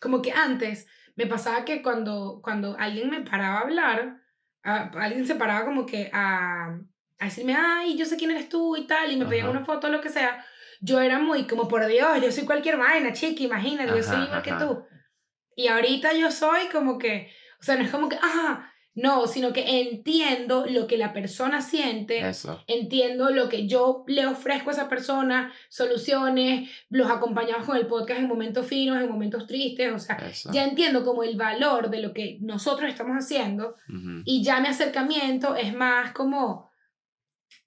[0.00, 4.22] como que antes me pasaba que cuando, cuando alguien me paraba a hablar,
[4.62, 6.78] a- alguien se paraba como que a,
[7.18, 9.88] a decirme, ay, yo sé quién eres tú y tal, y me pedían una foto
[9.88, 10.42] o lo que sea,
[10.80, 14.24] yo era muy como, por Dios, yo soy cualquier vaina, chiqui, imagínate, yo soy Ajá,
[14.24, 14.86] igual que tú.
[15.54, 17.30] Y ahorita yo soy como que,
[17.60, 21.62] o sea, no es como que, ajá, no, sino que entiendo lo que la persona
[21.62, 22.62] siente, Eso.
[22.66, 28.20] entiendo lo que yo le ofrezco a esa persona, soluciones, los acompañamos con el podcast
[28.20, 30.50] en momentos finos, en momentos tristes, o sea, Eso.
[30.52, 33.76] ya entiendo como el valor de lo que nosotros estamos haciendo
[34.24, 36.67] y ya mi acercamiento es más como,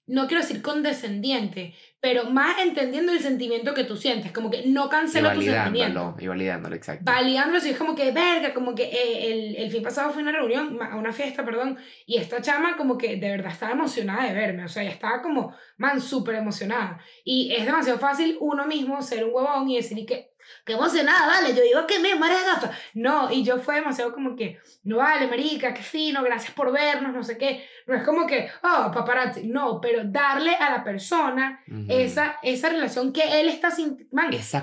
[0.06, 4.86] no quiero decir condescendiente, pero más entendiendo el sentimiento que tú sientes, como que no
[4.86, 6.16] Y cancelo tu sentimiento.
[6.18, 7.04] Y validándolo, exacto.
[7.04, 10.32] Validándolo, si es como que, verga, como que eh, el, el fin pasado fue una
[10.32, 14.34] reunión, a una fiesta, perdón, y esta chama como que de verdad estaba emocionada de
[14.34, 17.00] verme, o sea, ella estaba como, man, súper emocionada.
[17.24, 20.31] Y es demasiado fácil uno mismo ser un huevón y decir que,
[20.64, 22.70] qué emocionada, vale, yo digo que me marea gafa.
[22.94, 27.12] No, y yo fue demasiado como que, no vale, marica, qué fino, gracias por vernos,
[27.12, 27.66] no sé qué.
[27.86, 31.86] No es como que, oh, paparazzi, no, pero darle a la persona Ujú.
[31.88, 34.10] esa, esa relación que él está sintiendo,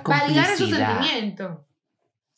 [0.05, 1.59] validar esos sentimientos.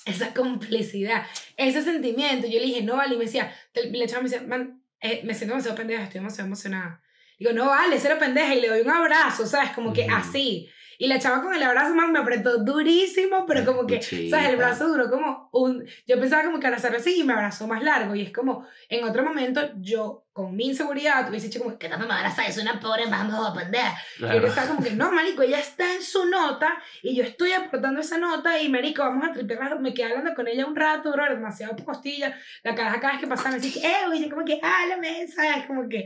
[0.03, 2.47] Esa complicidad, ese sentimiento.
[2.47, 5.35] Yo le dije, no, vale, y me decía, le echaba, me decía, man, eh, me
[5.35, 7.03] siento demasiado pendeja, estoy demasiado emocionada.
[7.37, 8.55] Digo, no vale, cero pendeja.
[8.55, 9.71] Y le doy un abrazo, ¿sabes?
[9.71, 10.15] Como que Ujú.
[10.15, 10.69] así.
[11.03, 14.49] Y la chava con el abrazo, man, me apretó durísimo, pero como que, ¿sabes?
[14.49, 15.83] El brazo duró como un...
[16.05, 18.13] Yo pensaba como que abrazarlo así y me abrazó más largo.
[18.13, 22.05] Y es como, en otro momento, yo, con mi inseguridad, hubiese dicho como, ¿qué tanto
[22.07, 22.49] me abrazas?
[22.49, 23.97] Es una pobre mamá, pendeja.
[24.17, 24.41] Y Claro.
[24.41, 26.71] yo estaba como que, no, marico, ella está en su nota
[27.01, 29.79] y yo estoy aportando esa nota y, marico, vamos a tripear.
[29.79, 32.37] Me quedé hablando con ella un rato, bro, demasiado costilla.
[32.61, 35.65] La caraja cada vez que pasaba me decía, eh, oye, como que, háblame, ¿sabes?
[35.65, 36.05] Como que...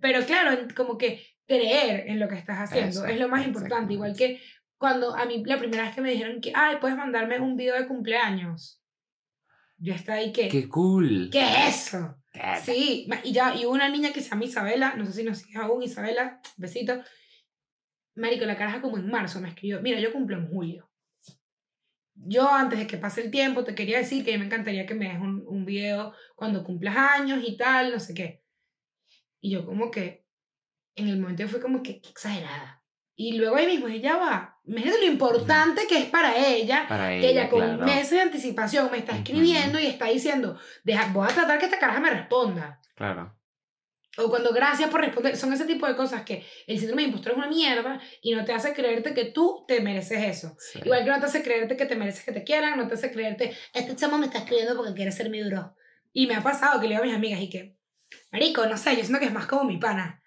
[0.00, 3.92] Pero claro, como que creer en lo que estás haciendo Eso, es lo más importante.
[3.92, 4.40] Igual que
[4.78, 7.76] cuando a mí la primera vez que me dijeron que, ay, puedes mandarme un video
[7.76, 8.82] de cumpleaños.
[9.78, 11.28] Yo estaba ahí que, ¡Qué cool!
[11.32, 12.16] ¿qué es eso?
[12.32, 12.40] ¿Qué?
[12.62, 15.58] Sí, y ya, y una niña que se llama Isabela, no sé si nos sigue
[15.58, 17.02] aún, Isabela, besito.
[18.14, 20.90] Marico, la caraja como en marzo me escribió, mira, yo cumplo en julio.
[22.14, 25.08] Yo antes de que pase el tiempo te quería decir que me encantaría que me
[25.08, 28.42] des un, un video cuando cumplas años y tal, no sé qué.
[29.40, 30.21] Y yo como que,
[30.94, 32.82] en el momento fue como que, qué exagerada.
[33.14, 37.18] Y luego ahí mismo ella va, me lo importante que es para ella, Para que
[37.18, 37.84] ella, ella con claro.
[37.84, 41.78] meses de anticipación me está escribiendo y está diciendo, Deja, voy a tratar que esta
[41.78, 42.80] caraja me responda.
[42.94, 43.36] Claro.
[44.18, 47.32] O cuando gracias por responder, son ese tipo de cosas que el síndrome de impostor
[47.32, 50.54] es una mierda y no te hace creerte que tú te mereces eso.
[50.58, 50.80] Sí.
[50.84, 53.10] Igual que no te hace creerte que te mereces que te quieran, no te hace
[53.10, 55.74] creerte, este chamo me está escribiendo porque quiere ser mi duro.
[56.12, 57.78] Y me ha pasado que le digo a mis amigas y que,
[58.30, 60.21] marico, no sé, yo siento que es más como mi pana.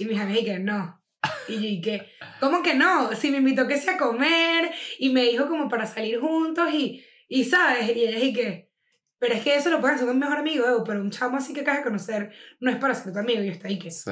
[0.00, 1.02] Y mis amigas que no.
[1.48, 2.06] Y yo que,
[2.40, 3.12] ¿cómo que no?
[3.12, 7.04] Si me invitó que sea a comer y me dijo como para salir juntos y,
[7.28, 7.94] y ¿sabes?
[7.94, 8.70] Y ella y que,
[9.18, 11.52] pero es que eso lo puede hacer un mejor amigo, Evo, pero un chamo así
[11.52, 13.42] que acabas de conocer no es para ser tu amigo.
[13.42, 14.10] Y yo ahí que, Sí.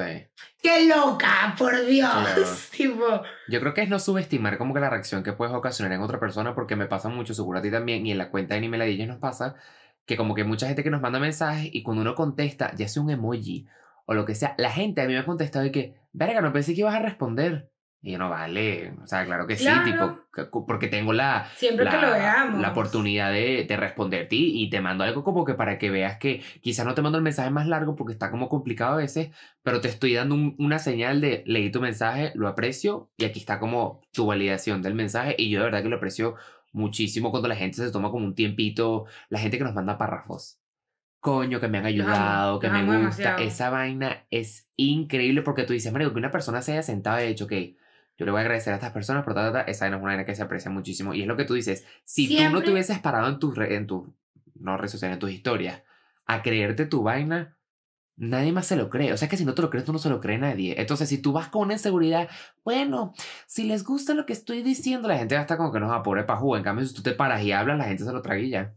[0.63, 2.11] ¡qué loca, por Dios!
[2.11, 2.45] Claro.
[2.77, 6.03] tipo, Yo creo que es no subestimar como que la reacción que puedes ocasionar en
[6.03, 8.61] otra persona, porque me pasa mucho, seguro a ti también, y en la cuenta de
[8.61, 9.55] Nimeladillas nos pasa,
[10.05, 13.03] que como que mucha gente que nos manda mensajes y cuando uno contesta, ya sea
[13.03, 13.67] un emoji
[14.09, 16.51] o lo que sea, la gente a mí me ha contestado de que, verga, no
[16.53, 17.71] pensé que ibas a responder.
[18.01, 19.85] Y yo no vale, o sea, claro que sí, Claro.
[19.85, 22.61] tipo, que- porque tengo la, siempre la, que lo veamos.
[22.63, 26.17] la oportunidad de, de responderte y, y te mando algo como que para que veas
[26.17, 29.31] que quizás no te mando el mensaje más largo porque está como complicado a veces,
[29.65, 33.41] pero te estoy dando un- una señal de leí tu mensaje, lo aprecio y aquí
[33.41, 36.37] está como tu validación del mensaje y yo de verdad que lo aprecio
[36.73, 40.58] muchísimo cuando la gente se toma como un tiempito, la gente que nos manda párrafos.
[41.21, 42.99] Coño, que me han amo, ayudado, que me gusta.
[42.99, 43.39] demasiado.
[43.39, 47.21] Esa vaina es increíble porque tú dices, Mario, que una persona se haya sentado y
[47.23, 47.77] haya dicho, que
[48.17, 50.03] yo le voy a agradecer a estas personas, pero ta, ta, ta", esa vaina es
[50.03, 51.15] una vaina que se aprecia muchísimo.
[51.15, 53.87] Y es lo que tú dices, si tú no te hubieses parado en tus, en
[53.87, 54.09] tus,
[54.55, 55.83] no redes sociales, en tus historias,
[56.27, 57.57] a creerte tu vaina,
[58.17, 59.13] nadie más se lo cree.
[59.13, 60.81] O sea que si no te lo crees, tú no se lo cree nadie.
[60.81, 62.29] Entonces, si tú vas con una inseguridad,
[62.65, 63.13] bueno,
[63.47, 65.89] si les gusta lo que estoy diciendo, la gente va a estar como que no
[65.89, 66.57] va pobre pa' jugo.
[66.57, 68.75] En cambio, si tú te paras y hablas, la gente se lo traga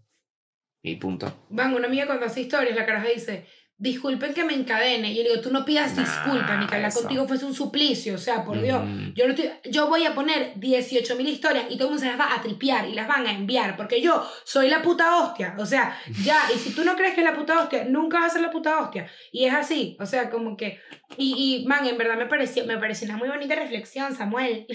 [0.84, 1.46] y punto.
[1.50, 3.46] Van, una amiga cuando hace historias, la caraja dice,
[3.82, 5.12] disculpen que me encadene.
[5.12, 7.56] Y yo le digo, tú no pidas Nah, disculpas, ni que hablar contigo fuese un
[7.56, 8.80] suplicio, o sea, por Dios.
[8.84, 9.14] Ujú.
[9.16, 12.08] Yo, no estoy, yo voy a poner 18 mil historias y todo el mundo se
[12.08, 15.56] las va a tripear y las van a enviar, porque yo soy la puta hostia.
[15.58, 18.30] O sea, ya, y si tú no crees que es la puta hostia, nunca vas
[18.30, 19.10] a ser la puta hostia.
[19.32, 20.80] Y es así, o sea, como que.
[21.18, 24.68] Y, y man, en verdad me pareció, me pareció una muy bonita reflexión, Samuel.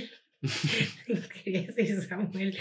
[1.45, 2.59] Quería decir Samuel.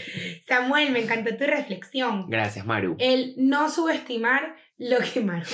[0.48, 2.30] Samuel, me encantó tu reflexión.
[2.30, 2.96] Gracias, Maru.
[3.00, 5.50] El no subestimar lo que Maru,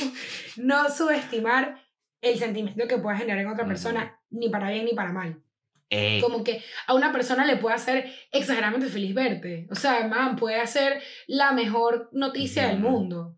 [0.58, 1.82] no subestimar
[2.22, 5.42] el sentimiento que pueda generar en otra persona, ni para bien ni para mal.
[5.90, 9.68] Eh, Como que a una persona le puede hacer exageradamente feliz verte.
[9.70, 13.38] O sea, man, puede hacer la mejor noticia del mundo.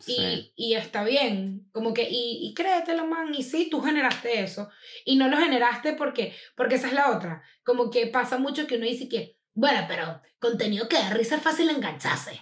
[0.00, 0.52] Sí.
[0.56, 1.68] Y, y está bien.
[1.72, 3.34] Como que, y, y créetelo, man.
[3.34, 4.68] Y sí, tú generaste eso.
[5.04, 7.42] Y no lo generaste porque, porque esa es la otra.
[7.64, 11.42] Como que pasa mucho que uno dice que, bueno, pero contenido que da risa es
[11.42, 12.40] fácil engancharse.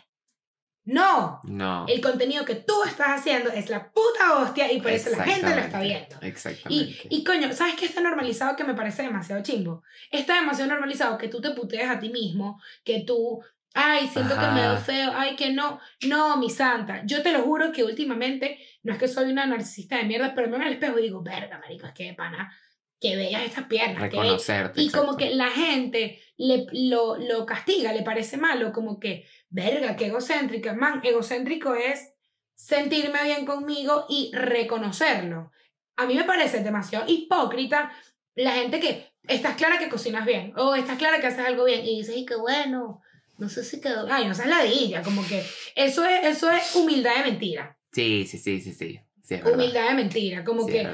[0.87, 1.87] No, No.
[1.89, 5.49] el contenido que tú estás haciendo es la puta hostia y por eso la gente
[5.55, 6.17] lo está viendo.
[6.21, 7.07] Exactamente.
[7.09, 9.83] Y, y coño, ¿sabes qué está normalizado que me parece demasiado chimbo?
[10.11, 13.43] Está demasiado normalizado que tú te putees a ti mismo, que tú,
[13.75, 14.81] ay, siento que me veo Ajá.
[14.81, 15.81] feo, ay, que no.
[16.07, 19.97] No, mi santa, yo te lo juro que últimamente, no es que soy una narcisista
[19.97, 22.57] de mierda, pero me veo el espejo y digo, verga, marico, es que de pana,
[23.01, 24.47] que bellas estas piernas, que bellas".
[24.47, 24.81] Reconocerte.
[24.81, 25.19] Y como exacto.
[25.19, 30.73] que la gente le, lo, lo castiga, le parece malo, como que, verga, qué egocéntrica.
[30.75, 32.15] Man, egocéntrico es
[32.55, 35.51] sentirme bien conmigo y reconocerlo.
[35.97, 37.93] A mí me parece demasiado hipócrita
[38.37, 41.85] la gente que estás clara que cocinas bien o estás clara que haces algo bien
[41.85, 43.01] y dices, y qué bueno,
[43.39, 44.07] no sé si quedó.
[44.11, 45.45] Ay, no seas ladilla, como que
[45.75, 47.79] eso es, eso es humildad de mentira.
[47.93, 49.01] Sí, sí, sí, sí, sí.
[49.23, 49.59] Sí, es verdad.
[49.59, 50.89] Humildad de mentira, como Sí, que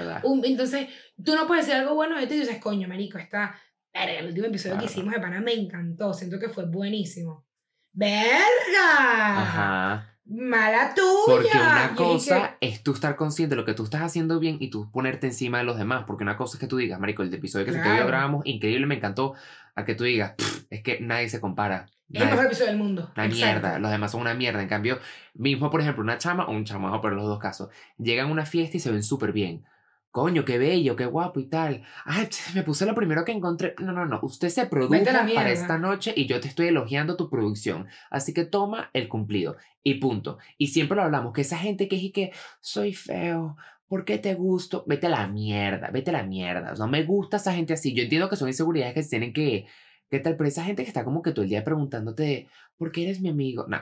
[0.44, 0.88] entonces,
[1.24, 3.60] tú no puedes decir algo bueno de ti y dices, coño, marico, está...
[3.92, 6.14] Verga, el último episodio que hicimos de Pana me encantó.
[6.14, 7.44] Siento que fue buenísimo.
[7.92, 9.40] ¡Verga!
[9.42, 10.09] Ajá.
[10.30, 11.06] Mala tuya.
[11.26, 14.56] Porque una cosa dije, es tú estar consciente de lo que tú estás haciendo bien
[14.60, 16.04] y tú ponerte encima de los demás.
[16.06, 18.02] Porque una cosa es que tú digas, Marico, el episodio que Claro.
[18.02, 19.34] te grabamos, increíble, me encantó.
[19.76, 21.86] A que tú digas, "Pff, es que nadie se compara.
[22.12, 23.10] el Nadie- mejor episodio del mundo.
[23.14, 23.46] Una Exacto.
[23.46, 24.60] mierda, los demás son una mierda.
[24.60, 24.98] En cambio,
[25.34, 28.32] mismo, por ejemplo, una chama o un chamajo, pero en los dos casos, llegan a
[28.32, 29.62] una fiesta y se ven súper bien.
[30.10, 31.82] Coño, qué bello, qué guapo y tal.
[32.04, 33.74] Ay, me puse lo primero que encontré.
[33.78, 34.18] No, no, no.
[34.22, 37.86] Usted se produjo la para esta noche y yo te estoy elogiando tu producción.
[38.10, 39.56] Así que toma el cumplido.
[39.82, 40.38] Y punto.
[40.58, 43.56] Y siempre lo hablamos, que esa gente que dice que soy feo,
[43.86, 44.84] ¿por qué te gusto?
[44.86, 46.74] Vete a la mierda, vete a la mierda.
[46.74, 47.94] No me gusta esa gente así.
[47.94, 49.66] Yo entiendo que son inseguridades que se tienen que...
[50.10, 50.36] ¿Qué tal?
[50.36, 53.28] Pero esa gente que está como que todo el día preguntándote, ¿por qué eres mi
[53.28, 53.66] amigo?
[53.68, 53.78] No,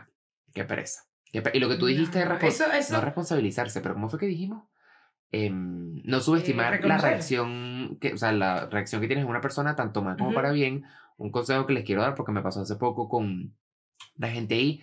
[0.53, 1.05] qué pereza.
[1.33, 4.11] Qué y lo que tú dijiste No, es respon- eso, eso, no responsabilizarse, pero ¿cómo
[4.11, 4.65] fue que dijimos?
[5.31, 9.77] Em, no subestimar la reacción, que, o sea, la reacción que tienes en una persona,
[9.77, 10.85] tanto mal como para bien.
[11.17, 13.55] Un consejo que les quiero dar porque me pasó hace poco con
[14.17, 14.83] la gente ahí.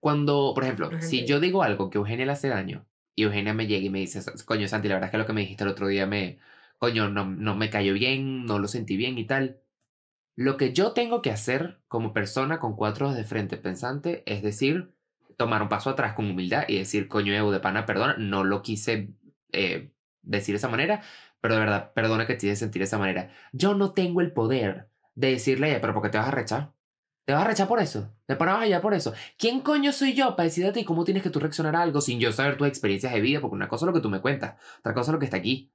[0.00, 3.54] Cuando, por ejemplo, La si yo digo algo que Eugenia le hace daño y Eugenia
[3.54, 5.64] me llega y me dice, coño, Santi, la verdad es que lo que me dijiste
[5.64, 6.38] el otro día me,
[6.78, 9.60] coño, no, no me cayó bien, no lo sentí bien y tal.
[10.36, 14.94] Lo que yo tengo que hacer como persona con cuatro de frente pensante es decir,
[15.36, 18.62] tomar un paso atrás con humildad y decir, coño, Evo de pana, perdona, no lo
[18.62, 19.10] quise
[19.54, 21.02] eh, decir de esa manera,
[21.40, 23.30] pero de verdad, perdona que te hice sentir de esa manera.
[23.52, 26.32] Yo no tengo el poder de decirle a ella, pero ¿por qué te vas a
[26.32, 26.72] rechar?
[27.24, 28.12] ¿Te vas a rechar por eso?
[28.26, 29.14] ¿Te paras allá por eso?
[29.38, 32.20] ¿Quién coño soy yo para decirte ti cómo tienes que tú reaccionar a algo sin
[32.20, 33.40] yo saber tus experiencias de vida?
[33.40, 35.38] Porque una cosa es lo que tú me cuentas, otra cosa es lo que está
[35.38, 35.72] aquí.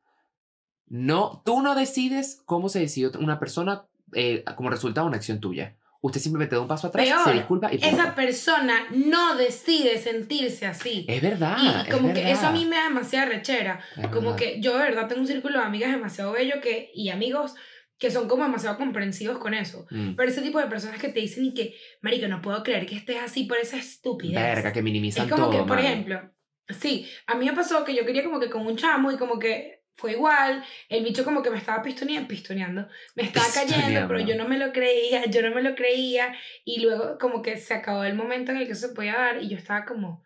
[0.88, 5.39] No, tú no decides cómo se decide una persona eh, como resultado de una acción
[5.39, 5.77] tuya.
[6.01, 7.95] Usted simplemente da un paso atrás, Peor, se disculpa y punto.
[7.95, 11.05] esa persona no decide sentirse así.
[11.09, 11.57] Es verdad.
[11.61, 13.80] y Ah, es como que eso a verdad, mí me da demasiada rechera.
[13.97, 14.35] es Como verdad.
[14.38, 17.53] que yo de verdad tengo un círculo de amigas demasiado bello que, y amigos
[17.97, 19.85] que son como demasiado comprensivos con eso.
[19.89, 20.15] Mm.
[20.15, 22.95] Pero ese tipo de personas que te dicen y que, marico, no puedo creer que
[22.95, 24.35] estés así por esa estupidez.
[24.41, 26.31] Verga, que minimizan Es como todo, que, por ejemplo,
[26.80, 29.38] sí, a mí me pasó que yo quería como que con un chamo y como
[29.38, 34.21] que fue igual, el bicho como que me estaba pistoneando, pistoneando, me estaba cayendo, pero
[34.21, 37.73] yo no me lo creía, yo no me lo creía, y luego como que se
[37.73, 40.23] acabó el momento en el que se podía dar y yo estaba como,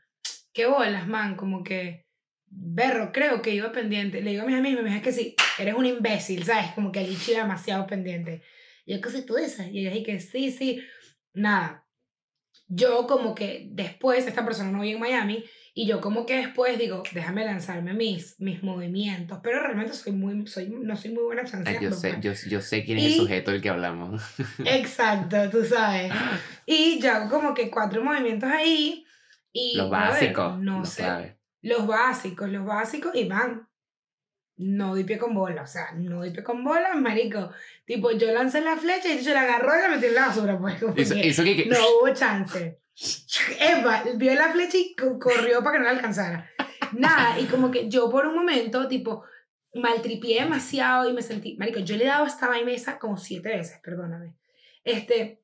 [0.53, 2.05] qué bolas, man, como que,
[2.45, 5.73] berro, creo que iba pendiente, le digo a mis amigos, me dije que sí, eres
[5.73, 6.71] un imbécil, ¿sabes?
[6.75, 8.43] Como que el bicho iba demasiado pendiente.
[8.85, 9.67] Y yo, ¿qué sé tú de esas?
[9.71, 10.83] Y ella dije que sí, sí,
[11.33, 11.87] nada.
[12.67, 15.43] Yo como que después, esta persona no vive en Miami,
[15.75, 20.45] y yo como que después digo, déjame lanzarme mis, mis movimientos, pero realmente soy muy,
[20.47, 21.81] soy, no soy muy buena Ay, chanceando.
[21.81, 22.43] yo, sé, pues.
[22.43, 24.21] yo, yo sé quién es el Y- sujeto del que hablamos.
[24.65, 26.11] Exacto, tú sabes.
[26.65, 29.05] Y yo hago como que cuatro movimientos ahí,
[29.51, 29.77] y...
[29.77, 30.59] Los básicos.
[30.59, 31.01] No lo sé.
[31.03, 31.35] sabes.
[31.61, 33.67] Los básicos, los básicos, y van.
[34.57, 37.49] No di pie con bola, o sea, no di pie con bola, marico.
[37.85, 40.59] Tipo, yo lancé la flecha y yo la agarró y la metí en la basura,
[40.59, 40.75] pues.
[40.95, 42.79] Eso, eso que, que- no hubo chance.
[43.59, 46.49] Eva vio la flecha y co- corrió para que no la alcanzara.
[46.91, 49.23] Nada, y como que yo por un momento, tipo,
[49.73, 53.49] maltripié demasiado y me sentí, marico, yo le he dado esta vaina esa como siete
[53.49, 54.35] veces, perdóname.
[54.83, 55.41] Este,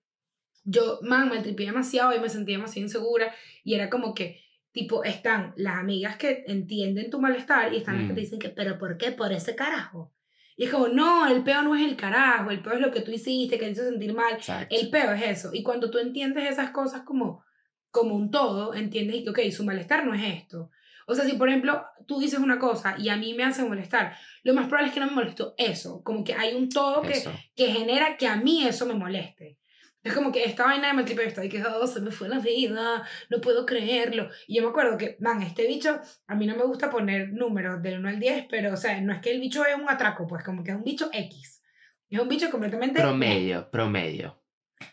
[0.63, 3.33] yo, man, maltripié demasiado y me sentí demasiado insegura
[3.63, 4.39] y era como que,
[4.71, 8.15] tipo, están las amigas que entienden tu malestar y están las que Mm.
[8.15, 9.11] te dicen que, pero ¿por qué?
[9.11, 10.13] Por ese carajo.
[10.55, 13.01] Y es como, no, el peo no es el carajo, el peo es lo que
[13.01, 14.33] tú hiciste, que te hizo sentir mal.
[14.33, 14.75] Exacto.
[14.75, 15.49] El peo es eso.
[15.53, 17.43] Y cuando tú entiendes esas cosas como,
[17.91, 20.69] como un todo, entiendes que, ok, su malestar no es esto.
[21.07, 24.15] O sea, si por ejemplo tú dices una cosa y a mí me hace molestar,
[24.43, 26.03] lo más probable es que no me molestó eso.
[26.03, 27.13] Como que hay un todo que,
[27.55, 29.57] que genera que a mí eso me moleste.
[30.01, 32.39] Es como que esta vaina de maltripe está y que oh, se me fue la
[32.39, 34.29] vida, no puedo creerlo.
[34.47, 37.81] Y yo me acuerdo que, man, este bicho, a mí no me gusta poner números
[37.81, 40.25] del 1 al 10, pero o sea, no es que el bicho es un atraco,
[40.25, 41.61] pues como que es un bicho X.
[42.09, 44.41] Es un bicho completamente Promedio, promedio.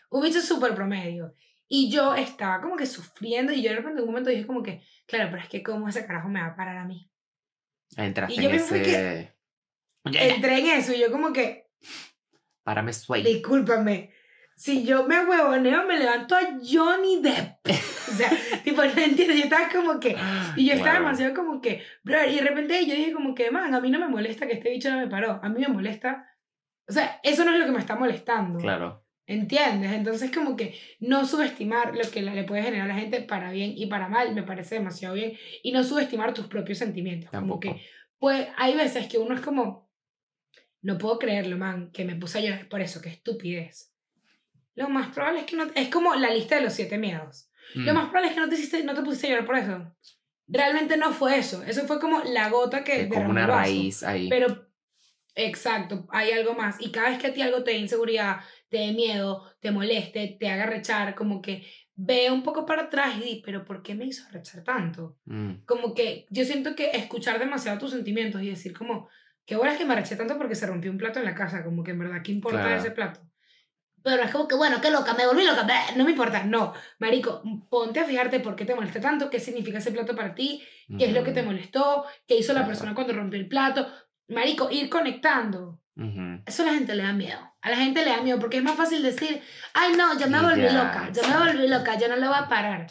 [0.09, 1.33] un bicho súper promedio.
[1.69, 4.61] Y yo estaba como que sufriendo y yo de repente en un momento dije como
[4.61, 7.09] que, claro, pero es que cómo ese carajo me va a parar a mí.
[7.95, 9.33] Entraste Y yo en me ese...
[10.11, 11.67] Ya, Entré en eso y yo como que,
[12.63, 13.23] Párame suey.
[13.23, 14.11] discúlpame,
[14.57, 17.59] si yo me huevoneo me levanto a Johnny Depp.
[18.09, 18.31] o sea,
[18.63, 20.15] tipo, no entiendo, yo estaba como que,
[20.55, 21.03] y yo estaba Wow.
[21.05, 23.99] demasiado como que, bro, y de repente yo dije como que, man, a mí no
[23.99, 26.27] me molesta que este bicho no me paró, a mí me molesta,
[26.89, 28.57] o sea, eso no es lo que me está molestando.
[28.59, 29.03] Claro.
[29.29, 29.91] ¿Entiendes?
[29.91, 33.73] Entonces como que no subestimar lo que le puede generar a la gente para bien
[33.75, 37.29] y para mal me parece demasiado bien y no subestimar tus propios sentimientos.
[37.29, 37.59] Como Tampoco.
[37.59, 37.81] que,
[38.19, 39.91] pues hay veces que uno es como,
[40.81, 43.93] no puedo creerlo, man, que me puse a llorar por eso, qué estupidez.
[44.77, 47.49] Lo más probable es que no, es como la lista de los siete miedos.
[47.73, 49.57] Lo Mm, más probable es que no te, hiciste, no te pusiste a llorar por
[49.57, 49.95] eso.
[50.47, 53.57] Realmente no fue eso, eso fue como la gota que es como una el vaso.
[53.57, 54.29] raíz ahí.
[54.29, 54.69] Pero,
[55.35, 56.77] exacto, hay algo más.
[56.79, 58.37] Y cada vez que a ti algo te dé inseguridad,
[58.69, 63.17] te dé miedo, te moleste, te haga rechar, como que, ve un poco para atrás
[63.17, 65.17] y di, pero ¿por qué me hizo arrechar tanto?
[65.25, 69.09] Mm, Como que yo siento que escuchar demasiado tus sentimientos y decir como,
[69.45, 71.83] qué bolas que me arreché tanto porque se rompió un plato en la casa, como
[71.83, 72.79] que en verdad, ¿qué importa Claro.
[72.79, 73.26] ese plato?
[74.07, 76.73] Pero es como que, bueno, qué loca, me volví loca, bleh, no me importa, no.
[76.99, 80.63] Marico, ponte a fijarte por qué te molesta tanto, qué significa ese plato para ti,
[80.97, 83.85] qué es lo que te molestó, qué hizo la persona cuando rompió el plato.
[84.29, 85.81] Marico, ir conectando.
[86.45, 87.39] Eso a la gente le da miedo.
[87.61, 89.41] A la gente le da miedo porque es más fácil decir,
[89.73, 92.47] ay no, yo me volví loca, yo me volví loca, yo no lo voy a
[92.47, 92.87] parar.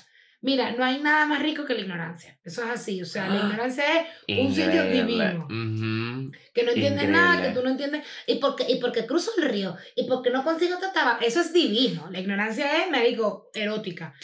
[0.47, 2.39] Mira, no hay nada más rico que la ignorancia.
[2.45, 3.03] Eso es así.
[3.03, 3.43] O sea, la Ah.
[3.47, 3.85] ignorancia
[4.29, 5.03] es un sitio Increíble.
[5.03, 5.45] divino.
[5.47, 6.33] Ujú.
[6.55, 7.55] Que no entiendes nada, que Increíble.
[7.61, 8.07] tú no entiendes.
[8.29, 9.77] ¿Y por, qué, ¿Y por qué cruzo el río?
[9.97, 11.19] ¿Y por qué no consigo tataba?
[11.21, 12.09] Eso es divino.
[12.13, 14.15] La ignorancia es, me digo, erótica.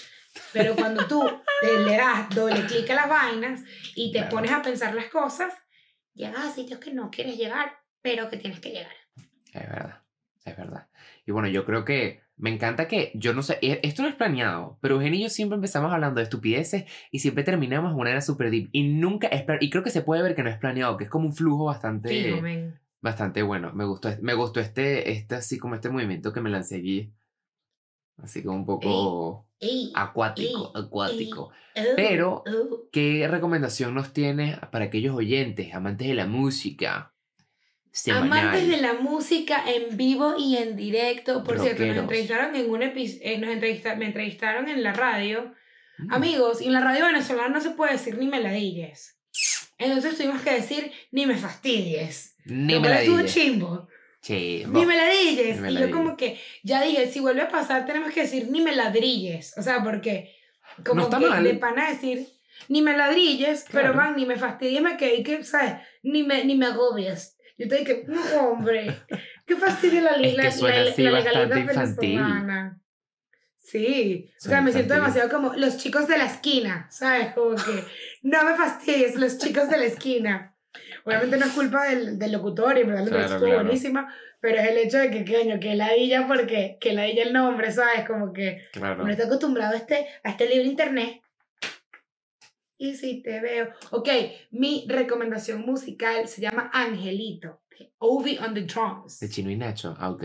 [0.52, 1.28] Pero cuando tú
[1.60, 3.60] te le das doble clic a las vainas
[3.96, 4.30] y te Claro.
[4.36, 5.52] pones a pensar las cosas,
[6.14, 8.94] llegas a sitios que no quieres llegar, pero que tienes que llegar.
[9.52, 10.02] Es verdad,
[10.44, 10.88] es verdad.
[11.26, 14.16] Y bueno, yo creo que me encanta que, yo no sé, e- esto no es
[14.16, 18.02] planeado, pero Eugenio y yo siempre empezamos hablando de estupideces y siempre terminamos de una
[18.04, 18.68] manera super deep.
[18.72, 21.10] Y nunca es, y creo que se puede ver que no es planeado, que es
[21.10, 22.68] como un flujo bastante,
[23.00, 23.72] bastante bueno.
[23.72, 27.12] Me gustó, me gustó este, este, así como este movimiento que me lancé aquí.
[28.18, 31.42] Así como un poco Ey, acuático, ey, acuático.
[31.44, 32.88] oh, Pero- oh.
[32.90, 37.11] ¿Qué recomendación nos tienes para aquellos oyentes, amantes de la música?
[37.92, 38.38] Semanal.
[38.48, 41.44] Amantes de la música en vivo y en directo.
[41.44, 45.54] Por cierto, nos entrevistaron en un episodio, nos entrevista- me entrevistaron en la radio.
[45.98, 46.12] Mm.
[46.14, 49.18] Amigos, y en la radio venezolana no se puede decir ni me ladilles.
[49.78, 52.36] Entonces tuvimos que decir ni me fastidies.
[52.46, 53.28] Ni Lo me cual la estuvo dije.
[53.28, 53.88] chimbo.
[54.22, 55.56] Sí, Ni me ladilles.
[55.56, 58.48] Ni me y yo como que ya dije, si vuelve a pasar tenemos que decir
[58.50, 59.52] ni me ladrilles.
[59.58, 60.34] O sea, porque
[60.84, 61.44] como No que mal.
[61.44, 62.26] de pana decir
[62.68, 63.96] ni me ladrilles, pero Claro.
[63.98, 65.74] van, ni me fastidies, me quedé que, ¿sabes?
[66.04, 67.36] Ni me, ni me agobies.
[67.58, 68.94] Yo te dije, no, hombre,
[69.46, 72.16] qué fastidio la, Es que la, suena la- así la legalidad infantil.
[72.18, 72.78] venezolana.
[73.58, 77.32] Sí, o sea, me siento demasiado como los chicos de la esquina, ¿sabes?
[77.32, 77.84] Como que
[78.22, 80.56] no me fastidies, los chicos de la esquina.
[81.04, 83.64] Obviamente no es culpa del, del locutor y verdad la Claro, entrevista estuvo claro.
[83.64, 87.70] buenísima, pero es el hecho de que, coño, que ladilla porque, que ladilla el nombre,
[87.70, 88.04] ¿sabes?
[88.06, 89.02] Como que Claro.
[89.04, 91.21] uno está acostumbrado a este, a este libre internet.
[92.82, 93.68] Y si te veo.
[93.92, 94.08] Ok,
[94.50, 99.20] mi recomendación musical se llama Angelito, de Ovi on the Drums.
[99.20, 100.24] De Chino y Nacho, ah, ok.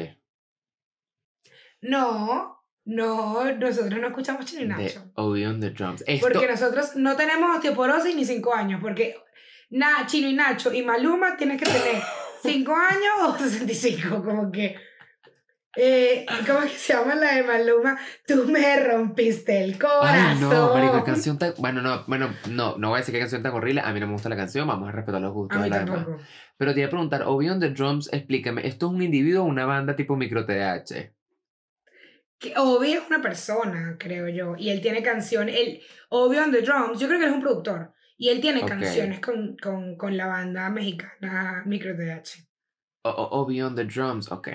[1.81, 5.11] No, no, nosotros no escuchamos Chino y De Nacho.
[5.13, 6.03] Obi on the Drums.
[6.07, 9.15] Esto, Porque nosotros no tenemos osteoporosis ni 5 años, porque
[9.69, 12.01] na, Chino y Nacho y Maluma tienes que tener
[12.41, 14.75] 5 años o 65, como que...
[15.79, 17.99] Eh, ¿Cómo que se llama la de Maluma?
[18.25, 20.07] Tú me rompiste el corazón.
[20.09, 21.53] Ay, no, marico, canción tan...
[21.57, 23.81] Bueno, no, bueno, no, no voy a decir qué canción tan horrible.
[23.81, 25.75] A mí no me gusta la canción, vamos a respetar los gustos A de mí
[25.75, 26.07] la demás.
[26.57, 29.45] Pero te iba a preguntar, Obi on the Drums, explícame, ¿esto es un individuo o
[29.47, 31.13] una banda tipo micro TDH?
[32.39, 36.61] Que Obi es una persona, creo yo, y él tiene canciones, él, Obi on the
[36.61, 40.17] drums, yo creo que él es un productor, y él tiene canciones con, con, con
[40.17, 41.95] la banda mexicana Micro.
[43.03, 44.49] O- o- Obi on the Drums, ok.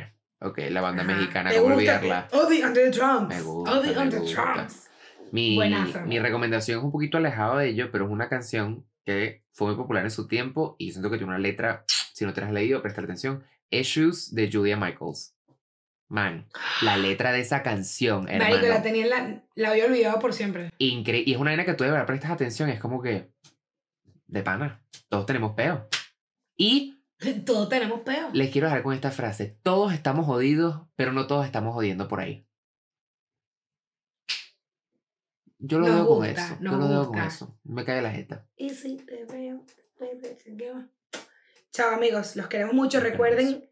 [0.45, 1.13] Ok, la banda Ajá.
[1.13, 1.77] mexicana, ¿Te ¿cómo gusta?
[1.77, 2.29] olvidarla?
[2.33, 3.29] Obi on the drums.
[3.29, 4.55] Me gusta, Obi on me the gusta.
[4.55, 4.89] drums.
[5.31, 5.59] Mi,
[6.07, 9.77] mi recomendación es un poquito alejado de ello, pero es una canción que fue muy
[9.77, 12.53] popular en su tiempo y siento que tiene una letra, si no te la has
[12.53, 15.37] leído, presta atención, Issues de Julia Michaels.
[16.09, 16.47] Man,
[16.83, 20.35] la letra de esa canción, Marico, la hermano, tenía en la, la había olvidado por
[20.35, 20.69] siempre.
[20.77, 21.31] increíble.
[21.31, 23.31] Y es una vaina que tú de verdad prestas atención, es como que,
[24.27, 25.89] de pana, todos tenemos peo.
[26.55, 27.02] Y
[27.47, 28.31] Todos tenemos peo.
[28.33, 32.21] les quiero dejar con esta frase, todos estamos jodidos, pero no todos estamos jodiendo por
[32.21, 32.47] ahí.
[35.59, 37.27] Yo lo Nos dejo con gusta, eso, yo lo dejo con gusta.
[37.27, 37.59] eso.
[37.63, 38.47] Me cae la jeta.
[38.57, 39.65] Y si te veo.
[41.71, 42.99] Chao amigos, los queremos mucho.
[42.99, 43.71] Los Recuerden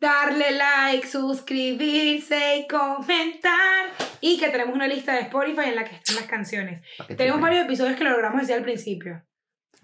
[0.00, 3.90] darle like, suscribirse y comentar.
[4.22, 6.80] Y que tenemos una lista de Spotify en la que están las canciones.
[7.18, 9.25] Tenemos varios episodios que lo logramos decir al principio.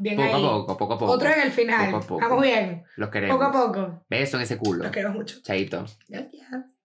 [0.02, 1.12] Bien Poco a poco, poco a poco.
[1.12, 1.86] Otros en el final.
[1.86, 2.20] Poco a poco.
[2.20, 2.82] Vamos bien.
[2.96, 3.36] Los queremos.
[3.36, 4.04] Poco a poco.
[4.10, 4.82] Beso en ese culo.
[4.82, 5.40] Los queremos mucho.
[5.42, 5.86] Chaito.
[6.08, 6.72] Gracias.